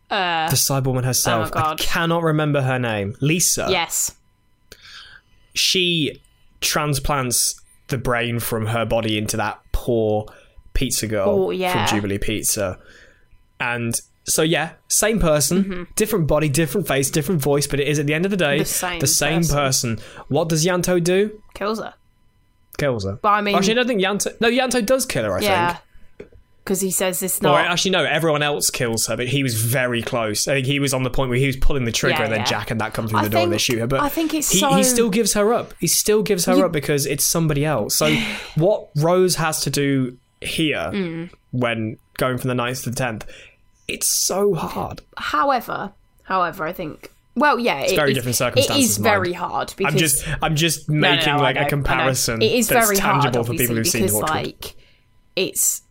[0.10, 1.49] Uh, The Cyberwoman herself.
[1.56, 1.80] I God.
[1.80, 3.16] cannot remember her name.
[3.22, 4.12] Lisa yes
[5.53, 6.22] she
[6.62, 10.26] transplants the brain from her body into that poor
[10.74, 11.86] pizza girl Oh, yeah.
[11.88, 12.80] from Jubilee Pizza.
[13.60, 18.08] And so yeah, same person, different body, different face, different voice, but it is at
[18.08, 18.99] the end of the day Mm-hmm.
[18.99, 19.99] The same person.
[20.28, 21.41] What does Ianto do?
[21.53, 21.93] kills her
[22.78, 23.18] Kills her.
[23.22, 24.41] But I mean- actually, I don't think Ianto.
[24.41, 25.38] No, Ianto does kill her.
[25.38, 25.85] I yeah think.
[26.66, 28.03] Because he says it's Or not actually, no.
[28.03, 30.47] Everyone else kills her, but he was very close.
[30.47, 32.32] I think he was on the point where he was pulling the trigger, Yeah, and
[32.34, 32.45] then yeah.
[32.45, 33.86] Jack and that come through I the door and they shoot her.
[33.88, 35.74] But I think it's he, so- he still gives her up.
[35.80, 37.95] He still gives her up because it's somebody else.
[37.95, 38.13] So
[38.55, 41.30] what Rose has to do here Mm.
[41.51, 43.26] when going from the 9th to the tenth,
[43.88, 45.01] it's so hard.
[45.18, 45.91] however
[46.24, 49.99] however i think well yeah it's very different circumstances, It is very hard because I'm
[49.99, 52.41] just I'm just No, no, making no, like a comparison.
[52.41, 54.30] It is that's very tangible hard, for people who've obviously, seen because Torchwood.
[54.30, 54.76] like
[55.36, 55.82] it's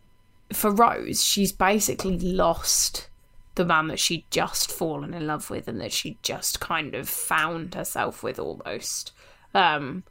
[0.52, 1.22] for Rose.
[1.22, 3.08] She's basically lost
[3.54, 7.08] the man that she'd just fallen in love with, and that she just kind of
[7.08, 9.12] found herself with almost.
[9.54, 10.04] Um,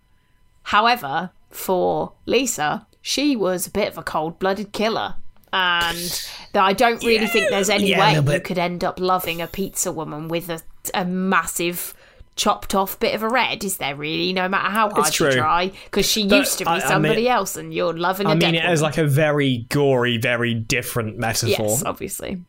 [0.64, 5.16] however, for Lisa, she was a bit of a cold-blooded killer.
[5.56, 9.40] And that I don't really think there's any yeah, way you could end up loving
[9.40, 10.62] a pizza woman with a,
[10.96, 11.94] a massive
[12.36, 14.34] chopped off bit of a red, is there really?
[14.34, 16.88] No matter how hard you try, because she But used to be I- I mean-
[16.88, 18.82] somebody else, and you're loving a I mean, it is woman.
[18.82, 21.66] like a very gory, very different metaphor.
[21.70, 22.42] yes, obviously.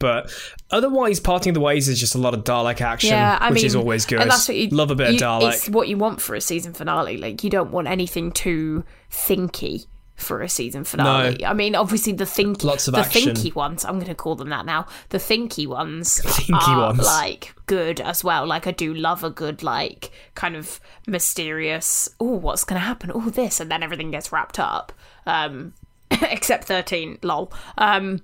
[0.00, 0.30] But
[0.70, 3.56] otherwise, parting of the ways is just a lot of Dalek action, Yeah, I which
[3.62, 4.20] mean, is always good.
[4.20, 5.52] And that's what you Love a bit you- of Dalek.
[5.54, 7.16] It's what you want for a season finale.
[7.16, 9.86] Like you don't want anything too thinky
[10.18, 11.44] for a season finale.
[11.46, 13.34] I mean, obviously the think Lots of the action.
[13.34, 13.84] thinky ones.
[13.84, 14.86] I'm going to call them that now.
[15.10, 17.04] The thinky ones Thinky are ones.
[17.06, 18.44] like good as well.
[18.46, 22.08] Like I do love a good like kind of mysterious.
[22.18, 23.12] Oh, what's going to happen?
[23.14, 24.92] Oh, this, and then everything gets wrapped up.
[25.24, 25.72] Um,
[26.10, 27.18] except thirteen.
[27.22, 27.52] Lol.
[27.78, 28.20] Um,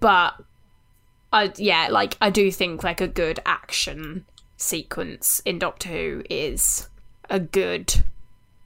[0.00, 0.34] but
[1.32, 6.88] I yeah, like I do think like a good action sequence in Doctor Who is
[7.30, 8.02] a good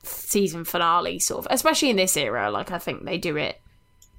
[0.03, 2.51] season finale sort of, especially in this era.
[2.51, 3.61] Like I think they do it.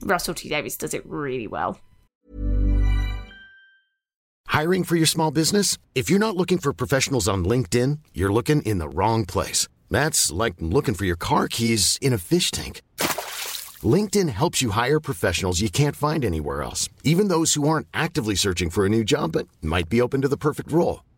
[0.02, 1.80] Russell T Davies does it really well.
[4.48, 5.78] Hiring for your small business?
[5.96, 9.68] If you're not looking for professionals on LinkedIn, you're looking in the wrong place.
[9.90, 12.82] That's like looking for your car keys in a fish tank.
[13.82, 18.36] LinkedIn helps you hire professionals you can't find anywhere else, even those who aren't actively
[18.36, 21.04] searching for a new job but might be open to the perfect role.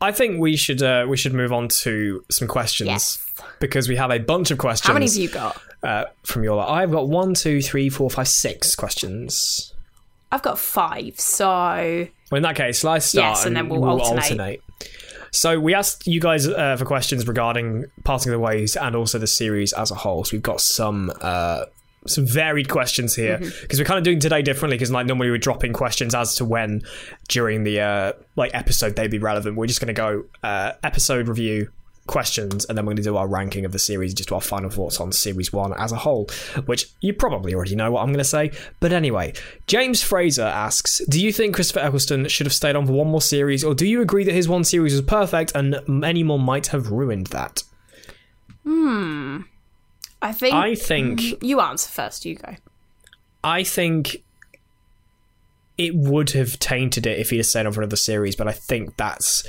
[0.00, 3.18] I think we should uh, we should move on to some questions Yes.
[3.58, 4.86] because we have a bunch of questions.
[4.86, 5.60] How many have you got?
[5.82, 6.60] uh, from your?
[6.66, 9.74] I've got one, two, three, four, five, six questions.
[10.32, 11.18] I've got five.
[11.18, 14.62] So Well, in that case, let's start Yes, and then we'll alternate.
[15.32, 19.18] So we asked you guys uh, for questions regarding parting of the ways and also
[19.18, 20.24] the series as a whole.
[20.24, 21.66] So we've got some uh,
[22.06, 23.60] some varied questions here Mm-hmm.
[23.62, 26.44] because we're kind of doing today differently because like normally we're dropping questions as to
[26.44, 26.82] when
[27.28, 29.56] during the uh, like episode they'd be relevant.
[29.56, 31.70] We're just going to go uh, episode review
[32.06, 34.68] questions and then we're going to do our ranking of the series just our final
[34.68, 36.28] thoughts on series one as a whole
[36.64, 39.32] which you probably already know what i'm going to say but anyway
[39.68, 43.20] james fraser asks do you think christopher eccleston should have stayed on for one more
[43.22, 46.68] series or do you agree that his one series was perfect and many more might
[46.68, 47.62] have ruined that
[50.22, 52.24] I think i think you answer first.
[52.24, 52.56] You go.
[53.42, 54.22] I think
[55.78, 58.52] it would have tainted it if he had stayed on for another series, but I
[58.52, 59.48] think that's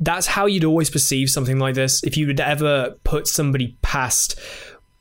[0.00, 2.04] that's how you'd always perceive something like this.
[2.04, 4.38] If you would ever put somebody past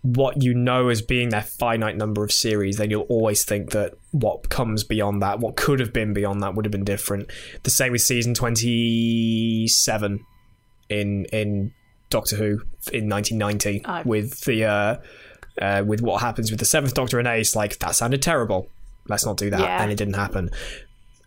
[0.02, 3.96] what you know as being their finite number of series, then you'll always think that
[4.12, 7.30] what comes beyond that, what could have been beyond that, would have been different.
[7.64, 10.26] The same with season twenty seven
[10.90, 11.74] in in
[12.10, 12.62] Doctor Who
[12.94, 14.02] in nineteen ninety Oh.
[14.06, 14.96] with the uh,
[15.62, 17.56] uh, with what happens with the seventh Doctor and Ace.
[17.56, 18.70] Like that sounded terrible.
[19.08, 19.82] Let's not do that, Yeah.
[19.82, 20.50] and it didn't happen.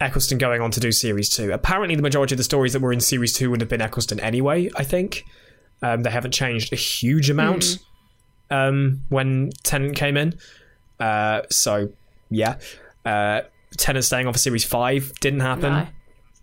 [0.01, 1.53] Eccleston going on to do series two.
[1.53, 4.19] Apparently, the majority of the stories that were in series two would have been Eccleston
[4.21, 4.71] anyway.
[4.77, 5.25] I think
[5.83, 7.79] um, they haven't changed a huge amount
[8.51, 10.39] um, when Tennant came in.
[10.99, 11.91] Uh, so
[12.31, 12.57] yeah,
[13.05, 13.43] uh,
[13.77, 15.73] Tennant staying on for series five didn't happen.
[15.73, 15.87] No.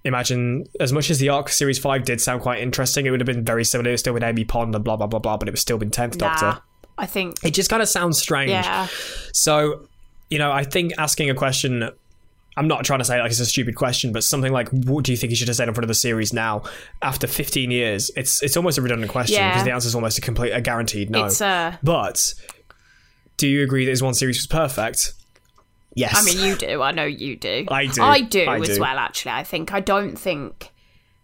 [0.07, 3.27] Imagine as much as the arc series five did sound quite interesting, it would have
[3.27, 3.91] been very similar.
[3.91, 5.91] It still with Amy Pond and blah blah blah blah, but it would still been
[5.91, 6.61] tenth Nah, Doctor.
[6.97, 7.35] I think.
[7.43, 8.51] It just kind of sounds strange.
[8.51, 8.87] Yeah.
[9.33, 9.87] So,
[10.29, 11.91] you know, I think asking a question,
[12.55, 15.11] I'm not trying to say like it's a stupid question, but something like, "What do
[15.11, 16.63] you think he should have said in front of the series now
[17.01, 19.49] after 15 years?" It's it's almost a redundant question Yeah.
[19.49, 21.25] because the answer is almost a complete, a guaranteed no.
[21.25, 22.33] It's uh but
[23.35, 25.13] do you agree that his one series was perfect?
[25.97, 26.15] Yes.
[26.15, 26.81] I mean, you do.
[26.81, 27.65] I know you do.
[27.69, 28.01] I do.
[28.01, 28.81] I do I as do.
[28.81, 28.97] well.
[28.97, 30.71] Actually, I think I don't think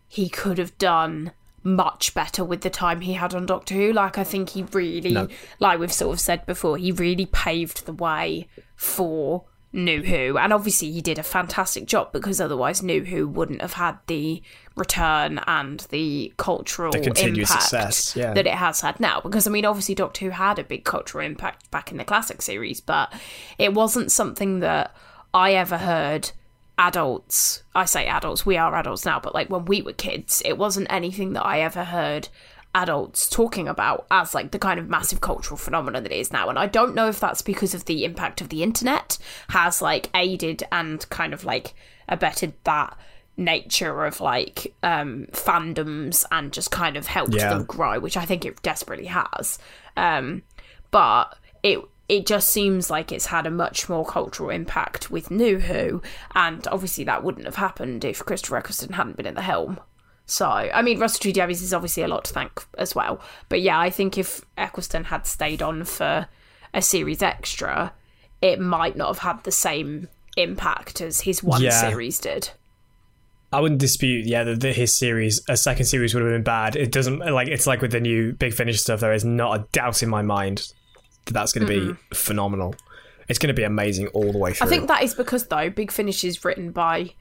[0.08, 1.32] he could have done
[1.64, 3.94] much better with the time he had on Doctor Who.
[3.94, 5.28] Like, I think he really, No.
[5.60, 10.54] like we've sort of said before, he really paved the way for New Who, and
[10.54, 14.44] obviously he did a fantastic job because otherwise New Who wouldn't have had the
[14.76, 18.34] return and the cultural The impact success, yeah.
[18.34, 19.20] that it has had now.
[19.20, 22.44] Because I mean, obviously Doctor Who had a big cultural impact back in the classic
[22.44, 23.12] series, but
[23.58, 24.96] it wasn't something that
[25.34, 26.32] I ever heard
[26.78, 27.64] adults.
[27.74, 30.88] I say adults, we are adults now, but like when we were kids, it wasn't
[30.92, 32.30] anything that I ever heard
[32.76, 36.50] adults talking about as like the kind of massive cultural phenomenon that it is now.
[36.50, 39.18] And I don't know if that's because of the impact of the internet
[39.50, 41.74] has like aided and kind of like
[42.10, 42.98] abetted that
[43.36, 47.50] nature of like um fandoms and just kind of helped Yeah.
[47.50, 49.58] them grow, which I think it desperately has.
[49.98, 50.44] Um
[50.92, 55.58] but it it just seems like it's had a much more cultural impact with New
[55.60, 56.02] Who,
[56.36, 59.80] and obviously that wouldn't have happened if Christopher Eccleston hadn't been at the helm.
[60.26, 63.20] So, I mean, Russell T Davies is obviously a lot to thank as well.
[63.50, 66.28] But yeah, I think if Eccleston had stayed on for
[66.74, 67.94] a series extra,
[68.42, 70.08] it might not have had the same
[70.38, 71.90] impact as his one Yeah.
[71.90, 72.52] series did.
[73.52, 76.76] I wouldn't dispute, yeah, that his series, a second series would have been bad.
[76.76, 79.02] It doesn't like it's like with the new Big Finish stuff.
[79.02, 80.74] There is not a doubt in my mind
[81.26, 82.74] that that's going to be phenomenal.
[83.30, 84.66] It's going to be amazing all the way through.
[84.68, 87.14] I think that is because though Big Finish is written by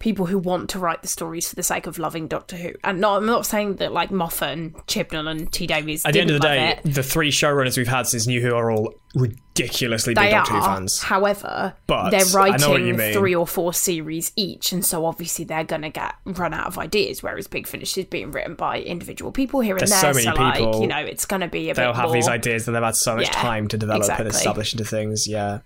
[0.00, 2.72] people who want to write the stories for the sake of loving Doctor Who.
[2.82, 6.04] And no, I'm not saying that like Moffat and Chibnall and T Davies.
[6.04, 6.94] At the end of the day, it.
[6.94, 10.62] the three showrunners we've had since New Who are all ridiculously big they Doctor Who
[10.62, 11.02] fans.
[11.02, 15.04] However, But they're I know what you writing three or four series each, and so
[15.04, 17.22] obviously they're gonna get run out of ideas.
[17.22, 19.98] Whereas Big Finish is being written by individual people here and there.
[20.00, 22.14] so many like people, you know, it's gonna be a They'll have more.
[22.14, 24.26] these ideas that they've had so much Yeah, time to develop exactly.
[24.26, 25.28] and establish into things.
[25.28, 25.58] Yeah.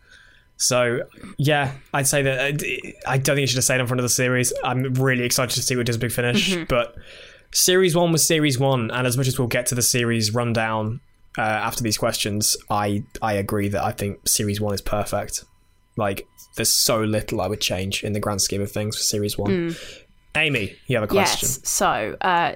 [0.57, 1.01] So
[1.37, 4.05] yeah, I'd say that uh, I don't think you should have stayed on front of
[4.05, 4.53] the series.
[4.65, 6.65] I'm really excited to see what does Big Finish, Mm-hmm.
[6.69, 6.95] but
[7.53, 11.01] series one was series one, and as much as we'll get to the series rundown
[11.37, 15.45] uh, after these questions, I I agree that I think series one is perfect.
[15.97, 16.27] Like
[16.57, 19.75] there's so little I would change in the grand scheme of things for series one.
[20.37, 21.49] Amy, you have a question.
[21.49, 21.59] Mm.
[21.61, 21.69] Yes.
[21.69, 22.55] So, uh,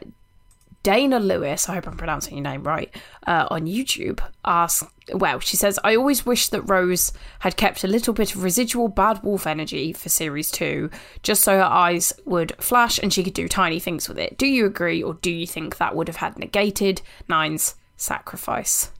[0.88, 2.90] Dana Lewis, I hope I'm pronouncing your name right,
[3.26, 7.86] uh, on YouTube asks, well, she says, I always wish that Rose had kept a
[7.86, 10.88] little bit of residual bad wolf energy for series two,
[11.22, 14.38] just so her eyes would flash and she could do tiny things with it.
[14.38, 18.90] Do you agree, or do you think that would have had negated Nine's sacrifice?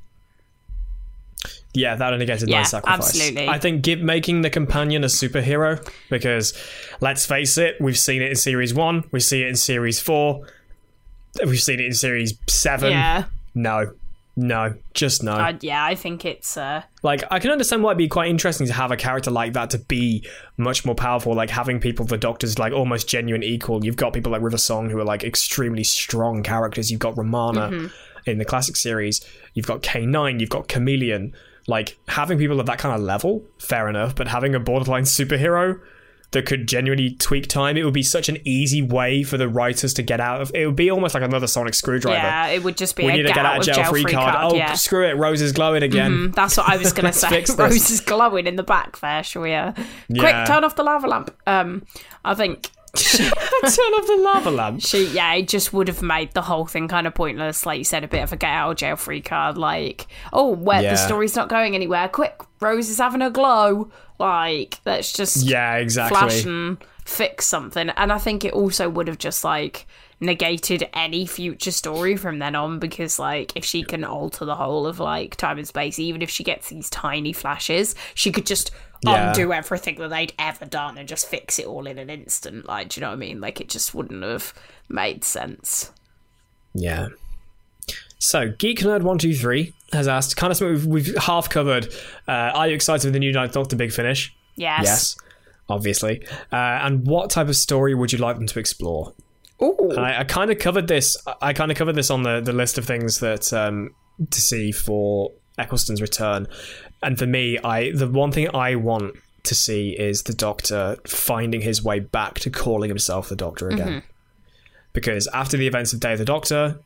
[1.72, 2.98] Yeah, that a Yeah, sacrifice.
[2.98, 3.48] absolutely.
[3.48, 6.52] I think give, making the companion a superhero because
[7.00, 10.46] let's face it, we've seen it in series one, we see it in series four,
[11.46, 12.90] we've seen it in series seven.
[12.92, 13.24] Yeah.
[13.54, 13.92] No,
[14.36, 15.32] no, just no.
[15.32, 16.56] Uh, yeah, I think it's.
[16.56, 19.54] Uh, like I can understand why it'd be quite interesting to have a character like
[19.54, 20.24] that to be
[20.56, 21.34] much more powerful.
[21.34, 23.84] Like having people, the Doctor's like almost genuine equal.
[23.84, 26.90] You've got people like River Song who are like extremely strong characters.
[26.90, 28.30] You've got Romana Mm-hmm.
[28.30, 29.24] in the classic series.
[29.54, 30.38] You've got K nine.
[30.40, 31.32] You've got Kamelion.
[31.66, 34.14] Like having people at that kind of level, fair enough.
[34.14, 35.80] But having a borderline superhero
[36.32, 39.94] that could genuinely tweak time, it would be such an easy way for the writers
[39.94, 40.52] to get out of.
[40.54, 42.16] It would be almost like another sonic screwdriver.
[42.18, 44.34] yeah, it would just be We a need to get, out of jail, free card.
[44.52, 44.74] Oh, yeah.
[44.74, 45.16] screw it!
[45.16, 46.12] Rose is glowing again.
[46.12, 47.44] Mm, That's what I was going to say.
[47.56, 49.22] Rose is glowing in the back there.
[49.22, 49.54] Shall we?
[49.54, 49.72] Uh,
[50.08, 50.20] Yeah.
[50.20, 51.34] Quick, turn off the lava lamp.
[51.46, 51.86] Um,
[52.24, 54.80] I think Turn off the lava lamp.
[54.82, 57.66] she, yeah, it just would have made the whole thing kind of pointless.
[57.66, 59.58] Like you said, a bit of a get out of jail free card.
[59.58, 60.90] Like, oh, where Yeah.
[60.92, 62.08] the story's not going anywhere.
[62.08, 63.90] Quick, Rose is having a glow.
[64.18, 66.18] Like, let's just Yeah, exactly.
[66.18, 67.90] flash and fix something.
[67.90, 69.86] And I think it also would have just like
[70.20, 74.84] negated any future story from then on because like if she can alter the whole
[74.84, 78.72] of like time and space even if she gets these tiny flashes she could just
[79.02, 79.28] Yeah.
[79.28, 82.88] undo everything that they'd ever done and just fix it all in an instant like
[82.88, 84.52] do you know what i mean like it just wouldn't have
[84.88, 85.92] made sense
[86.74, 87.08] Yeah.
[88.20, 91.86] So, Geek Nerd One Two Three has asked, kind of something we've, we've half covered.
[92.26, 94.34] Uh, are you excited with the new Ninth Doctor Big Finish?
[94.56, 95.16] yes Yes,
[95.68, 96.26] obviously.
[96.52, 99.14] Uh, and what type of story would you like them to explore?
[99.62, 99.76] Ooh.
[99.90, 101.16] And I, I kind of covered this.
[101.40, 103.94] I kind of covered this on the, the list of things that um,
[104.30, 106.48] to see for Eccleston's return.
[107.02, 111.60] And for me, I the one thing I want to see is the Doctor finding
[111.60, 113.88] his way back to calling himself the Doctor again.
[113.88, 114.06] Mm-hmm.
[114.92, 116.78] Because after the events of Day of the Doctor,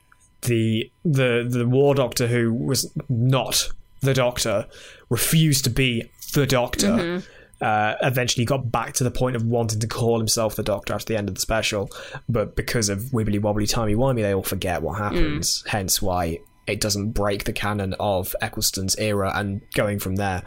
[0.43, 4.67] the the the War Doctor who was not the Doctor
[5.09, 6.89] refused to be the Doctor.
[6.89, 7.27] Mm-hmm.
[7.61, 11.13] Uh, eventually got back to the point of wanting to call himself the Doctor after
[11.13, 11.89] the end of the special,
[12.29, 14.99] but because of wibbly wobbly timey wimey, they all forget what mm.
[14.99, 15.63] happens.
[15.69, 20.43] Hence why it doesn't break the canon of Eccleston's era and going from there.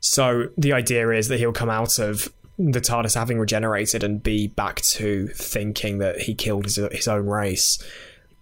[0.00, 4.48] So the idea is that he'll come out of the TARDIS having regenerated and be
[4.48, 7.78] back to thinking that he killed his, his own race.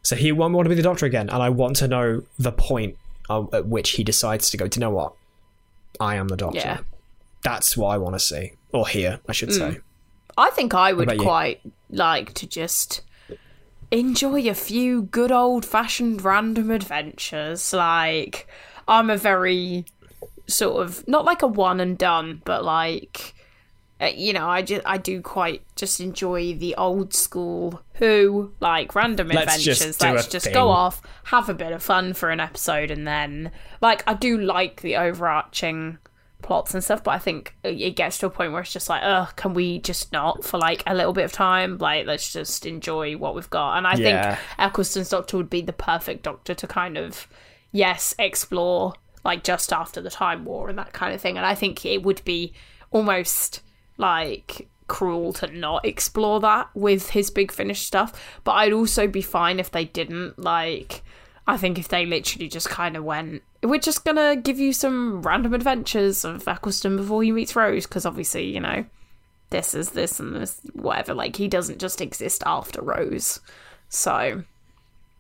[0.03, 2.53] So he won't want to be the Doctor again, and I want to know the
[2.53, 2.97] point
[3.29, 4.69] at which he decides to go.
[4.69, 5.15] Do you know what?
[5.99, 6.59] I am the Doctor.
[6.59, 6.79] Yeah.
[7.43, 9.59] That's what I want to see or hear, I should mm.
[9.59, 9.79] say.
[10.39, 11.61] I think I would quite
[11.91, 13.03] like to just
[13.91, 17.73] enjoy a few good old fashioned random adventures.
[17.73, 18.47] Like,
[18.89, 19.85] I'm a very
[20.47, 23.35] sort of not like a one and done, but like
[23.99, 28.95] uh, you know, I just I do quite just enjoy the old school who like
[28.95, 30.03] random Let's adventures.
[30.03, 30.55] a Let's just thing.
[30.55, 34.37] go off, have a bit of fun for an episode, and then like I do
[34.39, 35.97] like the overarching
[36.47, 39.03] plots and stuff, but I think it gets to a point where it's just like,
[39.05, 41.77] oh, can we just not for like a little bit of time?
[41.79, 43.77] Like, let's just enjoy what we've got.
[43.77, 44.37] And I Yeah.
[44.37, 47.27] think Eccleston's Doctor would be the perfect Doctor to kind of,
[47.73, 48.95] yes, explore
[49.25, 51.37] like just after the Time War and that kind of thing.
[51.37, 52.53] And I think it would be
[52.93, 53.61] almost
[53.99, 58.13] like cruel to not explore that with his big finish stuff.
[58.45, 60.39] But I'd also be fine if they didn't.
[60.39, 61.03] Like,
[61.45, 65.23] I think if they literally just kind of went, we're just gonna give you some
[65.23, 68.85] random adventures of Eccleston before he meets Rose, because obviously, you know,
[69.51, 71.15] this is this and this, whatever.
[71.15, 73.41] Like, he doesn't just exist after Rose.
[73.89, 74.43] So,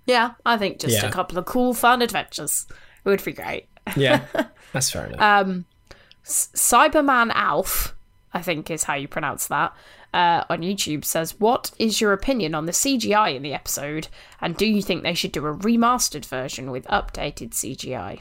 [0.07, 1.09] yeah, I think just Yeah.
[1.09, 2.66] a couple of cool, fun adventures
[3.05, 3.68] would be great.
[3.97, 4.24] Yeah,
[4.72, 5.20] that's fair enough.
[5.20, 5.61] Uh,
[6.24, 7.94] Cyberman Alf,
[8.34, 9.72] I think is how you pronounce that,
[10.12, 14.09] uh, on YouTube says, "What is your opinion on the CGI in the episode,
[14.40, 18.20] and do you think they should do a remastered version with updated CGI?"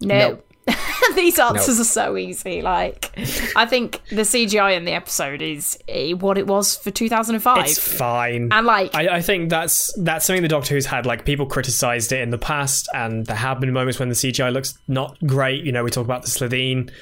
[0.00, 0.38] No.
[1.16, 2.62] These answers are so easy.
[2.62, 3.10] Like,
[3.56, 7.64] I think the CGI in the episode is eh, what it was for 2005.
[7.64, 8.48] It's fine.
[8.52, 11.04] And, like- I, I think that's that's something the Doctor Who's had.
[11.04, 14.52] Like people criticized it in the past, and there have been moments when the CGI
[14.52, 15.64] looks not great.
[15.64, 16.92] You know, we talk about the Slitheen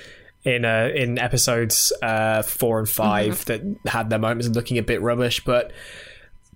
[0.45, 3.83] in uh, in episodes uh, four and 5 Mm-hmm.
[3.85, 5.71] that had their moments of looking a bit rubbish, but.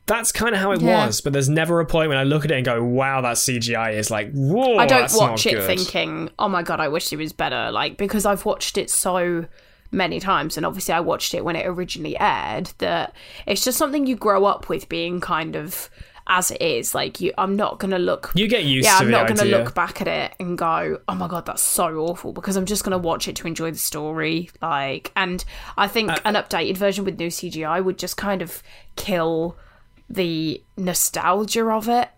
[0.07, 1.07] That's kind of how it Yeah.
[1.07, 3.39] was, but there's never a point when I look at it and go, "Wow, that
[3.39, 6.79] CGI is like, whoa!" I don't that's watch not it good." thinking, "Oh my god,
[6.81, 9.47] I wish it was better." Like because I've watched it so
[9.91, 12.71] many times, and obviously I watched it when it originally aired.
[12.79, 13.15] That
[13.47, 15.89] it's just something you grow up with being kind of
[16.27, 16.95] as it is.
[16.95, 18.31] Like you, I'm not gonna look.
[18.35, 19.59] You get used yeah, to I'm not gonna idea.
[19.59, 22.85] look back at it and go, "Oh my god, that's so awful," because I'm just
[22.85, 24.51] gonna watch it to enjoy the story.
[24.61, 25.43] Like, and
[25.79, 28.63] I think Uh, an updated version with new CGI would just kind of
[28.97, 29.57] kill
[30.11, 32.09] the nostalgia of it.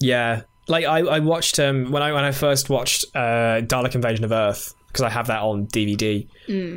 [0.00, 4.24] Yeah, like I, I watched um when I when I first watched uh Dalek Invasion
[4.24, 6.26] of Earth because I have that on DVD.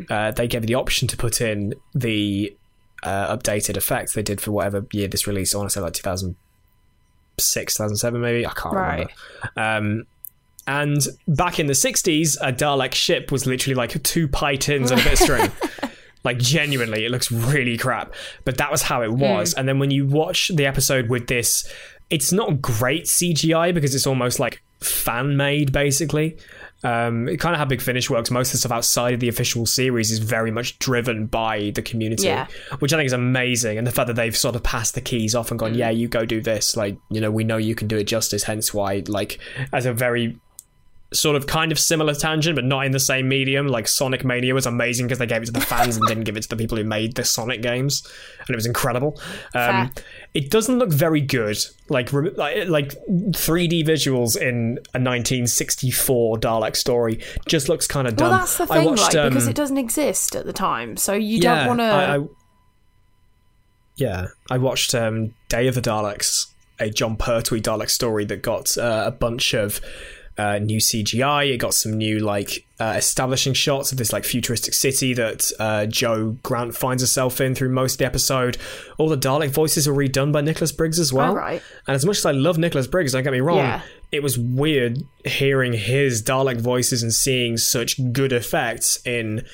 [0.10, 2.56] Uh, they gave me the option to put in the
[3.04, 5.54] uh, updated effects they did for whatever year this release.
[5.54, 6.36] I want to say like two thousand
[7.38, 8.46] six, two thousand seven, maybe.
[8.48, 9.08] I can't Right.
[9.56, 10.00] remember.
[10.00, 10.08] Um,
[10.68, 15.04] and back in the '60s, a Dalek ship was literally like two tins and a
[15.04, 15.52] bit of string.
[16.26, 18.14] Like genuinely, it looks really crap.
[18.44, 19.54] But that was how it was.
[19.54, 21.72] And then when you watch the episode with this,
[22.10, 26.38] it's not great CGI because it's almost like fan made, basically.
[26.84, 28.30] Um, it kind of how Big Finish works.
[28.30, 31.82] Most of the stuff outside of the official series is very much driven by the
[31.82, 32.46] community, Yeah.
[32.78, 33.80] which I think is amazing.
[33.80, 36.08] And the fact that they've sort of passed the keys off and gone, yeah, you
[36.08, 36.78] go do this.
[36.78, 38.44] Like, you know, we know you can do it justice.
[38.44, 39.40] Hence why, like,
[39.74, 40.38] as a very
[41.14, 43.68] sort of kind of similar tangent, but not in the same medium.
[43.68, 46.36] Like Sonic Mania was amazing because they gave it to the fans and didn't give
[46.36, 48.06] it to the people who made the Sonic games,
[48.40, 49.20] and it was incredible.
[49.54, 49.92] Um,
[50.34, 51.58] it doesn't look very good,
[51.90, 58.16] like re- like like 3D visuals in a 1964 Dalek story just looks kind of
[58.16, 58.30] dumb.
[58.30, 61.14] Well, that's the thing, watched, like because um, it doesn't exist at the time, so
[61.14, 62.30] you yeah, don't want to.
[63.96, 66.48] yeah, I watched um, Day of the Daleks,
[66.80, 69.80] a Jon Pertwee Dalek story that got uh, a bunch of
[70.38, 71.54] uh, new CGI.
[71.54, 75.86] It got some new like uh, establishing shots of this like futuristic city that uh,
[75.86, 78.58] Jo Grant finds herself in through most of the episode.
[78.98, 81.34] All the Dalek voices were redone by Nicholas Briggs as well.
[81.88, 83.82] And as much as I love Nicholas Briggs, don't get me wrong, Yeah.
[84.12, 89.46] it was weird hearing his Dalek voices and seeing such good effects in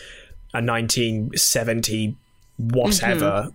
[0.53, 2.17] a 1970
[2.57, 3.49] whatever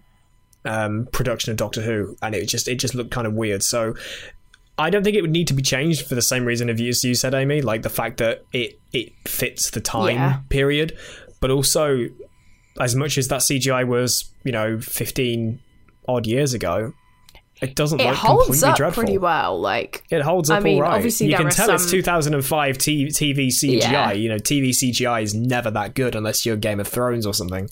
[0.64, 3.62] um, production of Doctor Who, and it just it just looked kind of weird.
[3.62, 3.94] So
[4.78, 6.90] I don't think it would need to be changed for the same reason of you,
[6.90, 10.38] as you said, Amy, like the fact that it it fits the time Yeah.
[10.50, 10.96] period,
[11.40, 12.08] but also
[12.78, 15.60] as much as that CGI was, you know, fifteen
[16.06, 16.92] odd years ago,
[17.62, 19.02] it doesn't It look holds completely up dreadful.
[19.02, 19.58] pretty well.
[19.58, 20.94] Like It holds I up mean, all right.
[20.96, 23.80] obviously you can tell it's 2005 T- TV CGI.
[23.80, 24.12] Yeah.
[24.12, 27.70] You know, TV CGI is never that good unless you're Game of Thrones or something.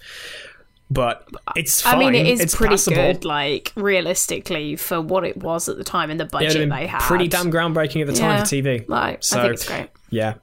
[0.94, 1.94] But it's fine.
[1.96, 3.24] I mean, it is it's pretty good.
[3.24, 7.28] Like realistically, for what it was at the time and the budget they had, pretty
[7.28, 8.44] damn groundbreaking at the time Yeah.
[8.44, 8.88] for TV.
[8.88, 9.88] Like So, I think it's great.
[10.10, 10.34] Yeah.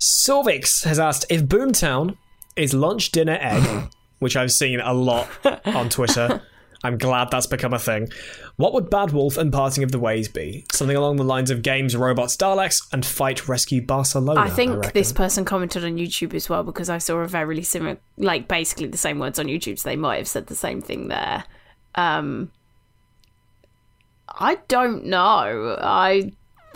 [0.00, 2.16] Silvix has asked if Boomtown
[2.54, 3.88] is lunch, dinner, egg,
[4.18, 5.28] which I've seen a lot
[5.64, 6.42] on Twitter.
[6.86, 8.08] I'm glad that's become a thing.
[8.56, 10.64] What would Bad Wolf and Parting of the Ways be?
[10.72, 14.40] Something along the lines of games, robots, Daleks, and fight, rescue Barcelona.
[14.40, 14.92] I think reckon.
[14.94, 18.86] this person commented on YouTube as well because I saw a very similar, like basically
[18.86, 21.42] the same words on YouTube, so they might have said the same thing there.
[21.96, 22.52] Um,
[24.28, 25.76] I don't know.
[25.80, 26.32] I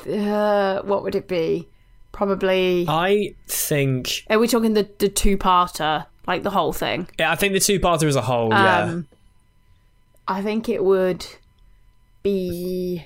[0.09, 1.69] uh, what would it be?
[2.11, 2.85] Probably.
[2.89, 4.25] I think.
[4.29, 7.09] Are we talking the the two parter, like the whole thing?
[7.17, 8.51] Yeah, I think the two-parter as a whole.
[8.51, 9.03] yeah.
[10.31, 11.27] I think it would
[12.23, 13.05] be.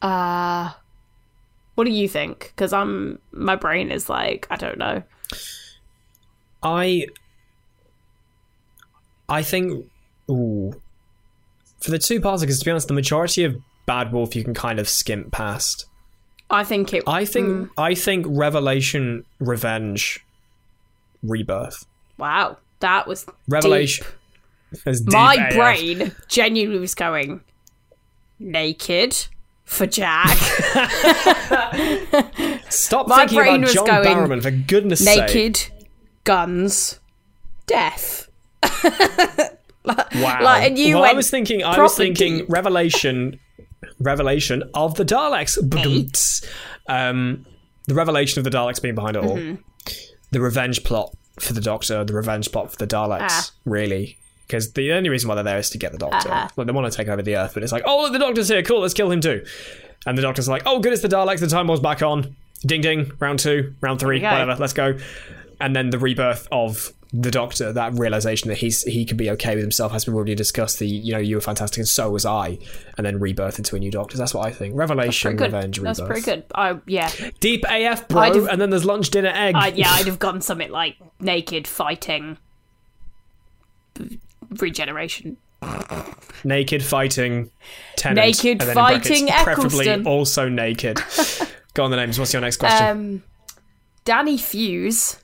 [0.00, 0.72] Uh,
[1.74, 2.52] what do you think?
[2.56, 5.02] Because I'm my brain is like I don't know.
[6.62, 7.06] I
[9.28, 9.86] I think
[10.30, 10.72] ooh
[11.80, 14.54] for the two parts because to be honest, the majority of Bad Wolf you can
[14.54, 15.84] kind of skimp past.
[16.48, 17.04] I think it.
[17.06, 17.70] I think Mm.
[17.76, 20.24] I think Revelation, Revenge,
[21.22, 21.84] Rebirth,
[22.16, 24.06] Wow, that was Revelation.
[24.06, 24.14] Deep.
[25.06, 25.54] My AF.
[25.54, 27.40] brain genuinely was going
[28.38, 29.16] naked
[29.64, 30.36] for Jack,
[32.70, 35.20] Stop My thinking brain about was John going Barrowman for goodness sake.
[35.28, 35.68] naked,
[36.24, 36.98] guns,
[37.66, 38.28] death.
[39.82, 39.96] Wow.
[40.42, 41.64] Like, and you well, I was thinking.
[41.64, 42.46] I was thinking deep.
[42.50, 43.40] Revelation,
[43.98, 45.56] Revelation of the Daleks.
[46.86, 47.46] Um,
[47.86, 49.38] the revelation of the Daleks being behind it all.
[49.38, 49.62] Mm-hmm.
[50.32, 53.50] The revenge plot for the Doctor, the revenge plot for the Daleks, Ah.
[53.64, 54.18] really.
[54.50, 56.28] Because the only reason why they're there is to get the Doctor.
[56.28, 56.48] Uh-huh.
[56.56, 58.48] Like they want to take over the Earth, but it's like, oh, look, the Doctor's
[58.48, 59.44] here, cool, let's kill him too.
[60.06, 62.34] And the Doctor's like, oh, good, it's the Daleks, the Time War's back on.
[62.62, 64.40] Ding ding, round two, round three, There we go.
[64.40, 64.98] whatever, let's go.
[65.60, 69.54] And then the rebirth of the Doctor, that realization that he's he can be okay
[69.54, 70.78] with himself, has been already discussed.
[70.78, 72.58] The you know you were fantastic and so was I,
[72.96, 74.16] and then rebirth into a new Doctor.
[74.16, 74.74] That's what I think.
[74.76, 75.52] Revelation, good.
[75.52, 75.96] revenge, rebirth.
[75.98, 76.44] That's pretty good.
[76.54, 77.10] I yeah.
[77.40, 78.22] Deep AF, bro.
[78.22, 79.54] Have- and then there's lunch, dinner, egg.
[79.56, 82.38] I, yeah, I'd have gone something like naked fighting
[84.58, 85.36] regeneration.
[86.44, 87.50] naked fighting,
[87.96, 90.06] Tennant, Naked and then in fighting brackets, preferably Eccleston.
[90.06, 91.00] also naked.
[91.74, 92.18] Go on the names.
[92.18, 92.86] What's your next question?
[92.86, 93.22] Um,
[94.04, 95.18] Danny Fuse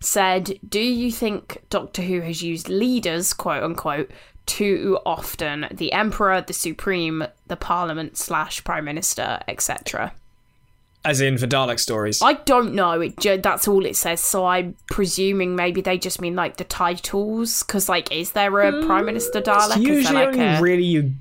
[0.00, 4.10] said, "Do you think Doctor Who has used leaders, quote unquote,
[4.46, 5.66] too often?
[5.72, 10.12] The Emperor, the Supreme, the Parliament slash Prime Minister, etc."
[11.04, 12.20] As in for Dalek stories.
[12.22, 13.00] I don't know.
[13.00, 14.20] It ju- that's all it says.
[14.20, 18.84] So I'm presuming maybe they just mean like the titles, because like, is there a
[18.84, 19.76] Prime Minister Dalek?
[19.76, 21.14] It's usually like, only a- really you.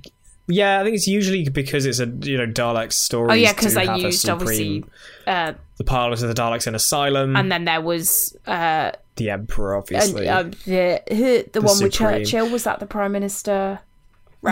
[0.47, 3.29] Yeah, I think it's usually because it's a you know Dalek story.
[3.29, 4.83] Oh yeah, because they used obviously,
[5.27, 9.75] uh, the Parliament of the Daleks in Asylum, and then there was uh, the Emperor,
[9.75, 10.27] and, obviously.
[10.27, 12.49] um, the the, one with Churchill.
[12.49, 13.79] Was that the Prime Minister?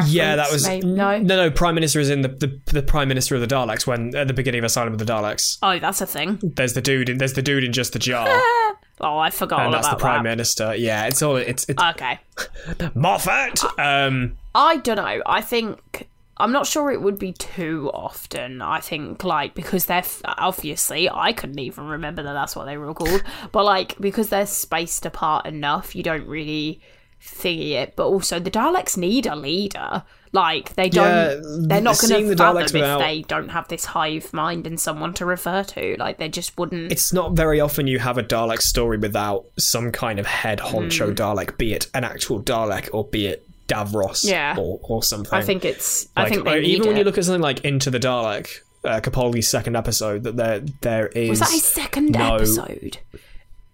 [0.07, 1.17] Yeah, that was Maybe- no.
[1.17, 1.51] no, no.
[1.51, 4.33] Prime Minister is in the, the the Prime Minister of the Daleks when at the
[4.33, 5.57] beginning of Asylum of the Daleks.
[5.63, 6.39] Oh, that's a thing.
[6.43, 7.09] There's the dude.
[7.09, 8.27] In, there's the dude in just the jar,
[8.99, 10.29] Oh, I forgot and that's the Prime that.
[10.29, 10.75] Minister.
[10.75, 11.35] Yeah, it's all.
[11.37, 12.19] It's it's Okay,
[12.95, 13.63] Moffat.
[13.79, 15.21] Um, I don't know.
[15.25, 16.07] I think
[16.37, 18.61] I'm not sure it would be too often.
[18.61, 22.77] I think like because they're f- obviously I couldn't even remember that that's what they
[22.77, 26.81] were called, but like because they're spaced apart enough, you don't really
[27.21, 27.95] thingy it.
[27.95, 30.03] But also the Daleks need a leader.
[30.33, 31.05] Like they don't.
[31.07, 34.79] Yeah, they're not going to fathom if without- they don't have this hive mind and
[34.79, 35.95] someone to refer to.
[35.97, 36.91] Like they just wouldn't.
[36.91, 41.15] it's not very often you have a Dalek story without some kind of head honcho
[41.15, 44.55] Dalek, be it an actual Dalek or be it Davros Yeah.
[44.59, 45.33] or, or something.
[45.33, 46.07] I think it's.
[46.17, 48.49] I think even when you look at something like Into the Dalek,
[48.83, 52.97] uh, Capaldi's second episode, that there there is Was that his second no- episode?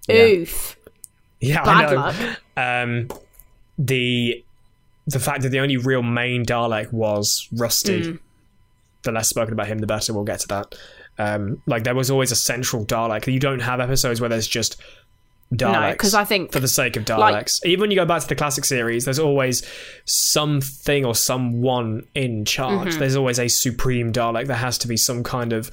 [0.07, 0.15] Yeah.
[0.23, 0.77] Oof.
[1.41, 1.99] Yeah, Bad I know.
[1.99, 2.15] luck.
[2.55, 3.22] Um,
[3.77, 4.43] the
[5.07, 8.11] the fact that the only real main Dalek was Rusty.
[8.11, 8.15] Hmm.
[9.03, 10.13] The less spoken about him, the better.
[10.13, 10.75] We'll get to that.
[11.19, 13.31] Um, like there was always a central Dalek.
[13.31, 14.77] You don't have episodes where there's just
[15.53, 15.97] Daleks.
[15.97, 18.27] 'cause I think, for the sake of Daleks, like- even when you go back to
[18.27, 19.61] the classic series, there's always
[20.05, 22.89] something or someone in charge.
[22.89, 22.99] Mm-hmm.
[22.99, 24.47] There's always a supreme Dalek.
[24.47, 25.69] There has to be some kind of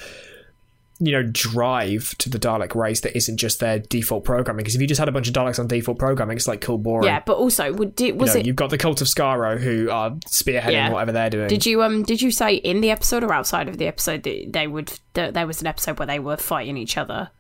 [1.03, 4.59] you know drive to the Dalek race that isn't just their default programming.
[4.59, 6.79] Because if you just had a bunch of Daleks on default programming, it's like cool
[6.79, 7.07] boring.
[7.07, 8.47] Yeah, but also, would did, You was know, it?
[8.47, 10.91] You've got the Cult of Skaro who are spearheading Yeah.
[10.91, 11.49] whatever they're doing.
[11.49, 12.03] Did you um?
[12.03, 14.93] Did you say in the episode or outside of the episode that they would?
[15.15, 17.31] That there was an episode where they were fighting each other.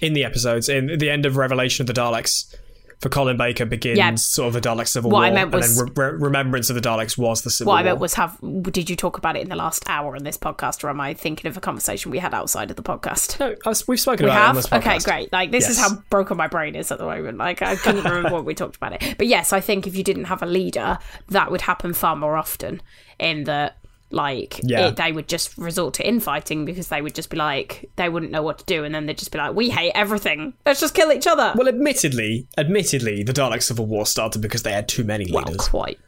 [0.00, 2.52] in the episodes, in the end of Revelation of the Daleks,
[3.00, 4.14] for Colin Baker begins Yeah.
[4.14, 6.70] sort of the Dalek Civil What War, I meant was- and then re- re- Remembrance
[6.70, 7.76] of the Daleks was the Civil war.
[7.76, 8.38] What I meant was, have
[8.70, 11.14] did you talk about it in the last hour on this podcast, or am I
[11.14, 13.38] thinking of a conversation we had outside of the podcast?
[13.40, 13.54] no,
[13.88, 15.32] we've spoken We about it have this okay, great.
[15.32, 17.38] Like this is how broken my brain is at the moment.
[17.38, 19.16] Like I couldn't remember what we talked about it.
[19.18, 20.98] But yes, I think if you didn't have a leader,
[21.28, 22.80] that would happen far more often.
[23.18, 23.78] In that,
[24.14, 24.88] like, Yeah.
[24.88, 28.32] it, they would just resort to infighting because they would just be like, they wouldn't
[28.32, 30.54] know what to do, and then they'd just be like, "We hate everything.
[30.64, 34.72] Let's just kill each other." Well, admittedly, admittedly, the Dalek Civil War started because they
[34.72, 35.56] had too many leaders.
[35.72, 35.98] Well, quite,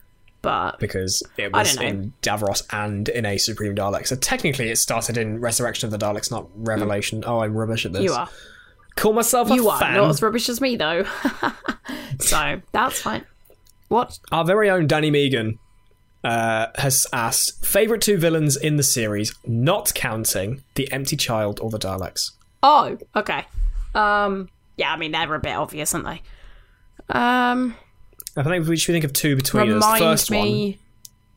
[0.42, 4.06] but because it was in Davros and in a Supreme Dalek.
[4.06, 7.22] So technically, it started in Resurrection of the Daleks, not Revelation.
[7.22, 7.28] Mm.
[7.28, 8.02] Oh, I'm rubbish at this.
[8.02, 8.28] you are.
[8.94, 9.94] Call myself a You are fan.
[9.94, 11.04] not as rubbish as me, though.
[12.20, 13.24] so that's fine.
[13.88, 14.18] What?
[14.32, 15.58] Our very own Danny Megan
[16.26, 21.70] uh, has asked favorite two villains in the series, not counting the Empty Child or
[21.70, 22.32] the Daleks.
[22.62, 23.44] Oh, okay.
[23.94, 26.22] Um, yeah, I mean they're a bit obvious, aren't they?
[27.08, 27.76] Um,
[28.36, 29.84] I think we should think of two between us.
[29.92, 30.38] The first me.
[30.38, 30.78] one,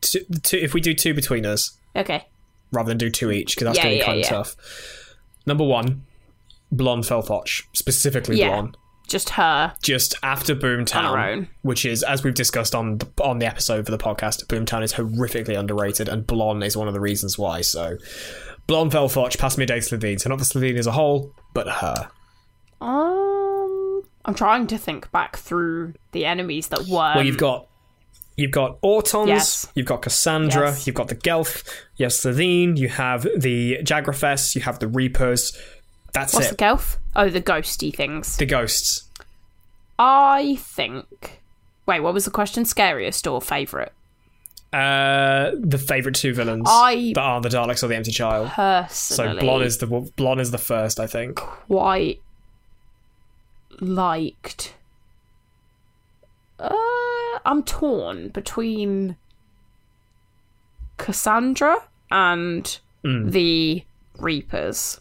[0.00, 2.26] two, two, if we do two between us Okay.
[2.72, 4.30] rather than do two each, because that's Yeah, be yeah, kind of yeah.
[4.30, 4.56] tough.
[5.46, 6.02] Number one,
[6.74, 8.50] Blon Fel-Fotch, specifically Yeah.
[8.50, 8.74] Blon.
[9.10, 9.74] Just her.
[9.82, 11.48] just after Boomtown, On her own.
[11.62, 14.94] which is as we've discussed on the, on the episode for the podcast, Boomtown is
[14.94, 17.60] horrifically underrated, and Blon is one of the reasons why.
[17.60, 17.96] So,
[18.68, 21.34] Blon Fel-Fotch passed me a day to Slitheen, so not the Slitheen as a whole,
[21.54, 22.08] but her.
[22.80, 27.12] Um, I'm trying to think back through the enemies that were.
[27.14, 27.66] well, you've got
[28.36, 29.66] you've got Autons, Yes.
[29.74, 30.86] you've got Cassandra, Yes.
[30.86, 31.62] you've got the Gelth,
[31.96, 35.56] you have Slitheen, you have the Jagrafess, you have the Reapers.
[36.12, 36.58] That's What's it.
[36.58, 36.96] the Gelth?
[37.16, 38.36] Oh, the ghosty things.
[38.36, 39.04] the ghosts.
[39.98, 41.40] I think.
[41.86, 42.64] Wait, what was the question?
[42.64, 43.92] Scariest or favourite?
[44.72, 48.48] Uh, the favorite two villains I- that are the Daleks or the Empty Child.
[48.50, 51.36] Personally, So Blon is the Blon is the first, I think.
[51.36, 52.20] quite
[53.80, 54.74] liked.
[56.58, 56.70] Uh,
[57.44, 59.16] I'm torn between
[60.98, 61.76] Cassandra
[62.10, 63.82] and the
[64.18, 65.00] Reapers.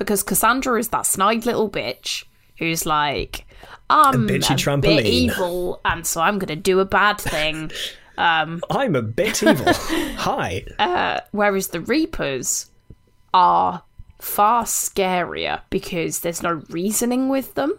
[0.00, 2.24] Because Cassandra is that snide little bitch
[2.58, 3.44] who's like,
[3.90, 7.20] I'm A bitchy a trampoline." bit evil, and so I'm going to do a bad
[7.20, 7.70] thing.
[8.18, 9.64] Um, I'm a bit evil.
[9.72, 10.62] Hi.
[10.78, 12.66] Uh, whereas the Reapers
[13.32, 13.82] are
[14.20, 17.78] far scarier because there's no reasoning with them.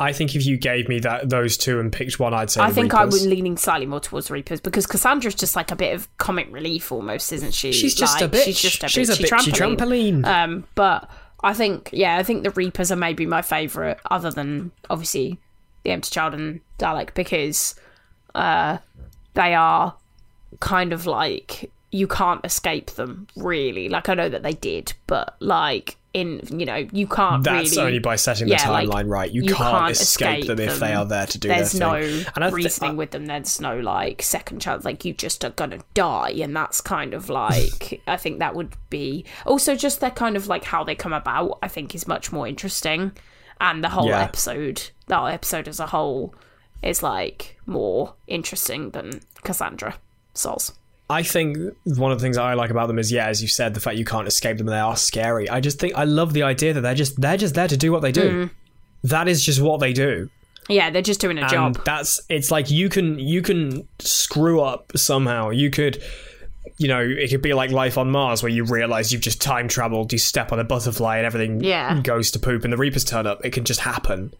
[0.00, 2.70] I think if you gave me that those two and picked one, I'd say I
[2.72, 3.12] think I Reapers.
[3.14, 6.90] was leaning slightly more towards Reapers because Cassandra's just like a bit of comic relief
[6.90, 7.72] almost, isn't she?
[7.72, 8.44] She's just a Like, bitch.
[8.44, 8.90] She's just a bit.
[8.90, 10.22] She's a bitchy bitchy trampoline.
[10.22, 10.26] trampoline.
[10.26, 11.10] Um, but
[11.42, 15.38] I think, yeah, I think the Reapers are maybe my favourite, other than obviously
[15.84, 17.74] the Empty Child and Dalek, because
[18.34, 18.78] uh,
[19.34, 19.94] they are
[20.60, 23.88] kind of like you can't escape them, really.
[23.88, 27.42] Like I know that they did, but like in you know you can't.
[27.44, 29.30] That's really, only by setting the yeah, like, timeline right.
[29.30, 32.26] You, can't, escape, them, if they are there to do There's no thing.
[32.34, 33.26] And I reasoning I- with them.
[33.26, 34.84] There's no like second chance.
[34.84, 38.74] Like you just are gonna die, and that's kind of like I think that would
[38.90, 41.58] be also just their kind of like how they come about.
[41.62, 43.12] I think is much more interesting,
[43.60, 44.22] and the whole Yeah.
[44.22, 46.34] episode, that episode as a whole,
[46.82, 49.96] is like more interesting than Cassandra
[50.34, 50.72] Souls.
[51.08, 53.74] I think one of the things I like about them is, yeah, as you said,
[53.74, 55.48] the fact you can't escape them and they are scary.
[55.48, 57.92] I just think I love the idea that they're just they're just there to do
[57.92, 58.46] what they do.
[58.46, 58.54] Hmm.
[59.04, 60.28] That is just what they do.
[60.68, 61.84] Yeah, they're just doing a and job.
[61.84, 66.02] that's it's like you can you can screw up somehow you could
[66.78, 69.68] you know it could be like life on mars where you realize you've just time
[69.68, 72.00] traveled you step on a butterfly and everything Yeah.
[72.02, 74.34] goes to poop and the reapers turn up it can just happen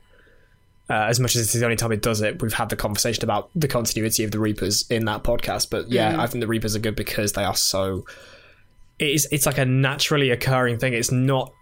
[0.89, 3.25] uh, as much as it's the only time it does it we've had the conversation
[3.25, 6.19] about the continuity of the reapers in that podcast but yeah Mm.
[6.21, 8.05] i think the reapers are good because they are so
[8.99, 11.53] it's it's like a naturally occurring thing it's not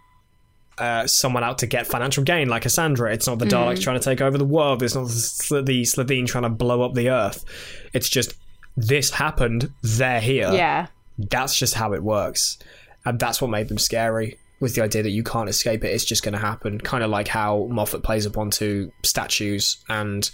[0.76, 3.12] uh, someone out to get financial gain, like Cassandra.
[3.12, 4.82] It's not the Daleks trying to take over the world.
[4.82, 7.44] It's not the Slitheen trying to blow up the Earth.
[7.92, 8.34] It's just
[8.76, 9.70] this happened.
[9.84, 10.50] They're here.
[10.52, 12.58] yeah, That's just how it works,
[13.04, 14.36] and that's what made them scary.
[14.64, 15.88] Was the idea that you can't escape it.
[15.88, 16.80] It's just going to happen.
[16.80, 20.30] Kind of like how Moffat plays upon to statues and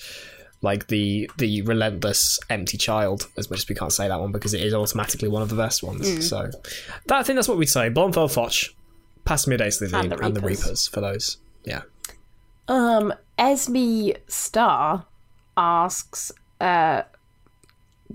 [0.62, 3.28] like the the relentless empty child.
[3.36, 5.56] As much as we can't say that one because it is automatically one of the
[5.56, 6.28] best ones.
[6.28, 6.48] So
[7.06, 7.90] that, I think that's what we'd say.
[7.90, 8.72] Blon Fel-Fotch,
[9.24, 10.64] past midday Slitheen, And and the the, Reapers.
[10.64, 11.38] Reapers for those.
[11.64, 11.82] Yeah.
[12.68, 15.06] Um, Esme Star
[15.56, 16.30] asks,
[16.60, 17.02] uh,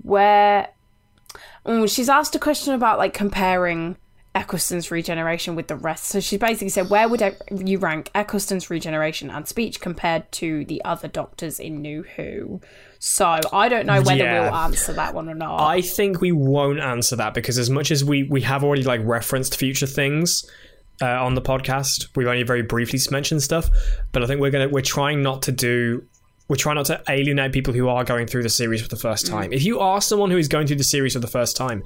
[0.02, 0.68] where.
[1.66, 3.98] Oh, she's asked a question about like comparing
[4.36, 6.04] Eccleston's regeneration with the rest.
[6.04, 10.84] So she basically said, where would you rank Eccleston's regeneration and speech compared to the
[10.84, 12.60] other doctors in New Who?
[12.98, 14.42] So I don't know whether Yeah.
[14.42, 15.60] we'll answer that one or not.
[15.60, 19.00] I think we won't answer that because as much as we we have already like
[19.04, 20.44] referenced future things
[21.00, 23.70] uh, on the podcast, we've only very briefly mentioned stuff.
[24.12, 26.04] But I think we're gonna we're trying not to do.
[26.48, 29.26] We're trying not to alienate people who are going through the series for the first
[29.26, 29.30] mm.
[29.30, 29.52] time.
[29.52, 31.82] If you are someone who is going through the series for the first time,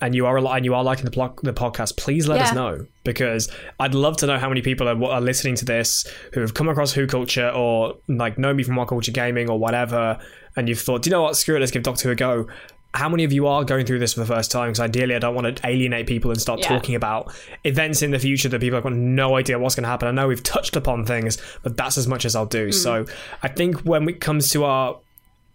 [0.00, 3.50] and you are and you are liking the, the podcast, please let us know because
[3.78, 6.68] I'd love to know how many people are, are listening to this who have come
[6.68, 10.18] across Who Culture or like know me from What Culture Gaming or whatever,
[10.56, 11.36] and you've thought, do you know what?
[11.36, 12.46] Screw it, let's give Doctor Who a go.
[12.92, 14.68] How many of you are going through this for the first time?
[14.68, 16.68] Because ideally, I don't want to alienate people and start Yeah.
[16.68, 19.88] talking about events in the future that people have got no idea what's going to
[19.88, 20.08] happen.
[20.08, 22.68] I know we've touched upon things, but that's as much as I'll do.
[22.68, 22.72] Mm-hmm.
[22.72, 23.04] So
[23.42, 24.98] I think when it comes to our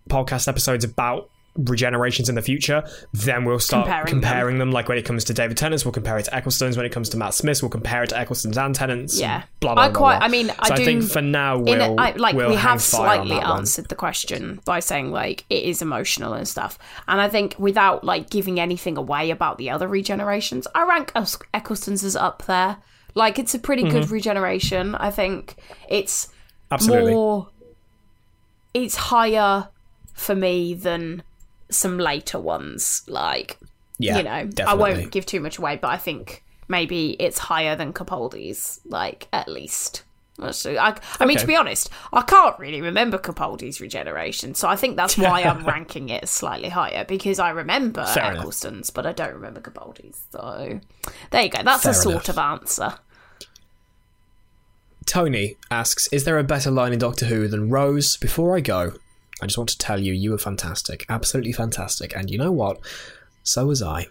[0.10, 1.30] podcast episodes about
[1.60, 2.84] regenerations in the future,
[3.14, 4.70] then we'll start Comparing comparing, them.
[4.70, 4.72] them.
[4.74, 6.76] Like when it comes to David Tennant's, we'll compare it to Eccleston's.
[6.76, 9.20] When it comes to Matt Smith's, we'll compare it to Eccleston's and Tennant's.
[9.20, 9.44] Yeah.
[9.62, 9.84] blah blah.
[9.84, 10.26] I blah, quite- blah.
[10.26, 12.56] I mean, I so I do- think for now we'll it, I, like we'll we
[12.56, 13.58] have fire on slightly one.
[13.60, 16.78] answered the question by saying like it is emotional and stuff
[17.08, 21.40] and i think without like giving anything away about the other regenerations i rank Eccles-
[21.54, 22.78] eccleston's as up there
[23.14, 23.92] like it's a pretty Mm-hmm.
[24.00, 25.56] good regeneration i think
[25.90, 26.28] it's
[26.72, 27.14] Absolutely.
[27.14, 27.50] more
[28.74, 29.70] it's higher
[30.14, 31.24] for me than
[31.76, 33.58] some later ones like
[33.98, 37.76] Yeah, you know i won't give too much away but i think maybe it's higher
[37.76, 40.04] than capaldi's like at least
[40.52, 40.78] see.
[40.78, 44.96] I, I mean, to be honest, I can't really remember Capaldi's regeneration, so I think
[44.98, 48.40] that's why I'm ranking it slightly higher because I remember Fair enough.
[48.40, 50.22] Eccleston's, but I don't remember Capaldi's.
[50.32, 50.80] So
[51.32, 51.64] there you go.
[51.64, 52.30] That's Fair a sort enough.
[52.30, 52.94] of answer.
[55.06, 58.94] Tony asks, "Is there a better line in Doctor Who than Rose?" Before I go,
[59.42, 62.80] I just want to tell you, you were fantastic, absolutely fantastic, and you know what?
[63.44, 64.08] So was I.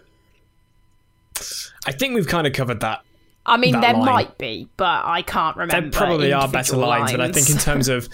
[1.85, 3.01] I think we've kind of covered that
[3.45, 4.05] I mean, That there line.
[4.05, 5.81] might be, but I can't remember.
[5.81, 8.07] there probably are better lines, but I think in terms of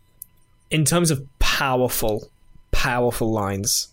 [0.70, 2.30] in terms of powerful,
[2.70, 3.88] powerful lines,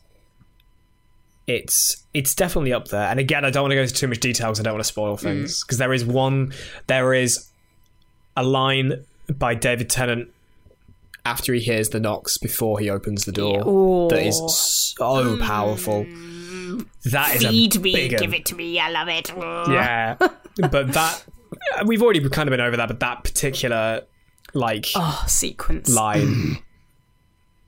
[1.47, 3.07] it's it's definitely up there.
[3.09, 4.83] And again, I don't want to go into too much detail because I don't want
[4.85, 5.21] to spoil Mm.
[5.21, 5.63] things.
[5.63, 6.53] Because there is one,
[6.87, 7.49] there is
[8.37, 9.05] a line
[9.37, 10.29] by David Tennant
[11.25, 15.41] after he hears the knocks before he opens the door that is so mm.
[15.41, 16.05] powerful.
[17.05, 19.31] That is Feed a me, big um, give it to me, I love it.
[19.69, 20.15] Yeah,
[20.69, 21.23] but that
[21.85, 22.87] we've already kind of been over that.
[22.87, 24.01] But that particular
[24.53, 25.89] like Oh, sequence.
[25.89, 26.57] line.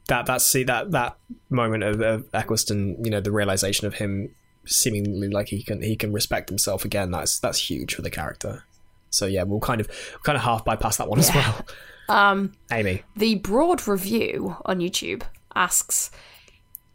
[0.08, 1.16] That that see that that
[1.50, 5.96] moment of, of Eccleston, you know, the realization of him seemingly like he can he
[5.96, 7.12] can respect himself again.
[7.12, 8.66] That's that's huge for the character.
[9.10, 9.88] So yeah, we'll kind of
[10.24, 11.66] kind of half bypass that one as well.
[12.12, 15.24] Um, Amy, the broad review on YouTube
[15.56, 16.12] asks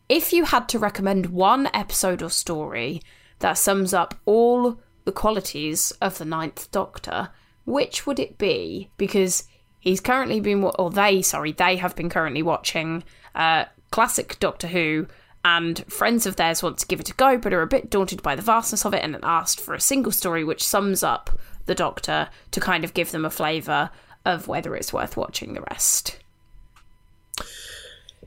[0.09, 3.03] if you had to recommend one episode or story
[3.39, 7.31] that sums up all the qualities of the Ninth Doctor,
[7.65, 8.91] which would it be?
[8.97, 9.45] Because
[9.81, 13.03] he's currently been, or they, sorry, they have been currently watching
[13.35, 15.07] uh, classic Doctor Who.
[15.45, 18.21] And friends of theirs want to give it a go, but are a bit daunted
[18.21, 21.75] by the vastness of it and asked for a single story which sums up the
[21.75, 23.91] Doctor to kind of give them a flavour
[24.27, 26.19] of whether it's worth watching the rest.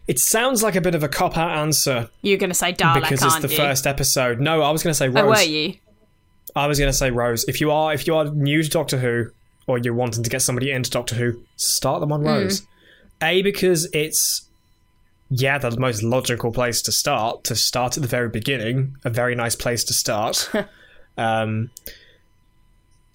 [0.07, 3.01] it sounds like a bit of a cop out answer You're going to say Dalek,
[3.01, 3.57] because it's the you?
[3.57, 4.39] first episode.
[4.39, 5.23] No, I was going to say Rose.
[5.23, 5.75] Oh, were you?
[6.55, 7.45] I was going to say Rose.
[7.47, 9.29] If you are if you are new to Doctor Who
[9.67, 12.65] or you're wanting to get somebody into Doctor Who, start them on Rose.
[13.21, 14.49] A because it's
[15.29, 17.43] yeah the most logical place to start.
[17.43, 20.49] To start at the very beginning, a very nice place to start.
[21.17, 21.69] um,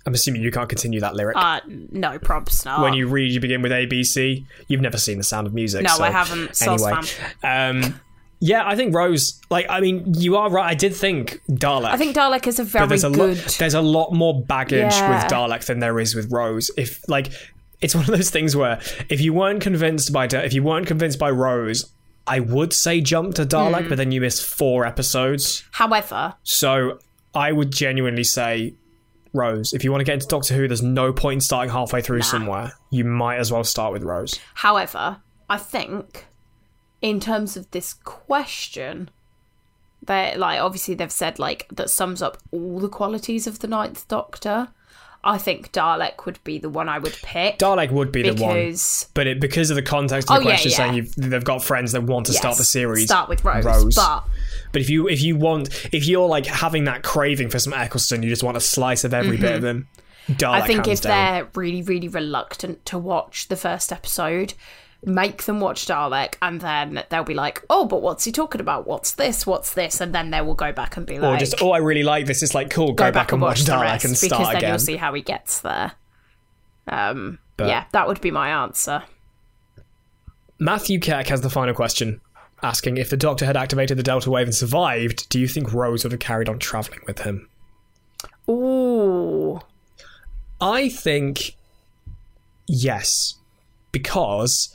[0.06, 1.36] I'm assuming you can't continue that lyric.
[1.36, 2.82] Uh, no, probs not.
[2.82, 4.44] when you read, you begin with ABC.
[4.68, 5.82] You've never seen The Sound of Music.
[5.82, 6.60] No, so I haven't.
[6.62, 6.92] Anyway,
[7.42, 8.00] um,
[8.40, 9.40] yeah, I think Rose.
[9.48, 10.66] Like, I mean, you are right.
[10.70, 11.86] I did think Dalek.
[11.86, 13.38] I think Dalek is a very there's a good.
[13.38, 13.56] lot.
[13.58, 15.22] There's a lot more baggage Yeah.
[15.22, 16.70] with Dalek than there is with Rose.
[16.76, 17.28] If like,
[17.80, 20.86] it's one of those things where if you weren't convinced by Da- if you weren't
[20.86, 21.90] convinced by Rose,
[22.26, 23.88] I would say jump to Dalek, Hmm.
[23.88, 25.64] but then you miss four episodes.
[25.70, 26.98] However, So
[27.34, 28.74] I would genuinely say
[29.34, 29.72] Rose.
[29.72, 32.22] If you want to get into Doctor Who, there's no point in starting halfway through
[32.22, 32.72] somewhere.
[32.90, 34.38] You might as well start with Rose.
[34.54, 35.18] however,
[35.50, 36.26] I think
[37.02, 39.10] in terms of this question,
[40.06, 44.06] they like obviously they've said like that sums up all the qualities of the Ninth
[44.08, 44.68] Doctor.
[45.26, 47.58] I think Dalek would be the one I would pick.
[47.58, 48.74] Dalek would be the one,
[49.14, 50.76] but it, because of the context of Oh, the yeah, question, yeah.
[50.76, 53.94] saying you've, they've got friends that want to start the series, Start with Rose, Rose.
[53.94, 54.24] but
[54.74, 58.22] But if you if you want if you're like having that craving for some Eccleston,
[58.22, 59.88] you just want a slice of every bit of them.
[60.28, 60.44] Mm-hmm.
[60.44, 61.10] I think if down.
[61.10, 64.54] they're really, really reluctant to watch the first episode,
[65.04, 68.86] make them watch Dalek, and then they'll be like, "Oh, but what's he talking about?
[68.86, 69.46] What's this?
[69.46, 71.78] What's this?" And then they will go back and be or like, just oh I
[71.78, 72.42] really like this.
[72.42, 72.94] It's like cool.
[72.94, 74.70] Go, back, and watch the Dalek and because start then again.
[74.70, 75.92] you'll see how he gets there.
[76.88, 79.04] Um, But- yeah, that would be my answer.
[80.58, 82.20] Matthew Keck has the final question,
[82.64, 85.28] asking if the Doctor had activated the Delta Wave and survived.
[85.28, 87.48] Do you think Rose would have carried on traveling with him?
[88.48, 89.60] Ooh,
[90.60, 91.56] I think
[92.66, 93.34] yes,
[93.92, 94.74] because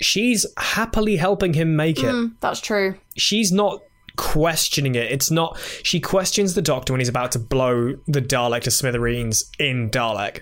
[0.00, 2.14] she's happily helping him make it.
[2.14, 2.94] Mm, that's true.
[3.16, 3.80] she's not
[4.16, 5.10] questioning it.
[5.10, 5.58] It's not.
[5.82, 10.40] She questions the Doctor when he's about to blow the Dalek to smithereens in Dalek,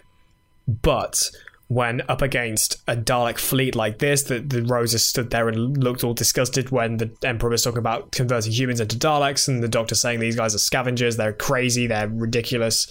[0.67, 1.31] but
[1.69, 6.05] when up against a Dalek fleet like this, the, the Roses stood there and looked
[6.05, 9.97] all disgusted when the Emperor was talking about converting humans into Daleks, and the Doctor
[9.97, 12.87] saying these guys are scavengers, they're crazy, they're ridiculous,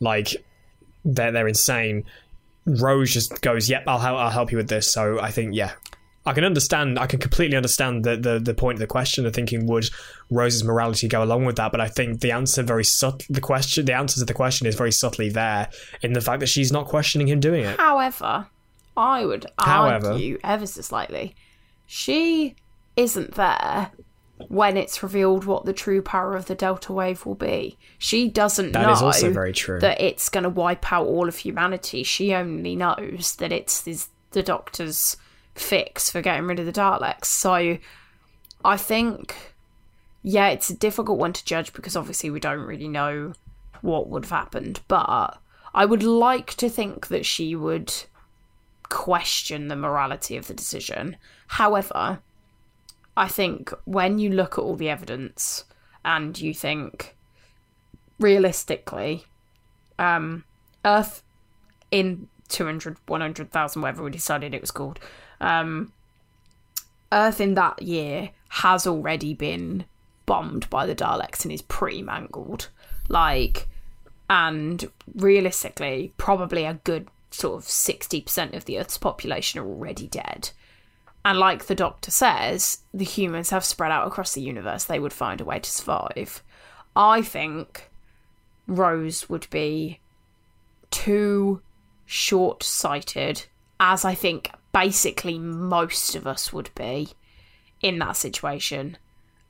[0.00, 0.34] like
[1.04, 2.04] they're they're insane.
[2.66, 4.18] Rose just goes, "Yep, I'll help.
[4.18, 5.72] I'll help you with this." So I think, yeah,
[6.24, 6.98] I can understand.
[6.98, 9.26] I can completely understand the, the the point of the question.
[9.26, 9.88] of thinking, would
[10.30, 11.72] Rose's morality go along with that?
[11.72, 13.20] But I think the answer very subtle.
[13.28, 15.68] The question, the answer to the question is very subtly there
[16.00, 17.76] in the fact that she's not questioning him doing it.
[17.78, 18.46] However,
[18.96, 20.12] I would However.
[20.12, 21.34] argue ever so slightly,
[21.86, 22.54] she
[22.96, 23.90] isn't there
[24.48, 27.78] when it's revealed what the true power of the Delta Wave will be.
[27.98, 29.78] She doesn't That know is also very true.
[29.80, 32.02] that it's going to wipe out all of humanity.
[32.02, 35.16] She only knows that it's this, the Doctor's
[35.54, 37.26] fix for getting rid of the Daleks.
[37.26, 37.78] So
[38.64, 39.34] I think,
[40.22, 43.32] yeah, it's a difficult one to judge because obviously we don't really know
[43.80, 44.80] what would have happened.
[44.88, 45.38] But
[45.74, 47.92] I would like to think that she would
[48.88, 51.16] question the morality of the decision.
[51.48, 52.20] However,
[53.16, 55.64] I think when you look at all the evidence
[56.04, 57.16] and you think
[58.18, 59.24] realistically,
[59.98, 60.44] um,
[60.84, 61.22] Earth
[61.90, 64.98] in 200, 100,000, whatever we decided it was called,
[65.42, 65.92] um,
[67.12, 69.84] Earth in that year has already been
[70.24, 72.68] bombed by the Daleks and is pretty mangled.
[73.08, 73.68] Like,
[74.30, 80.50] and realistically, probably a good sort of 60% of the Earth's population are already dead.
[81.24, 84.84] And like the doctor says, the humans have spread out across the universe.
[84.84, 86.42] They would find a way to survive.
[86.96, 87.90] I think
[88.66, 90.00] Rose would be
[90.90, 91.62] too
[92.06, 93.46] short sighted,
[93.78, 97.10] as I think basically most of us would be
[97.80, 98.96] in that situation,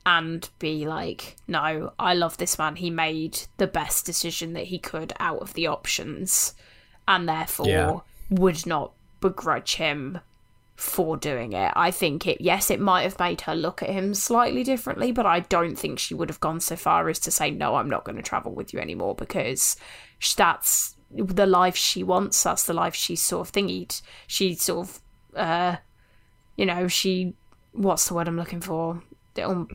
[0.04, 2.76] and be like, no, I love this man.
[2.76, 6.54] He made the best decision that he could out of the options,
[7.06, 8.00] and therefore Yeah.
[8.30, 10.18] would not begrudge him
[10.74, 11.72] for doing it.
[11.76, 15.26] I think it, yes, it might have made her look at him slightly differently, but
[15.26, 18.02] I don't think she would have gone so far as to say, no, I'm not
[18.04, 19.76] going to travel with you anymore because
[20.36, 22.42] that's the life she wants.
[22.42, 24.02] That's the life she's sort of thingied.
[24.26, 25.00] She sort of,
[25.36, 25.76] uh,
[26.56, 27.34] you know, she,
[27.72, 29.02] what's the word I'm looking for?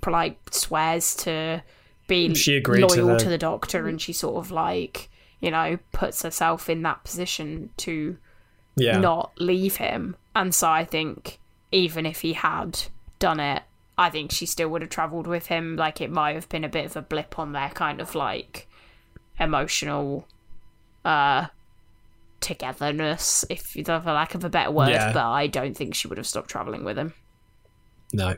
[0.05, 1.63] Like swears to
[2.07, 5.09] be She agreed to loyal the- to the doctor and she sort of like,
[5.41, 8.17] you know, puts herself in that position to
[8.75, 8.99] Yeah.
[8.99, 10.15] not leave him.
[10.35, 11.39] And so I think
[11.71, 12.79] even if he had
[13.19, 13.63] done it,
[13.97, 15.75] I think she still would have travelled with him.
[15.75, 18.67] Like it might have been a bit of a blip on their kind of like
[19.39, 20.27] emotional
[21.03, 21.47] uh
[22.41, 25.13] togetherness, if for lack of a better word, Yeah.
[25.13, 27.13] but I don't think she would have stopped travelling with him.
[28.13, 28.35] No.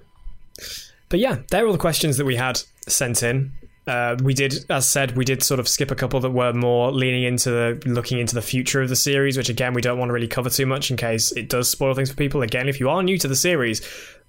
[1.10, 3.52] But yeah, they're all the questions that we had sent in.
[3.88, 6.92] Uh, we did, as said, we did sort of skip a couple that were more
[6.92, 10.10] leaning into the looking into the future of the series, which again we don't want
[10.10, 12.44] to really cover too much in case it does spoil things for people.
[12.44, 13.82] Again, if you are new to the series,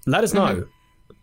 [0.07, 0.67] let us know.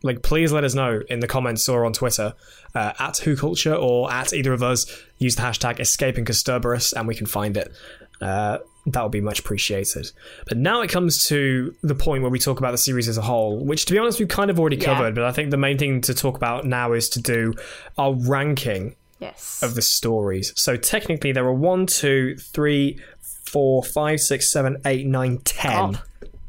[0.04, 2.36] Like, please let us know in the comments or on Twitter
[2.76, 4.86] uh, at Who Culture or at either of us.
[5.18, 7.74] Use the hashtag Escaping Kasterborous and we can find it.
[8.22, 8.58] Uh,
[8.88, 10.12] that would be much appreciated.
[10.48, 13.22] But now it comes to the point where we talk about the series as a
[13.22, 14.86] whole, which, to be honest, we've kind of already Yeah.
[14.86, 15.14] covered.
[15.14, 17.54] But I think the main thing to talk about now is to do
[17.98, 19.62] our ranking Yes.
[19.62, 20.54] of the stories.
[20.56, 23.00] So technically, there are one, two, three,
[23.46, 26.02] four, five, six, seven, eight, nine, ten God.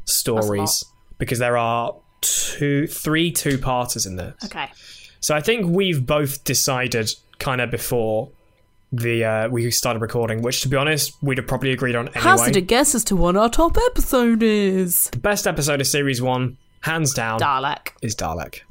[0.05, 0.83] stories
[1.17, 4.35] because there are two, three two-parters in there.
[4.45, 4.67] okay.
[5.21, 8.29] So I think we've both decided kind of before
[8.91, 12.21] the uh, we started recording, which to be honest, we'd have probably agreed on anyway.
[12.21, 15.09] Hazard a guess as to what our top episode is.
[15.11, 17.89] the best episode of series one, hands down, Dalek.
[18.01, 18.61] is Dalek.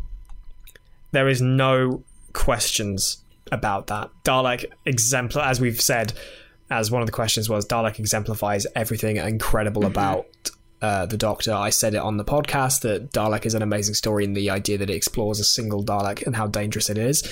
[1.12, 4.10] There is no questions about that.
[4.24, 6.12] Dalek exemplar, as we've said,
[6.70, 10.26] as one of the questions was, Dalek exemplifies everything incredible about
[10.80, 11.52] uh, the Doctor.
[11.52, 14.78] I said it on the podcast that Dalek is an amazing story, and the idea
[14.78, 17.22] that it explores a single Dalek and how dangerous it is.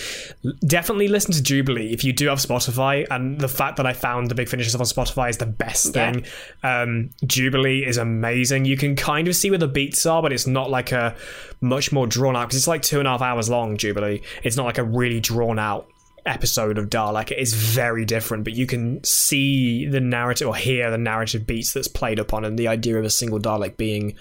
[0.66, 4.30] Definitely listen to Jubilee if you do have Spotify, and the fact that I found
[4.30, 6.12] the Big Finish stuff on Spotify is the best Yeah.
[6.12, 6.24] thing.
[6.62, 8.64] Um, Jubilee is amazing.
[8.64, 11.14] You can kind of see where the beats are, but it's not like a
[11.60, 13.76] much more drawn out because it's like two and a half hours long.
[13.76, 14.22] Jubilee.
[14.42, 15.88] It's not like a really drawn out
[16.26, 17.30] episode of Dalek.
[17.30, 21.72] It is very different, but you can see the narrative or hear the narrative beats
[21.72, 24.16] that's played upon, and the idea of a single Dalek being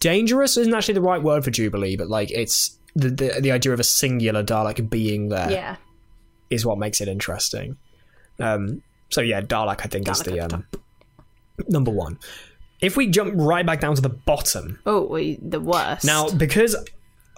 [0.00, 3.72] dangerous isn't actually the right word for Jubilee, but like it's the the, the idea
[3.72, 5.76] of a singular Dalek being there Yeah.
[6.50, 7.76] is what makes it interesting.
[8.38, 10.66] Um, so yeah, Dalek I think is the at the um,
[11.68, 12.18] number one.
[12.80, 16.04] If we jump right back down to the bottom, Oh, the worst.
[16.04, 16.74] now because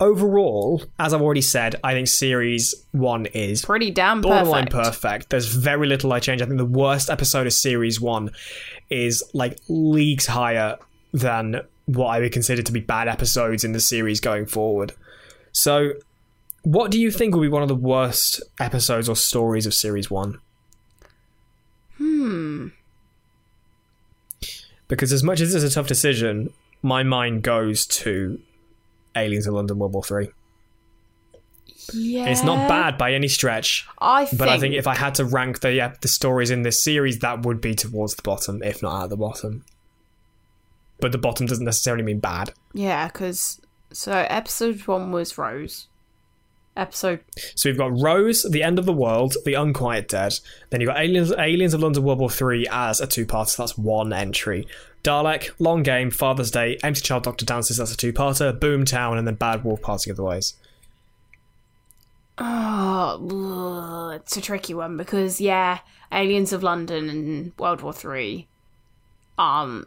[0.02, 5.00] overall, as I've already said, I think series one is pretty damn borderline perfect.
[5.00, 5.30] perfect.
[5.30, 6.42] There's very little I change.
[6.42, 8.32] I think the worst episode of series one
[8.90, 10.76] is like leagues higher
[11.12, 14.92] than what I would consider to be bad episodes in the series going forward.
[15.52, 15.92] So,
[16.62, 20.10] what do you think will be one of the worst episodes or stories of series
[20.10, 20.38] one?
[21.98, 22.68] Hmm.
[24.88, 26.52] Because as much as it's a tough decision,
[26.82, 28.40] my mind goes to
[29.16, 30.28] Aliens of London World War Three.
[31.92, 32.26] Yeah.
[32.26, 33.86] It's not bad by any stretch.
[33.98, 34.38] I think.
[34.38, 37.18] But I think if I had to rank the yeah, the stories in this series,
[37.20, 39.64] that would be towards the bottom, if not at the bottom.
[41.00, 42.52] But the bottom doesn't necessarily mean bad.
[42.72, 43.60] Yeah, because.
[43.92, 45.88] So episode one was Rose.
[46.74, 47.20] Episode.
[47.54, 50.32] So we've got Rose, The End of the World, The Unquiet Dead.
[50.70, 53.48] Then you've got Aliens, Aliens of London World War Three as a two-parter.
[53.48, 54.66] So that's one entry.
[55.02, 57.76] Dalek, Long Game, Father's Day, Empty Child, Doctor Dances.
[57.76, 58.58] That's a two-parter.
[58.58, 60.54] Boomtown, and then Bad Wolf the Ways.
[62.38, 65.80] Oh, it's a tricky one because yeah,
[66.10, 68.48] Aliens of London and World War Three.
[69.38, 69.86] Um,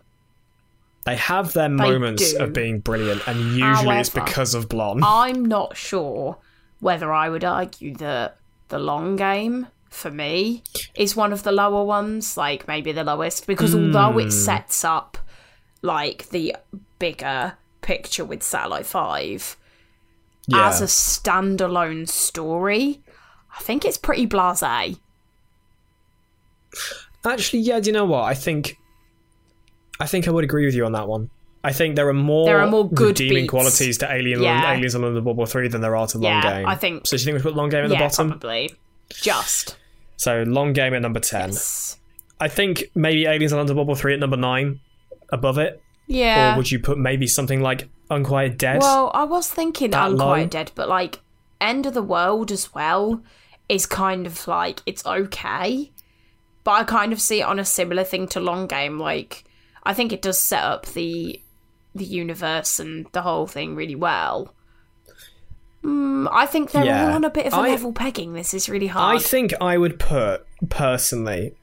[1.05, 2.43] They have their moments do.
[2.43, 5.01] of being brilliant, and usually it's because of Blon.
[5.03, 6.37] I'm not sure
[6.79, 8.37] whether I would argue that
[8.69, 10.63] the long game for me
[10.93, 14.29] is one of the lower ones, like maybe the lowest, because although it hmm.
[14.29, 15.17] sets up
[15.81, 16.55] like the
[16.99, 19.57] bigger picture with Satellite Five
[20.47, 20.67] yeah.
[20.67, 23.01] as a standalone story,
[23.57, 24.99] I think it's pretty blasé.
[27.25, 27.79] Actually, yeah.
[27.79, 28.23] Do you know what?
[28.23, 28.77] I think,
[29.99, 31.29] I think I would agree with you on that one.
[31.63, 33.49] I think there are more There are more good redeeming beats.
[33.49, 34.73] qualities to Alien Yeah.
[34.73, 36.67] Aliens and London World War Three than there are to Long Yeah, Game.
[36.67, 37.17] I think- So.
[37.17, 38.29] Do you think we put Long Game at the bottom?
[38.29, 38.75] probably.
[39.09, 39.75] Just.
[40.17, 41.49] So Long Game at number ten.
[41.49, 41.97] Yes.
[42.39, 44.79] I think maybe Aliens London World 3 at number 9
[45.29, 45.81] above it.
[46.07, 46.53] Yeah.
[46.53, 48.81] Or would you put maybe something like Unquiet Dead?
[48.81, 50.47] Well, I was thinking That Unquiet low?
[50.47, 51.21] Dead, but like
[51.61, 53.23] End of the World as well
[53.69, 55.91] is kind of like it's okay.
[56.63, 58.99] But I kind of see it on a similar thing to Long Game.
[58.99, 59.45] Like
[59.83, 61.41] I think it does set up the
[61.93, 64.53] the universe and the whole thing really well.
[65.85, 67.07] Mm, I think they're Yeah.
[67.09, 68.33] all on a bit of a I- level pegging.
[68.33, 69.17] This is really hard.
[69.17, 71.53] I think I would put, personally,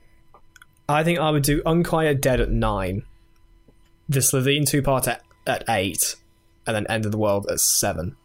[0.89, 3.03] I think I would do Unquiet Dead at 9,
[4.09, 6.17] the Slitheen two part at, at 8,
[6.67, 8.17] and then End of the World at 7.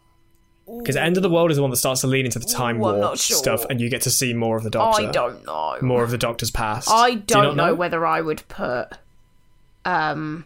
[0.78, 2.76] Because End of the World is the one that starts to lean into the time
[2.82, 3.36] Ooh, I'm warp sure.
[3.38, 5.06] stuff, and you get to see more of the Doctor.
[5.08, 5.78] I don't know.
[5.80, 6.90] More of the Doctor's past.
[6.92, 8.88] I Do don't not know, whether I would put
[9.86, 10.44] um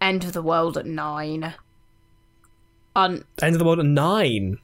[0.00, 1.54] End of the World at nine.
[2.96, 3.24] End
[3.54, 4.58] of the World at 9.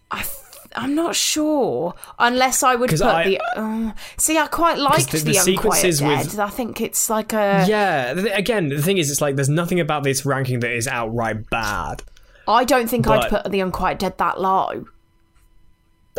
[0.74, 1.94] I'm not sure.
[2.18, 3.40] Unless I would 'Cause put I- the.
[3.56, 6.08] Uh, see, I quite liked the- the, the Unquiet sequences Dead.
[6.26, 7.66] with- I think it's like a.
[7.68, 10.88] yeah, th- again, the thing is, it's like there's nothing about this ranking that is
[10.88, 12.02] outright bad.
[12.48, 14.86] I don't think I'd but- put the Unquiet Dead that low.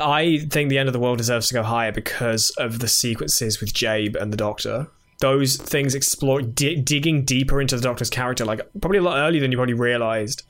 [0.01, 3.59] I think the end of the world deserves to go higher because of the sequences
[3.59, 4.87] with Jabe and the Doctor.
[5.19, 9.39] Those things explore di- digging deeper into the Doctor's character, like probably a lot earlier
[9.41, 10.43] than you probably realized.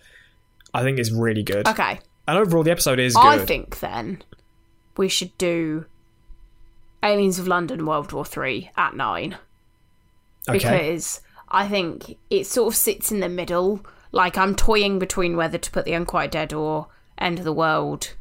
[0.74, 1.68] I think is really good.
[1.68, 2.00] Okay.
[2.28, 3.22] And overall, the episode is good.
[3.26, 4.24] I think then
[4.98, 5.86] we should do
[7.04, 9.38] Aliens of London World War Three at nine.
[10.48, 10.58] okay.
[10.58, 13.86] because I think it sort of sits in the middle.
[14.12, 16.88] Like I'm toying between whether to put the Unquiet Dead or
[17.18, 18.14] End of the World.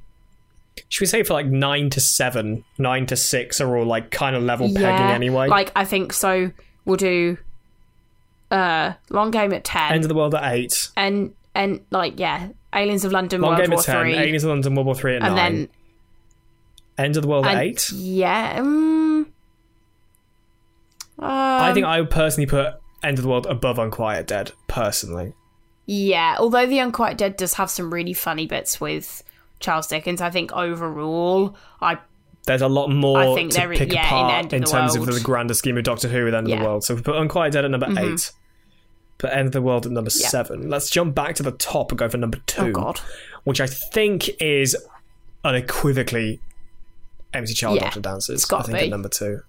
[0.89, 4.35] Should we say for like nine to seven, nine to six are all like kind
[4.35, 5.49] of level pegging anyway?
[5.49, 6.51] Like I think so.
[6.85, 7.37] We'll do
[8.51, 12.49] uh Long Game at ten end of the world at eight, and and like yeah,
[12.75, 14.95] Aliens of London long World game War at ten, Three, Aliens of London World War
[14.95, 15.69] Three at and nine, then
[16.99, 17.91] end of the world at and- eight.
[17.93, 18.55] Yeah.
[18.59, 19.27] Um,
[21.19, 24.53] I think I would personally put End of the World above Unquiet Dead.
[24.69, 25.35] Personally,
[25.87, 29.23] Yeah, although The Unquiet Dead does have some really funny bits with
[29.61, 31.99] Charles Dickens, I think overall, I
[32.47, 34.53] there's a lot more I think to there is- pick yeah, in apart End of
[34.55, 35.09] in, the terms World.
[35.11, 36.57] of the grander scheme of Doctor Who with End of Yeah.
[36.57, 36.63] Mm-hmm.
[36.65, 36.85] the World.
[36.85, 38.33] So we put Unquiet Dead at number eight,
[39.23, 40.29] put End of the World at number Yeah.
[40.29, 40.69] seven.
[40.69, 43.01] Let's jump back to the top and go for number two, oh god,
[43.45, 44.77] which I think is
[45.45, 46.41] unequivocally
[47.33, 48.51] Empty Child Yeah, Doctor Dances.
[48.53, 48.85] I think be.
[48.85, 49.41] at number two.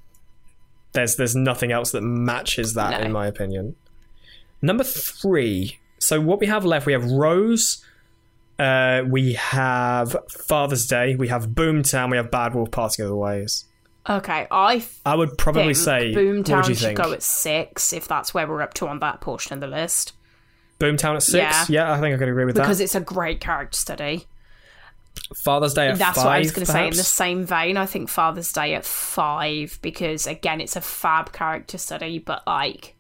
[0.94, 3.06] There's there's nothing else that matches that No.
[3.06, 3.76] in my opinion.
[4.62, 5.80] Number three.
[6.00, 7.84] So what we have left, we have Rose.
[8.60, 11.16] Uh, we have Father's Day.
[11.16, 12.12] We have Boomtown.
[12.12, 13.66] We have Bad Wolf Parting of the Ways.
[14.10, 16.98] Okay, I I would probably say Boomtown What do you should think?
[16.98, 20.14] go at six if that's where we're up to on that portion of the list
[20.80, 21.70] Boomtown at six.
[21.70, 21.94] Yeah.
[21.94, 22.84] I think I could agree with because that.
[22.84, 24.28] Because it's a great character study.
[25.36, 26.26] Father's Day at That's five.
[26.26, 26.88] what I was going to say.
[26.88, 31.32] In the same vein, I think Father's Day at five because again, it's a fab
[31.32, 32.96] character study, but like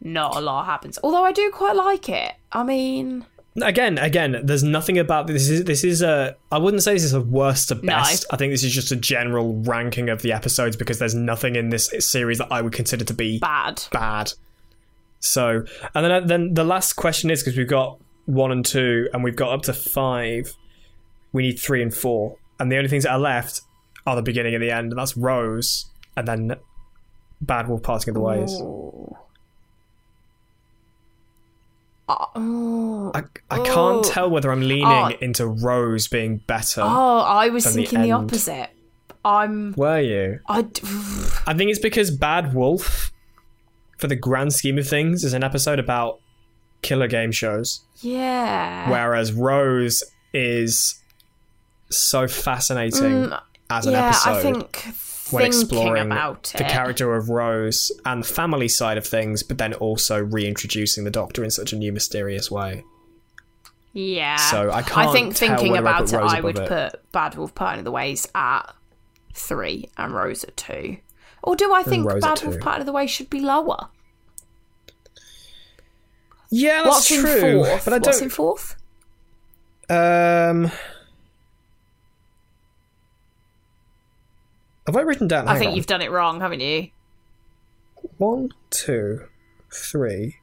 [0.00, 0.98] not a lot happens.
[1.02, 2.32] Although I do quite like it.
[2.52, 3.26] I mean,
[3.60, 5.50] Again, again, there's nothing about this.
[5.50, 6.36] Is this is a?
[6.50, 8.24] I wouldn't say this is a worst to best.
[8.30, 11.68] I think this is just a general ranking of the episodes because there's nothing in
[11.68, 13.82] this series that I would consider to be bad.
[13.92, 14.32] bad.
[15.20, 15.64] So,
[15.94, 19.36] and then then the last question is because we've got one and two, and we've
[19.36, 20.54] got up to five.
[21.32, 23.60] We need three and four, and the only things that are left
[24.06, 26.56] are the beginning and the end, and that's Rose, and then
[27.42, 28.52] Bad Wolf Parting of the Ways.
[28.60, 29.16] Ooh.
[32.34, 33.12] Oh.
[33.14, 34.02] I, I can't Oh.
[34.04, 35.10] tell whether I'm leaning Oh.
[35.20, 36.80] into Rose being better.
[36.82, 38.24] Oh, I was the thinking the, end.
[38.24, 38.70] opposite.
[39.24, 39.72] I'm.
[39.76, 40.40] Were you?
[40.48, 40.58] I.
[41.46, 43.12] I think it's because Bad Wolf,
[43.98, 46.18] for the grand scheme of things, is an episode about
[46.82, 48.90] killer game shows, Yeah.
[48.90, 50.02] whereas Rose
[50.34, 51.00] is
[51.90, 53.32] so fascinating
[53.70, 54.94] as an Mm, yeah, episode I think
[55.30, 56.58] when exploring about it.
[56.58, 61.10] the character of Rose and the family side of things, but then also reintroducing the
[61.10, 62.84] Doctor in such a new mysterious way.
[63.92, 64.36] Yeah.
[64.36, 66.68] So I can't I think thinking whether I about it, I would it.
[66.68, 68.62] put Bad Wolf Parting of the Ways at
[69.34, 70.96] three and Rose at two.
[71.42, 72.60] Or do I think Bad Wolf.
[72.60, 73.88] Parting of the Ways should be lower?
[76.50, 77.40] Yeah, that's What's true.
[77.64, 77.84] fourth?
[77.84, 78.24] But I What's don't.
[78.24, 78.76] in fourth?
[79.88, 80.70] Um,
[84.86, 85.46] have I written down?
[85.48, 85.76] I hang think on.
[85.76, 86.88] you've done it wrong, haven't you?
[88.18, 89.20] one, two,
[89.72, 90.36] three.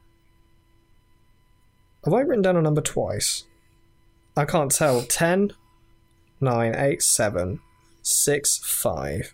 [2.05, 3.43] Have I written down a number twice?
[4.37, 5.01] I can't tell.
[5.01, 5.51] Ten,
[6.39, 7.59] nine, eight, seven,
[8.01, 9.33] six, five.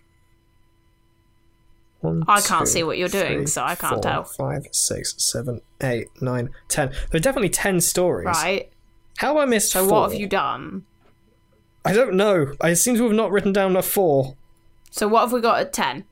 [2.00, 4.24] One, I can't two, see what you're doing, three, so I can't four, tell.
[4.24, 6.90] Five, six, seven, eight, nine, ten.
[7.10, 8.26] There are definitely ten stories.
[8.26, 8.70] Right.
[9.18, 10.02] How have I missed So four?
[10.02, 10.84] what have you done?
[11.84, 12.52] I don't know.
[12.60, 14.36] I seem to have not written down a four.
[14.96, 16.04] So what have we got at ten?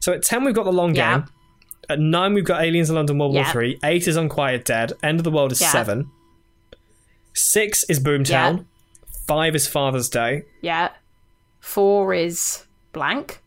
[0.00, 1.18] So at 10, we've got The Long Yeah.
[1.18, 1.24] Game.
[1.88, 3.44] At 9, we've got Aliens in London World Yeah.
[3.44, 3.78] War 3.
[3.84, 4.92] 8 is Unquiet Dead.
[5.02, 5.70] End of the World is Yeah.
[5.70, 6.10] 7.
[7.34, 8.56] 6 is Boomtown.
[8.58, 8.62] Yeah.
[9.26, 10.42] 5 is Father's Day.
[10.62, 10.88] Yeah.
[11.60, 13.40] Four is blank.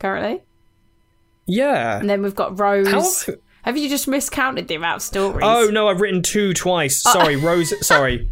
[0.00, 0.42] Currently.
[1.46, 1.98] Yeah.
[1.98, 2.90] And then we've got Rose.
[3.26, 5.44] How- Have you just miscounted the amount of stories?
[5.44, 7.06] Oh no, I've written two twice.
[7.06, 7.86] Uh, Sorry, Rose.
[7.86, 8.28] Sorry,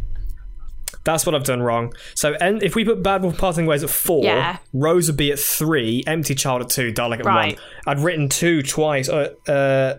[1.03, 1.93] that's what I've done wrong.
[2.15, 4.57] So, and if we put Bad Wolf Parting Ways at four, Yeah.
[4.73, 7.55] Rose would be at three, Empty Child at two, Dalek at Right.
[7.57, 7.63] one.
[7.87, 9.09] I'd written two twice.
[9.09, 9.97] Uh, uh,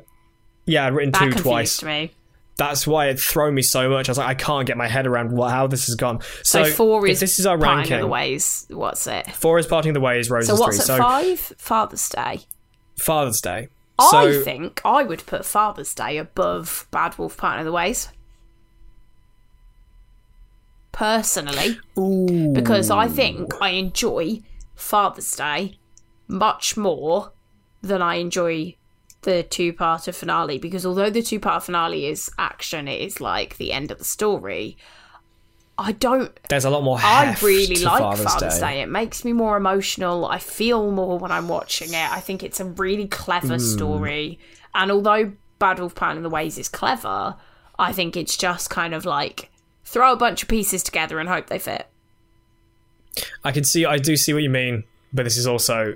[0.67, 1.83] yeah, I'd written that two twice.
[1.83, 2.13] me.
[2.59, 4.09] That's why it thrown me so much.
[4.09, 6.21] I was like, I can't get my head around what, how this has gone.
[6.45, 7.95] So, So, four is this is our Parting ranking.
[7.95, 8.67] of the Ways.
[8.69, 9.27] What's it?
[9.33, 10.31] Four is Parting the Ways.
[10.31, 10.95] Rose So is what's three.
[10.95, 11.41] at so five?
[11.59, 12.41] Father's Day.
[12.99, 13.69] Father's Day.
[13.99, 18.09] I think I would put Father's Day above Bad Wolf Parting of the Ways.
[20.93, 21.79] Personally.
[22.53, 24.41] Because I think I enjoy
[24.75, 25.79] Father's Day
[26.29, 27.33] much more
[27.81, 28.77] than I enjoy
[29.23, 30.59] the two part finale.
[30.59, 34.05] Because although the two part finale is action, it is like the end of the
[34.05, 34.77] story.
[35.79, 36.99] I don't there's a lot more.
[37.01, 38.75] I really like Father's, Father's, Day.
[38.75, 38.83] Day.
[38.83, 40.27] It makes me more emotional.
[40.27, 42.13] I feel more when I'm watching it.
[42.13, 43.59] I think it's a really clever Hmm.
[43.59, 44.39] story.
[44.75, 47.37] And although Bad Wolf Plan and the Ways is clever,
[47.79, 49.51] I think it's just kind of like
[49.93, 51.87] throw a bunch of pieces together and hope they fit.
[53.45, 53.85] I can see.
[53.85, 55.95] I do see what you mean, but this is also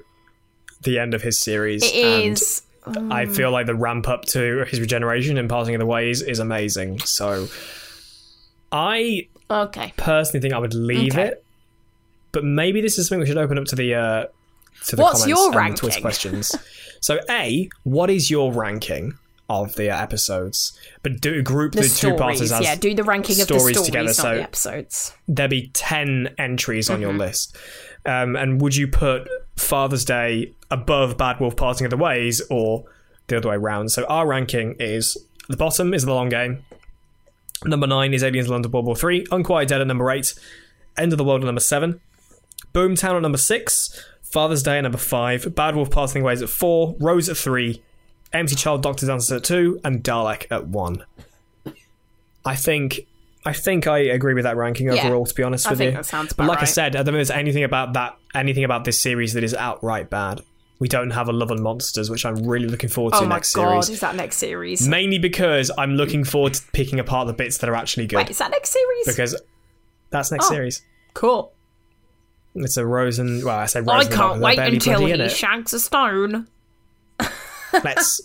[0.83, 1.83] the end of his series.
[1.83, 2.41] It and.
[3.11, 6.39] I feel like the ramp up to his regeneration and Parting of the Ways is
[6.39, 7.01] amazing.
[7.01, 7.49] So,
[8.71, 9.93] I Okay.
[9.97, 11.29] personally think I would leave Okay.
[11.29, 11.45] it,
[12.31, 14.27] but maybe this is something we should open up to the uh,
[14.87, 15.77] to the What's comments your and the ranking?
[15.79, 16.53] twist questions.
[17.01, 19.15] so, a what is your ranking
[19.49, 20.79] of the episodes?
[21.03, 22.53] But do group The, the, two stories.
[22.53, 24.07] as Yeah, do the ranking of the stories stories, together.
[24.09, 25.13] not So the episodes.
[25.29, 27.19] there be 10 entries on your Mm-hmm.
[27.21, 27.57] list.
[28.05, 32.85] Um, and would you put Father's Day above Bad Wolf Parting of the Ways or
[33.29, 33.91] the other way around?
[33.91, 35.17] So our ranking is
[35.49, 36.65] the bottom is The Long Game.
[37.65, 39.27] Number 9 is Aliens London World War 3.
[39.31, 40.35] Unquiet Dead at number 8.
[40.97, 42.01] End of the World at number 7.
[42.75, 44.05] Boomtown at number 6.
[44.23, 45.55] Father's Day at number 5.
[45.55, 46.97] Bad Wolf Parting Ways at 4.
[47.01, 47.83] Rose at 3.
[48.39, 49.81] Empty Child Doctor Dances at 2.
[49.85, 51.05] And Dalek at 1.
[52.45, 53.01] I think
[53.45, 55.05] I think I agree with that ranking Yeah.
[55.07, 55.25] overall.
[55.27, 56.69] To be honest I with think you, that sounds but about like I right.
[56.69, 60.11] said, I don't think there's anything about that, anything about this series that is outright
[60.11, 60.41] bad.
[60.79, 63.37] We don't have a Love and Monsters, which I'm really looking forward to Oh my
[63.37, 63.89] next god, series.
[63.97, 64.87] is that next series?
[64.87, 68.17] Mainly because I'm looking forward to picking apart the bits that are actually good.
[68.19, 69.07] Wait, is that next series?
[69.07, 69.41] because
[70.11, 70.55] that's next Oh.
[70.55, 70.83] series.
[71.15, 71.53] cool.
[72.57, 74.57] It's a Rose and well, I said Rose I and the Rock, can't they're wait
[74.57, 75.33] barely until bloody in he it.
[75.33, 76.47] shags a stone.
[77.85, 78.21] Let's.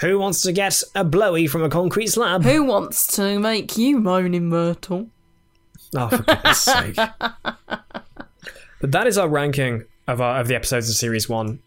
[0.00, 2.42] Who wants to get a blowy from a concrete slab?
[2.42, 5.08] Who wants to make you moaning Myrtle?
[5.96, 6.96] Oh, for goodness sake.
[6.96, 11.60] But that is our ranking of, our, of the episodes of Series 1.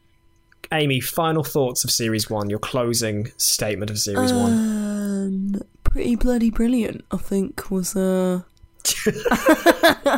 [0.74, 4.52] Amy, final thoughts of Series 1, your closing statement of Series 1.
[4.52, 7.06] Um, pretty bloody brilliant.
[7.12, 8.42] I think was uh.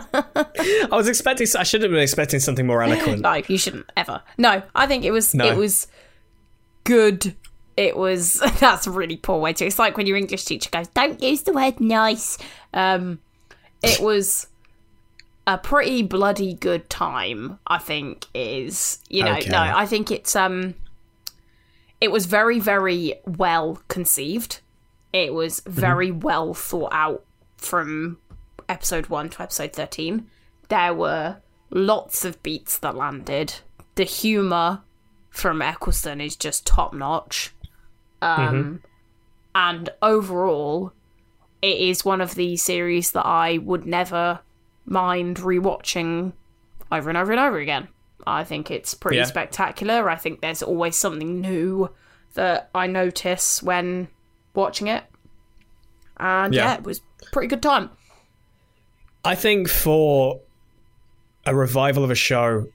[0.07, 3.21] I was expecting, I should have been expecting something more eloquent.
[3.29, 4.21] No, you shouldn't ever.
[4.37, 5.33] No, I think it was.
[5.33, 5.45] No.
[5.47, 5.87] It was
[6.83, 7.35] good.
[7.77, 8.33] It was.
[8.59, 9.65] That's a really poor way to.
[9.65, 12.37] It's like when your English teacher goes, "Don't use the word nice."
[12.73, 13.19] Um,
[13.81, 14.47] it was
[15.47, 17.59] a pretty bloody good time.
[17.67, 19.49] I think is you know Okay.
[19.49, 19.59] no.
[19.59, 20.75] I think it's um.
[22.01, 24.59] It was very very well conceived.
[25.11, 27.25] It was very well thought out
[27.57, 28.17] from
[28.69, 30.27] episode one to episode thirteen.
[30.69, 31.37] There were
[31.71, 33.55] lots of beats that landed.
[33.95, 34.81] The humor
[35.29, 37.53] from Eccleston is just top notch.
[38.21, 38.81] Um,
[39.55, 40.93] And overall,
[41.61, 44.39] it is one of the series that I would never
[44.85, 46.33] mind rewatching
[46.91, 47.87] over and over and over again.
[48.27, 49.25] I think it's pretty Yeah.
[49.25, 50.09] spectacular.
[50.09, 51.89] I think there's always something new
[52.35, 54.07] that I notice when
[54.53, 55.03] watching it.
[56.17, 56.65] And Yeah.
[56.65, 57.01] yeah, it was
[57.31, 57.89] pretty good time.
[59.31, 60.39] I think for
[61.45, 62.67] a revival of a show,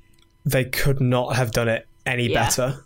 [0.45, 2.45] they could not have done it any Yeah.
[2.45, 2.85] better.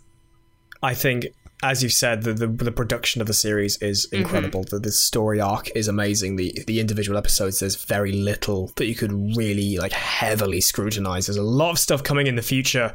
[0.81, 1.27] I think,
[1.61, 4.15] as you said, the, the the production of the series is Mm-hmm.
[4.21, 4.63] incredible.
[4.63, 6.37] The, the story arc is amazing.
[6.37, 11.25] The the individual episodes, there's very little that you could really like heavily scrutinize.
[11.27, 12.93] There's a lot of stuff coming in the future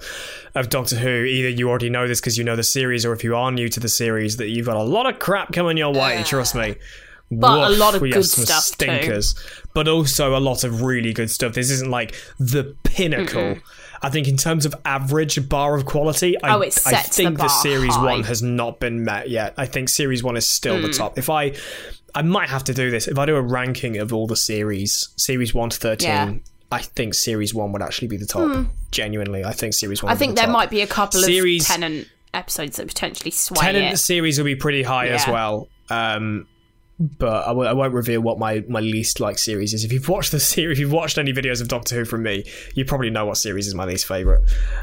[0.55, 1.25] of Doctor Who.
[1.25, 3.69] Either you already know this because you know the series, or if you are new
[3.69, 6.23] to the series, that you've got a lot of crap coming your way.
[6.25, 6.77] trust me.
[7.31, 8.87] But a lot of good stuff too.
[9.75, 11.53] But also a lot of really good stuff.
[11.55, 13.57] This isn't like the pinnacle.
[14.03, 17.25] I think in terms of average bar of quality, I, Oh, it I sets the
[17.25, 18.05] think the, bar series high.
[18.05, 19.55] one has not been met yet.
[19.57, 20.83] I think series one is still Hmm.
[20.83, 21.19] the top.
[21.19, 21.55] If I,
[22.15, 23.09] I might have to do this.
[23.09, 26.35] If I do a ranking of all the series, series one to thirteen, Yeah.
[26.71, 28.67] I think series one would actually be the top.
[28.91, 30.13] Genuinely, I think series one.
[30.13, 30.53] I think the there top.
[30.53, 33.97] might be a couple Series- of Tennant episodes that potentially sway Tennant it.
[33.99, 35.69] series will be pretty high as well.
[35.91, 36.47] Um,
[37.01, 39.85] but I w- I won't reveal what my, my least like series is.
[39.85, 42.45] If you've watched the series, if you've watched any videos of Doctor Who from me,
[42.75, 44.43] you probably know what series is my least favorite.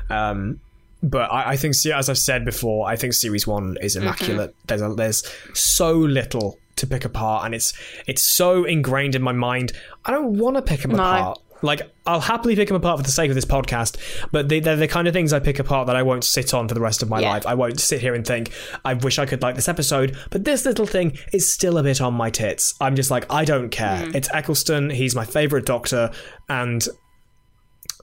[0.09, 0.59] Um,
[1.03, 4.03] but I, I think, as I've said before, I think series one is Mm-hmm.
[4.07, 4.55] immaculate.
[4.67, 5.23] There's a, there's
[5.53, 7.73] so little to pick apart, and it's
[8.07, 9.71] it's so ingrained in my mind.
[10.05, 10.97] I don't want to pick them No.
[10.97, 11.39] apart.
[11.61, 13.97] Like I'll happily pick them apart for the sake of this podcast,
[14.31, 16.67] but they, they're the kind of things I pick apart that I won't sit on
[16.67, 17.29] for the rest of my Yeah.
[17.33, 17.45] life.
[17.45, 18.51] I won't sit here and think
[18.83, 22.01] I wish I could like this episode, but this little thing is still a bit
[22.01, 22.73] on my tits.
[22.81, 24.05] I'm just like I don't care.
[24.07, 24.15] Mm.
[24.15, 24.89] It's Eccleston.
[24.89, 26.11] He's my favorite Doctor,
[26.49, 26.85] and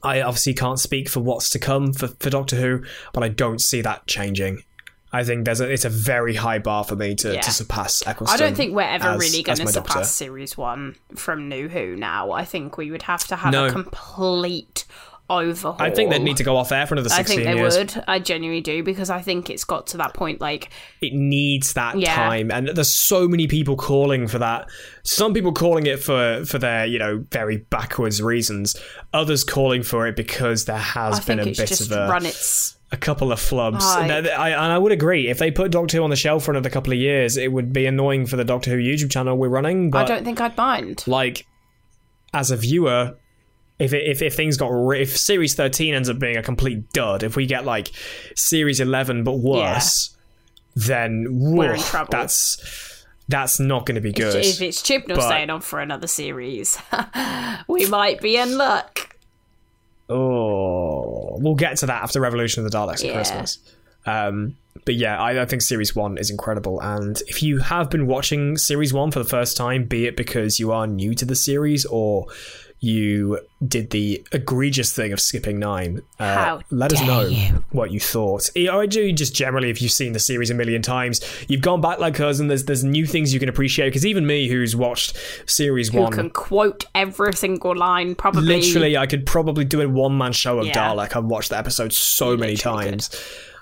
[0.03, 2.83] I obviously can't speak for what's to come for, for Doctor Who,
[3.13, 4.63] but I don't see that changing.
[5.11, 7.41] I think there's a, it's a very high bar for me to, Yeah.
[7.41, 10.07] to surpass I don't think we're ever as- really going to surpass Doctor.
[10.07, 12.31] series one from New Who now.
[12.31, 13.65] I think we would have to have No.
[13.65, 14.85] a complete
[15.31, 15.75] overhaul.
[15.79, 17.77] I think they'd need to go off air for another I think they years.
[17.77, 18.03] would.
[18.07, 20.41] I genuinely do because I think it's got to that point.
[20.41, 20.69] Like,
[21.01, 22.15] it needs that Yeah.
[22.15, 24.67] time and there's so many people calling for that
[25.03, 28.75] some people calling it for for their you know very backwards reasons
[29.13, 32.75] others calling for it because there has I been a bit of a, run its.
[32.91, 34.09] A couple of flubs Right.
[34.09, 36.51] and I, and I would agree if they put doctor who on the shelf for
[36.51, 39.47] another couple of years it would be annoying for the doctor who youtube channel we're
[39.49, 41.03] running but I don't think I'd mind.
[41.05, 41.45] like
[42.33, 43.15] as a viewer
[43.77, 47.21] if it, if if things got if series 13 ends up being a complete dud
[47.23, 47.91] if we get like
[48.35, 50.15] series 11 but worse
[50.75, 52.09] then We're in trouble.
[52.11, 55.79] that's that's not going to be If, good if it's Chibnall but- staying on for
[55.79, 56.77] another series,
[57.67, 59.15] we might be in luck.
[60.09, 63.11] Oh we'll get to that after revolution of the daleks Yeah.
[63.11, 63.59] at christmas
[64.05, 64.55] um
[64.85, 66.79] but yeah, I, I think series one is incredible.
[66.79, 70.57] And if you have been watching series one for the first time, be it because
[70.57, 72.27] you are new to the series or
[72.81, 77.63] you did the egregious thing of skipping nine, uh, How let us know you.
[77.71, 78.49] what you thought.
[78.71, 81.19] Or do just generally, if you've seen the series a million times,
[81.49, 83.89] you've gone back like us, and there's there's new things you can appreciate.
[83.89, 88.15] Because even me, who's watched series Who one, can quote every single line?
[88.15, 88.43] Probably.
[88.61, 90.73] literally i could probably do a one man show of Yeah.
[90.73, 93.09] dalek i've watched the episode so many literally times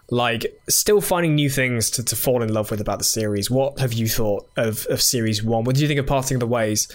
[0.10, 3.80] like still finding new things to, to fall in love with about the series what
[3.80, 6.48] have you thought of, of series one what do you think of parting of the
[6.48, 6.88] ways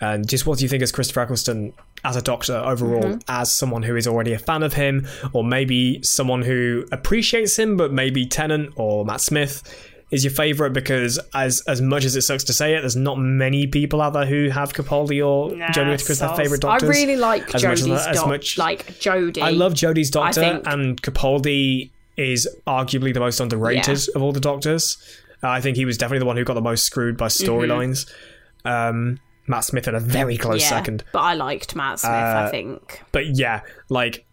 [0.00, 1.72] and just what do you think as christopher eccleston
[2.04, 3.18] as a doctor overall Mm-hmm.
[3.28, 7.76] as someone who is already a fan of him or maybe someone who appreciates him
[7.76, 9.62] but maybe tennant or matt smith
[10.10, 13.16] is your favorite because as as much as it sucks to say it there's not
[13.18, 16.88] many people out there who have capaldi or Nah, jodie whittaker as their favorite doctors
[16.88, 19.40] I really like as much as- Jodie's as much- like Jodie.
[19.42, 24.40] I love Jodie's Doctor, think- and Capaldi is arguably the most underrated of all the
[24.40, 24.98] Doctors.
[25.42, 28.10] Uh, I think he was definitely the one who got the most screwed by storylines.
[28.64, 29.20] Um,
[29.50, 31.04] Matt Smith in a very close yeah, second.
[31.12, 32.12] But I liked Matt Smith.
[32.12, 33.02] Uh, I think.
[33.12, 33.60] But yeah,
[33.90, 34.24] like,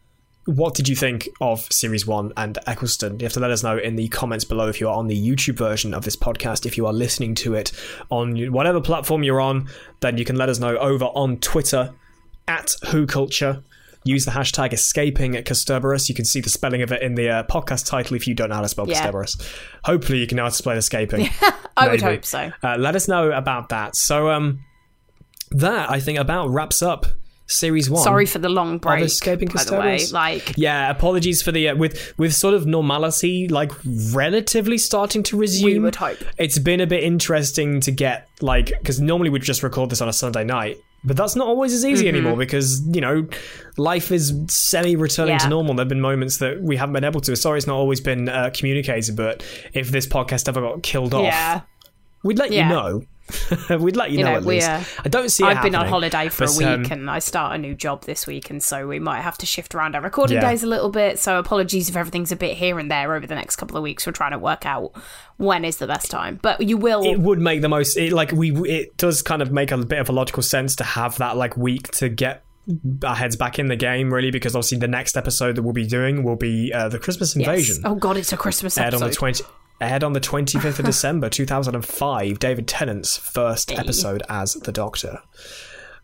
[0.46, 3.20] what did you think of Series 1 and Eccleston?
[3.20, 5.28] You have to let us know in the comments below if you are on the
[5.30, 6.66] YouTube version of this podcast.
[6.66, 7.74] If you are listening to it
[8.10, 9.68] on whatever platform you're on,
[10.00, 11.94] then you can let us know over on Twitter
[12.48, 13.62] at Who Culture.
[14.06, 16.08] Use the hashtag escaping at Kasterborous.
[16.08, 18.48] You can see the spelling of it in the uh, podcast title if you don't
[18.48, 19.12] know how to spell Yeah.
[19.84, 21.30] Hopefully, you can to spell escaping.
[21.78, 22.52] I would hope so.
[22.64, 23.98] Uh, let us know about that.
[23.98, 24.64] So, um,
[25.52, 27.06] that I think about wraps up
[27.50, 28.04] series one.
[28.04, 29.06] Sorry for the long break.
[29.06, 33.48] escaping by the way, like Yeah, apologies for the uh, with with sort of normality
[33.48, 33.72] like
[34.14, 35.72] relatively starting to resume.
[35.74, 36.18] We would hope.
[36.38, 40.10] It's been a bit interesting to get like because normally we'd just record this on
[40.10, 40.78] a Sunday night.
[41.04, 43.28] But that's not always as easy anymore because, you know,
[43.78, 45.44] life is semi returning Mm-hmm.
[45.44, 45.44] Yeah.
[45.46, 45.76] to normal.
[45.76, 47.36] There have been moments that we haven't been able to.
[47.36, 51.24] Sorry, it's not always been uh, communicated, but if this podcast ever got killed off,
[51.24, 51.62] yeah.
[52.28, 52.68] We'd let Yeah.
[52.70, 53.02] you know.
[53.80, 54.70] we'd let you, You know, know, at least.
[54.70, 57.20] uh, I don't see it I've been on holiday for a week um, and I
[57.20, 60.02] start a new job this week, and so we might have to shift around our
[60.02, 60.50] recording Yeah.
[60.50, 61.20] days a little bit.
[61.20, 64.08] So apologies if everything's a bit here and there over the next couple of weeks.
[64.08, 64.94] We're trying to work out
[65.36, 67.04] when is the best time, but you will.
[67.04, 70.00] it would make the most it, like we it does kind of make a bit
[70.00, 72.46] of a logical sense to have that like week to get
[73.04, 75.86] our heads back in the game really because obviously the next episode that we'll be
[75.88, 77.48] doing will be uh, the christmas Yes.
[77.48, 79.04] invasion Oh god, it's a Christmas aired episode.
[79.06, 79.44] on the 20
[79.80, 85.22] aired on the 25th of december 2005 david tennant's first episode as the doctor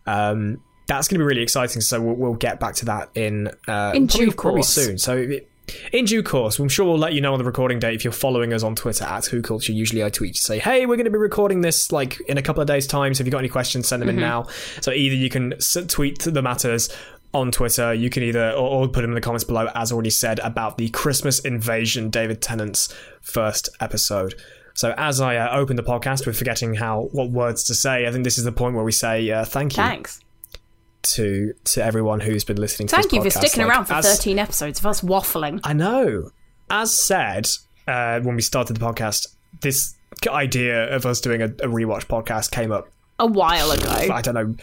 [0.06, 3.48] um that's going to be really exciting so we'll, we'll get back to that in
[3.68, 4.70] uh In probably, due course.
[4.70, 5.50] soon so it,
[5.94, 8.12] in due course, I'm sure we'll let you know on the recording date if you're
[8.12, 9.72] following us on Twitter at Who Culture.
[9.72, 12.42] Usually I tweet to say, hey, we're going to be recording this like in a
[12.42, 13.14] couple of days' time.
[13.14, 14.48] So if you've got any questions, send them in now.
[14.82, 15.54] So either you can
[15.88, 16.90] tweet the matters
[17.34, 20.10] on Twitter, you can either, or, or put them in the comments below, as already
[20.10, 24.36] said, about the Christmas Invasion David Tennant's first episode.
[24.76, 28.12] So as I uh, open the podcast with forgetting how what words to say, I
[28.12, 29.84] think this is the point where we say uh, thank you.
[29.84, 30.20] Thanks.
[31.04, 34.06] to to everyone who's been listening to Thank you for sticking Like, around for as-
[34.18, 35.60] 13 episodes of us waffling.
[35.64, 36.32] I know.
[36.70, 37.48] As said,
[37.88, 39.28] uh, when we started the podcast,
[39.62, 39.96] this
[40.28, 42.88] idea of us doing a, a rewatch podcast came up,
[43.20, 43.90] A while ago.
[43.92, 44.56] I don't know,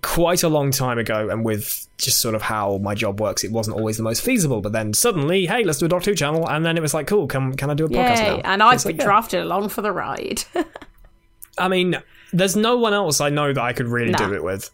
[0.00, 1.28] quite a long time ago.
[1.28, 4.60] And with just sort of how my job works, it wasn't always the most feasible.
[4.60, 6.48] But then suddenly, hey, let's do a Doctor Who channel.
[6.48, 8.40] And then it was like, cool, can, can I do a podcast now?
[8.44, 9.06] And I've It's like, been yeah.
[9.06, 10.42] drafted along for the ride.
[11.58, 12.02] I mean,
[12.32, 14.18] there's no one else I know that I could really Nah.
[14.18, 14.70] do it with.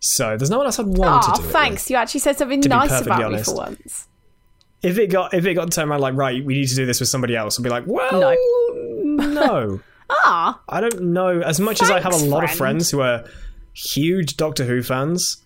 [0.00, 1.88] So there's no one else I'd want Oh, to do it thanks.
[1.88, 3.48] You actually said something nice about honest.
[3.48, 4.08] me for once.
[4.82, 7.00] If it got if it got turned around like right, we need to do this
[7.00, 8.36] with somebody else, I'd be like, well,
[9.00, 9.16] No.
[9.26, 9.80] no.
[10.10, 11.40] Ah, I don't know.
[11.40, 13.24] As much as I have a Thanks, lot of friends who are
[13.74, 15.38] huge Doctor Who fans,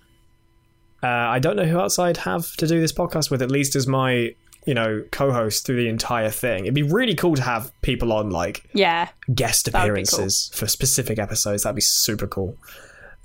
[1.03, 3.43] uh, I don't know who else I'd have to do this podcast with.
[3.43, 4.35] At least as my
[4.67, 6.65] you know co-host through the entire thing.
[6.65, 9.09] It'd be really cool to have people on like yeah.
[9.35, 11.63] guest That would be appearances for specific episodes.
[11.63, 12.57] That'd be super cool.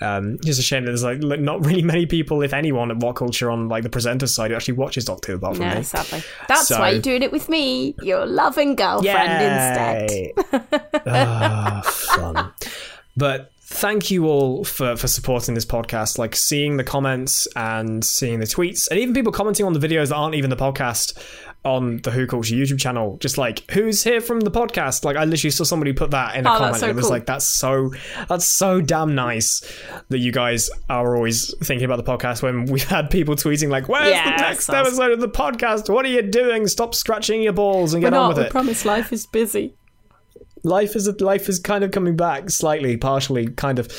[0.01, 3.15] Um, just a shame that there's like not really many people, if anyone, at What
[3.15, 5.83] Culture on like the presenter side who actually watches Doctor Who apart from No, me.
[5.83, 6.23] sadly.
[6.47, 10.11] That's So- why you're doing it with me, your loving girlfriend instead.
[10.11, 10.33] Yay.
[11.05, 12.53] Ah, fun.
[13.17, 16.17] But thank you all for, for supporting this podcast.
[16.17, 20.09] Like seeing the comments and seeing the tweets, and even people commenting on the videos
[20.09, 21.17] that aren't even the podcast
[21.65, 23.15] on the Who Culture YouTube channel.
[23.21, 25.05] Just like, who's here from the podcast?
[25.05, 26.75] Like, I literally saw somebody put that in a Oh, comment.
[26.77, 27.11] so and it was cool.
[27.11, 27.91] like, that's so,
[28.27, 29.61] that's so damn nice
[30.09, 33.87] that you guys are always thinking about the podcast when we've had people tweeting, like,
[33.87, 34.75] where's Yeah, the next that's awesome.
[34.87, 35.91] episode of the podcast?
[35.93, 36.67] What are you doing?
[36.67, 39.73] Stop scratching your balls and get on with it I promise life is busy.
[40.63, 43.91] Life is life is kind of coming back slightly, partially, kind of.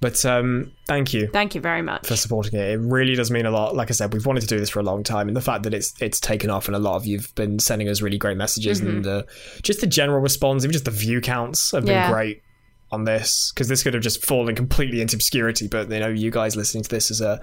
[0.00, 2.08] But um, thank you Thank you very much.
[2.08, 2.70] for supporting it.
[2.72, 3.76] It really does mean a lot.
[3.76, 5.62] Like I said, we've wanted to do this for a long time, and the fact
[5.62, 8.36] that it's it's taken off, and a lot of you've been sending us really great
[8.36, 9.22] messages, and uh,
[9.62, 12.10] just the general response, even just the view counts have been Yeah.
[12.12, 12.42] great
[12.90, 15.68] on this because this could have just fallen completely into obscurity.
[15.68, 17.38] But you know, you guys listening to this has uh,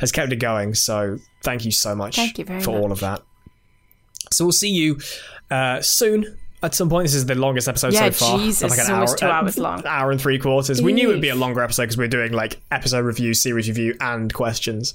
[0.00, 0.72] has kept it going.
[0.74, 3.20] So thank you so much Thank you very for all of that.
[4.32, 4.98] So we'll see you
[5.50, 6.38] uh, soon.
[6.62, 8.38] At some point, this is the longest episode Yeah, so far.
[8.38, 9.78] Jesus, Like an it's almost two uh, hours long.
[9.80, 10.82] An hour and three quarters.
[10.82, 13.68] We knew it would be a longer episode because we're doing like episode review, series
[13.68, 14.92] review, and questions.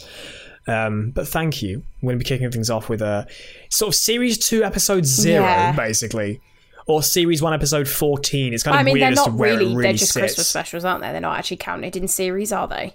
[0.68, 1.84] Um, but thank you.
[2.02, 3.28] We're going to be kicking things off with a
[3.70, 5.72] sort of series two, episode zero, Yeah.
[5.74, 6.42] basically,
[6.86, 8.54] or series one, episode fourteen.
[8.54, 9.94] It's kind of I mean, weird they're as to not where really, it really they're
[9.94, 10.22] just sits.
[10.22, 11.12] Christmas specials, aren't they?
[11.12, 12.94] They're not actually counted in series, are they?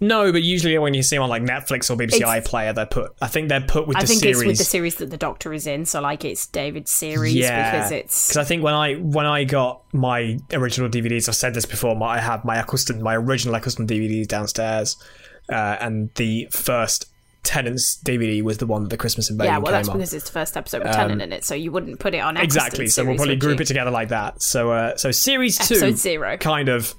[0.00, 2.86] No, but usually when you see them on like Netflix or BBC It's- iPlayer, they're
[2.86, 3.14] put.
[3.20, 4.38] I think they're put with I the think series.
[4.40, 7.90] it's with the series that the Doctor is in, so like it's David's series because
[7.92, 8.28] it's.
[8.28, 11.94] because I think when I when I got my original DVDs, I've said this before.
[11.96, 14.96] My, I have my Eccleston, my original Eccleston DVDs downstairs,
[15.50, 17.06] uh, and the first
[17.44, 19.96] Tennant's DVD was the one that the Christmas Invasion Yeah, well, that's on.
[19.96, 22.36] because it's the first episode with Tennant in it, so you wouldn't put it on
[22.36, 22.84] exactly.
[22.84, 23.62] Eccleston's So we'll probably group you?
[23.62, 24.42] it together like that.
[24.42, 26.36] So uh, so series two, Episode zero.
[26.36, 26.94] kind of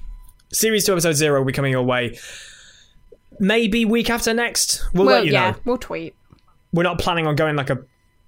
[0.52, 2.18] series two, episode zero will be coming your way.
[3.38, 4.84] Maybe week after next.
[4.92, 5.56] We'll Well, let you yeah, know.
[5.64, 6.14] we'll tweet.
[6.72, 7.78] we're not planning on going like a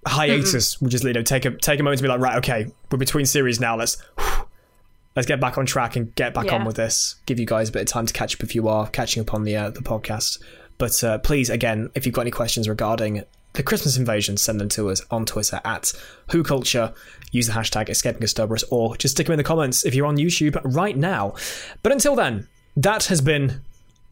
[0.07, 0.81] hiatus.
[0.81, 2.99] We'll just you know take a take a moment to be like, right, okay, we're
[2.99, 3.77] between series now.
[3.77, 4.03] Let's
[5.17, 7.17] let's get back on track and get back on with this.
[7.27, 9.35] Give you guys a bit of time to catch up if you are catching up
[9.35, 10.43] on the uh, the podcast.
[10.79, 13.23] But uh, please, again, if you've got any questions regarding
[13.55, 15.93] the Christmas invasion, send them to us on Twitter at
[16.31, 16.93] Who Culture.
[17.33, 20.17] Use the hashtag Escaping Kasterborous, or just stick them in the comments if you're on
[20.17, 21.35] YouTube right now.
[21.83, 23.61] But until then, that has been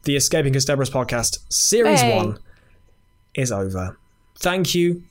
[0.03, 2.15] the Escaping Kasterborous podcast, Series Hey.
[2.17, 2.39] One
[3.35, 3.97] is over.
[4.39, 5.03] Thank you,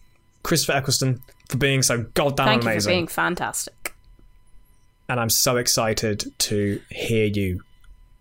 [0.43, 2.89] Christopher Eccleston, for being so goddamn Thank you amazing.
[2.90, 3.94] for being fantastic.
[5.09, 7.62] and I'm so excited to hear you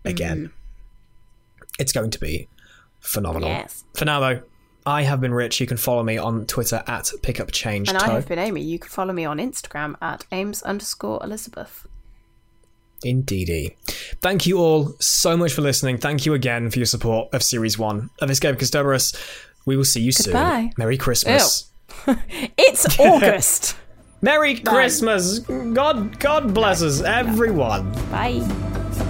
[0.04, 0.46] again.
[0.46, 1.66] Mm.
[1.78, 2.48] It's going to be
[3.00, 3.48] phenomenal.
[3.48, 3.84] Yes.
[3.94, 4.42] For now, though,
[4.86, 5.60] I have been Rich.
[5.60, 7.88] You can follow me on Twitter at pickupchange.
[7.88, 8.62] And I have been Amy.
[8.62, 11.86] You can follow me on Instagram at Ames underscore Elizabeth.
[13.04, 13.76] Indeedy.
[14.20, 15.98] Thank you all so much for listening.
[15.98, 19.16] Thank you again for your support of Series 1 of Escape Kasterborous.
[19.66, 20.60] We will see you Goodbye.
[20.62, 20.72] soon.
[20.78, 21.66] Merry Christmas.
[22.56, 23.76] It's August.
[24.22, 25.40] Merry Christmas.
[25.40, 27.90] God God bless us, everyone.
[28.10, 29.09] Bye.